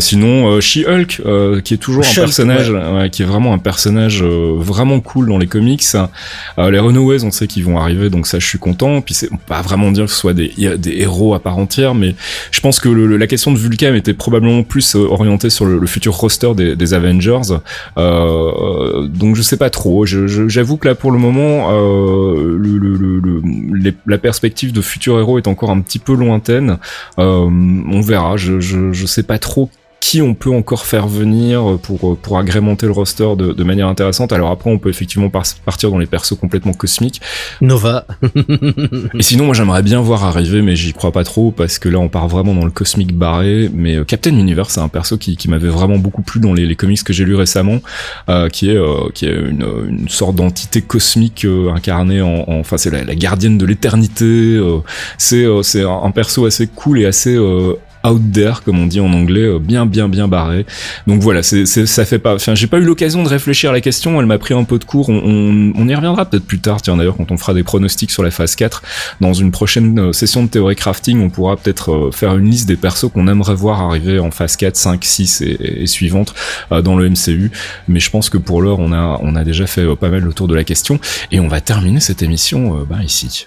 [0.00, 3.08] sinon, She-Hulk, qui est toujours un personnage, ouais.
[3.08, 5.84] qui est vraiment un personnage vraiment cool dans les comics.
[6.58, 9.62] les Runaways, on sait qu'ils vont arriver, donc ça, je suis content puis c'est pas
[9.62, 10.52] vraiment dire que ce soit des,
[10.86, 12.14] héros à part entière, mais
[12.50, 16.14] je pense que la question de Vulcan était probablement plus euh, orientée sur le, futur
[16.14, 17.56] roster des, Avengers.
[17.96, 20.04] Euh, donc je sais pas trop.
[20.04, 22.58] J'avoue que là pour le moment, euh,
[24.06, 26.78] la perspective de futurs héros est encore un petit peu lointaine.
[27.16, 28.36] on verra.
[28.36, 29.70] Je, je, je sais pas trop
[30.06, 34.32] qui on peut encore faire venir pour, pour agrémenter le roster de, de manière intéressante.
[34.32, 37.20] Alors après, on peut effectivement partir dans les persos complètement cosmiques.
[37.60, 38.06] Nova.
[39.18, 41.98] et sinon, moi j'aimerais bien voir arriver, mais j'y crois pas trop parce que là,
[41.98, 43.68] on part vraiment dans le cosmique barré.
[43.74, 46.66] Mais euh, Captain Universe, c'est un perso qui, qui m'avait vraiment beaucoup plu dans les,
[46.66, 47.80] les comics que j'ai lus récemment,
[48.28, 52.76] euh, qui est euh, qui est une, une sorte d'entité cosmique euh, incarnée en, enfin
[52.76, 54.60] c'est la, la, gardienne de l'éternité.
[55.18, 57.36] c'est c'est un perso assez cool et assez
[58.06, 60.66] out there comme on dit en anglais, euh, bien bien bien barré.
[61.06, 62.34] Donc voilà, c'est ça fait pas.
[62.34, 64.20] Enfin, j'ai pas eu l'occasion de réfléchir à la question.
[64.20, 65.08] Elle m'a pris un peu de cours.
[65.08, 66.82] On, on, y reviendra peut-être plus tard.
[66.82, 68.82] Tiens d'ailleurs quand on fera des pronostics sur la phase 4
[69.20, 72.68] dans une prochaine euh, session de théorie crafting, on pourra peut-être euh, faire une liste
[72.68, 76.34] des persos qu'on aimerait voir arriver en phase 4, 5, 6 et, et suivantes
[76.70, 77.50] dans le MCU.
[77.88, 80.32] Mais je pense que pour l'heure, on a on a déjà fait pas mal le
[80.32, 80.98] tour de la question
[81.30, 83.44] et on va terminer cette émission bah, ici.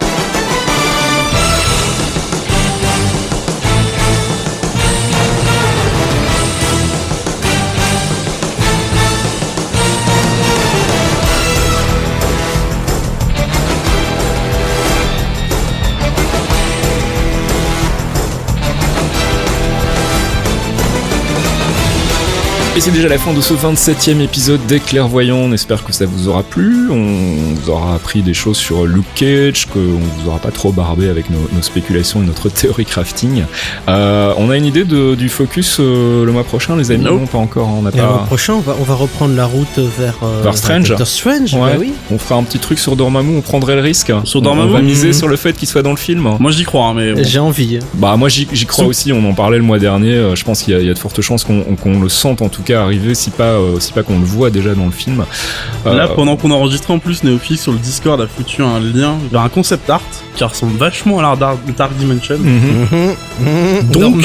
[22.80, 25.36] Et c'est déjà la fin de ce 27e épisode des Clairvoyants.
[25.36, 26.90] On espère que ça vous aura plu.
[26.90, 31.10] On vous aura appris des choses sur Luke Cage, qu'on vous aura pas trop barbé
[31.10, 33.44] avec nos, spéculations et notre théorie crafting.
[33.90, 37.04] Euh, on a une idée de, du focus euh, le mois prochain, les amis?
[37.04, 37.68] Non, pas encore.
[37.68, 37.98] On a pas...
[37.98, 40.96] Le mois prochain, on va, on va reprendre la route vers, euh, vers Strange.
[41.04, 41.60] Strange, ouais.
[41.60, 41.92] bah oui.
[42.12, 43.36] On fera un petit truc sur Dormammu.
[43.36, 44.14] On prendrait le risque.
[44.24, 46.38] Sur Dormammu, on va miser sur le fait qu'il soit dans le film.
[46.40, 47.80] Moi, j'y crois, hein, mais j'ai envie.
[47.96, 49.12] Bah moi, j'y crois aussi.
[49.12, 50.34] On en parlait le mois dernier.
[50.34, 53.16] Je pense qu'il y, a de fortes chances qu'on le sente en tout cas arriver,
[53.16, 55.26] si pas, si pas qu'on le voit déjà dans le film.
[55.86, 59.42] Là, pendant qu'on enregistrait en plus, Néophile sur le Discord a foutu un lien vers
[59.42, 60.02] un concept art
[60.36, 62.38] qui ressemble vachement à l'art Dark Dimension.
[62.38, 63.92] Mhm.
[63.92, 64.22] Donc,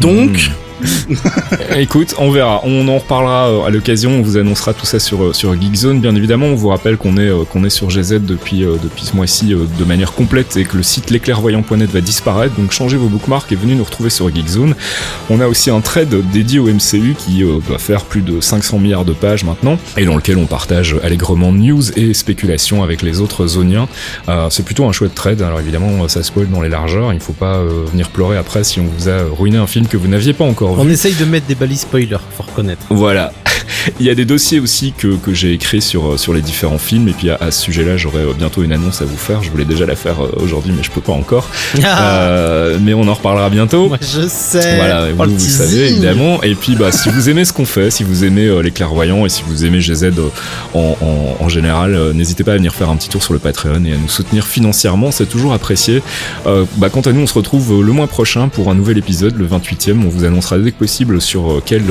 [0.00, 0.69] donc, mhm.
[1.76, 2.60] Écoute, on verra.
[2.64, 4.12] On en reparlera euh, à l'occasion.
[4.12, 6.00] On vous annoncera tout ça sur euh, sur Geekzone.
[6.00, 9.16] Bien évidemment, on vous rappelle qu'on est euh, qu'on est sur GZ depuis depuis ce
[9.16, 12.54] mois-ci de manière complète et que le site l'éclairvoyant.net va disparaître.
[12.56, 14.74] Donc changez vos bookmarks et venez nous retrouver sur Geekzone.
[15.28, 19.04] On a aussi un thread dédié au MCU qui va faire plus de 500 milliards
[19.04, 23.46] de pages maintenant et dans lequel on partage allègrement news et spéculations avec les autres
[23.46, 23.88] zoniens.
[24.50, 25.42] C'est plutôt un chouette thread.
[25.42, 27.12] Alors évidemment, ça spoil dans les largeurs.
[27.12, 30.08] Il faut pas venir pleurer après si on vous a ruiné un film que vous
[30.08, 32.82] n'aviez pas encore on essaye de mettre des balises spoilers, faut reconnaître.
[32.90, 33.32] Voilà.
[34.00, 37.08] Il y a des dossiers aussi que, que j'ai écrits sur, sur les différents films,
[37.08, 39.42] et puis à, ce sujet-là, j'aurai bientôt une annonce à vous faire.
[39.42, 41.48] Je voulais déjà la faire euh, aujourd'hui, mais je peux pas encore.
[41.82, 42.22] Ah.
[42.22, 43.88] Euh, mais on en reparlera bientôt.
[43.88, 44.76] Moi, je sais.
[44.76, 46.42] Voilà, vous, vous savez évidemment.
[46.42, 49.24] Et puis, bah, si vous aimez ce qu'on fait, si vous aimez euh, les clairvoyants
[49.26, 50.10] et si vous aimez GZ
[50.74, 50.96] en,
[51.40, 53.96] en, général, n'hésitez pas à venir faire un petit tour sur le Patreon et à
[53.96, 56.02] nous soutenir financièrement, c'est toujours apprécié.
[56.44, 59.46] bah, quant à nous, on se retrouve le mois prochain pour un nouvel épisode, le
[59.46, 60.02] 28e.
[60.04, 61.82] On vous annoncera dès que possible sur quel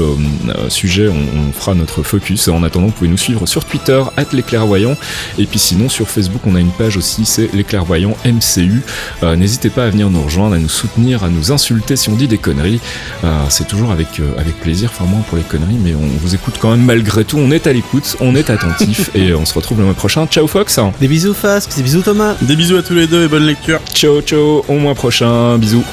[0.69, 2.47] sujet on, on fera notre focus.
[2.47, 4.95] En attendant, vous pouvez nous suivre sur Twitter, at clairvoyants
[5.37, 8.81] Et puis sinon, sur Facebook, on a une page aussi, c'est les clairvoyants MCU.
[9.23, 12.15] Euh, n'hésitez pas à venir nous rejoindre, à nous soutenir, à nous insulter si on
[12.15, 12.79] dit des conneries.
[13.23, 16.35] Euh, c'est toujours avec, euh, avec plaisir, enfin moins pour les conneries, mais on vous
[16.35, 17.37] écoute quand même malgré tout.
[17.37, 20.27] On est à l'écoute, on est attentif et on se retrouve le mois prochain.
[20.27, 23.27] Ciao Fox Des bisous Fasque, des bisous Thomas Des bisous à tous les deux et
[23.27, 25.83] bonne lecture Ciao ciao, au mois prochain, bisous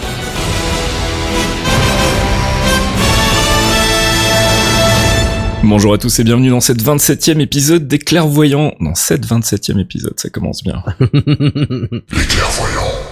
[5.68, 8.72] Bonjour à tous et bienvenue dans cette 27e épisode des clairvoyants.
[8.78, 10.80] Dans cette 27e épisode, ça commence bien.
[11.00, 11.08] Les
[12.28, 13.05] clairvoyants.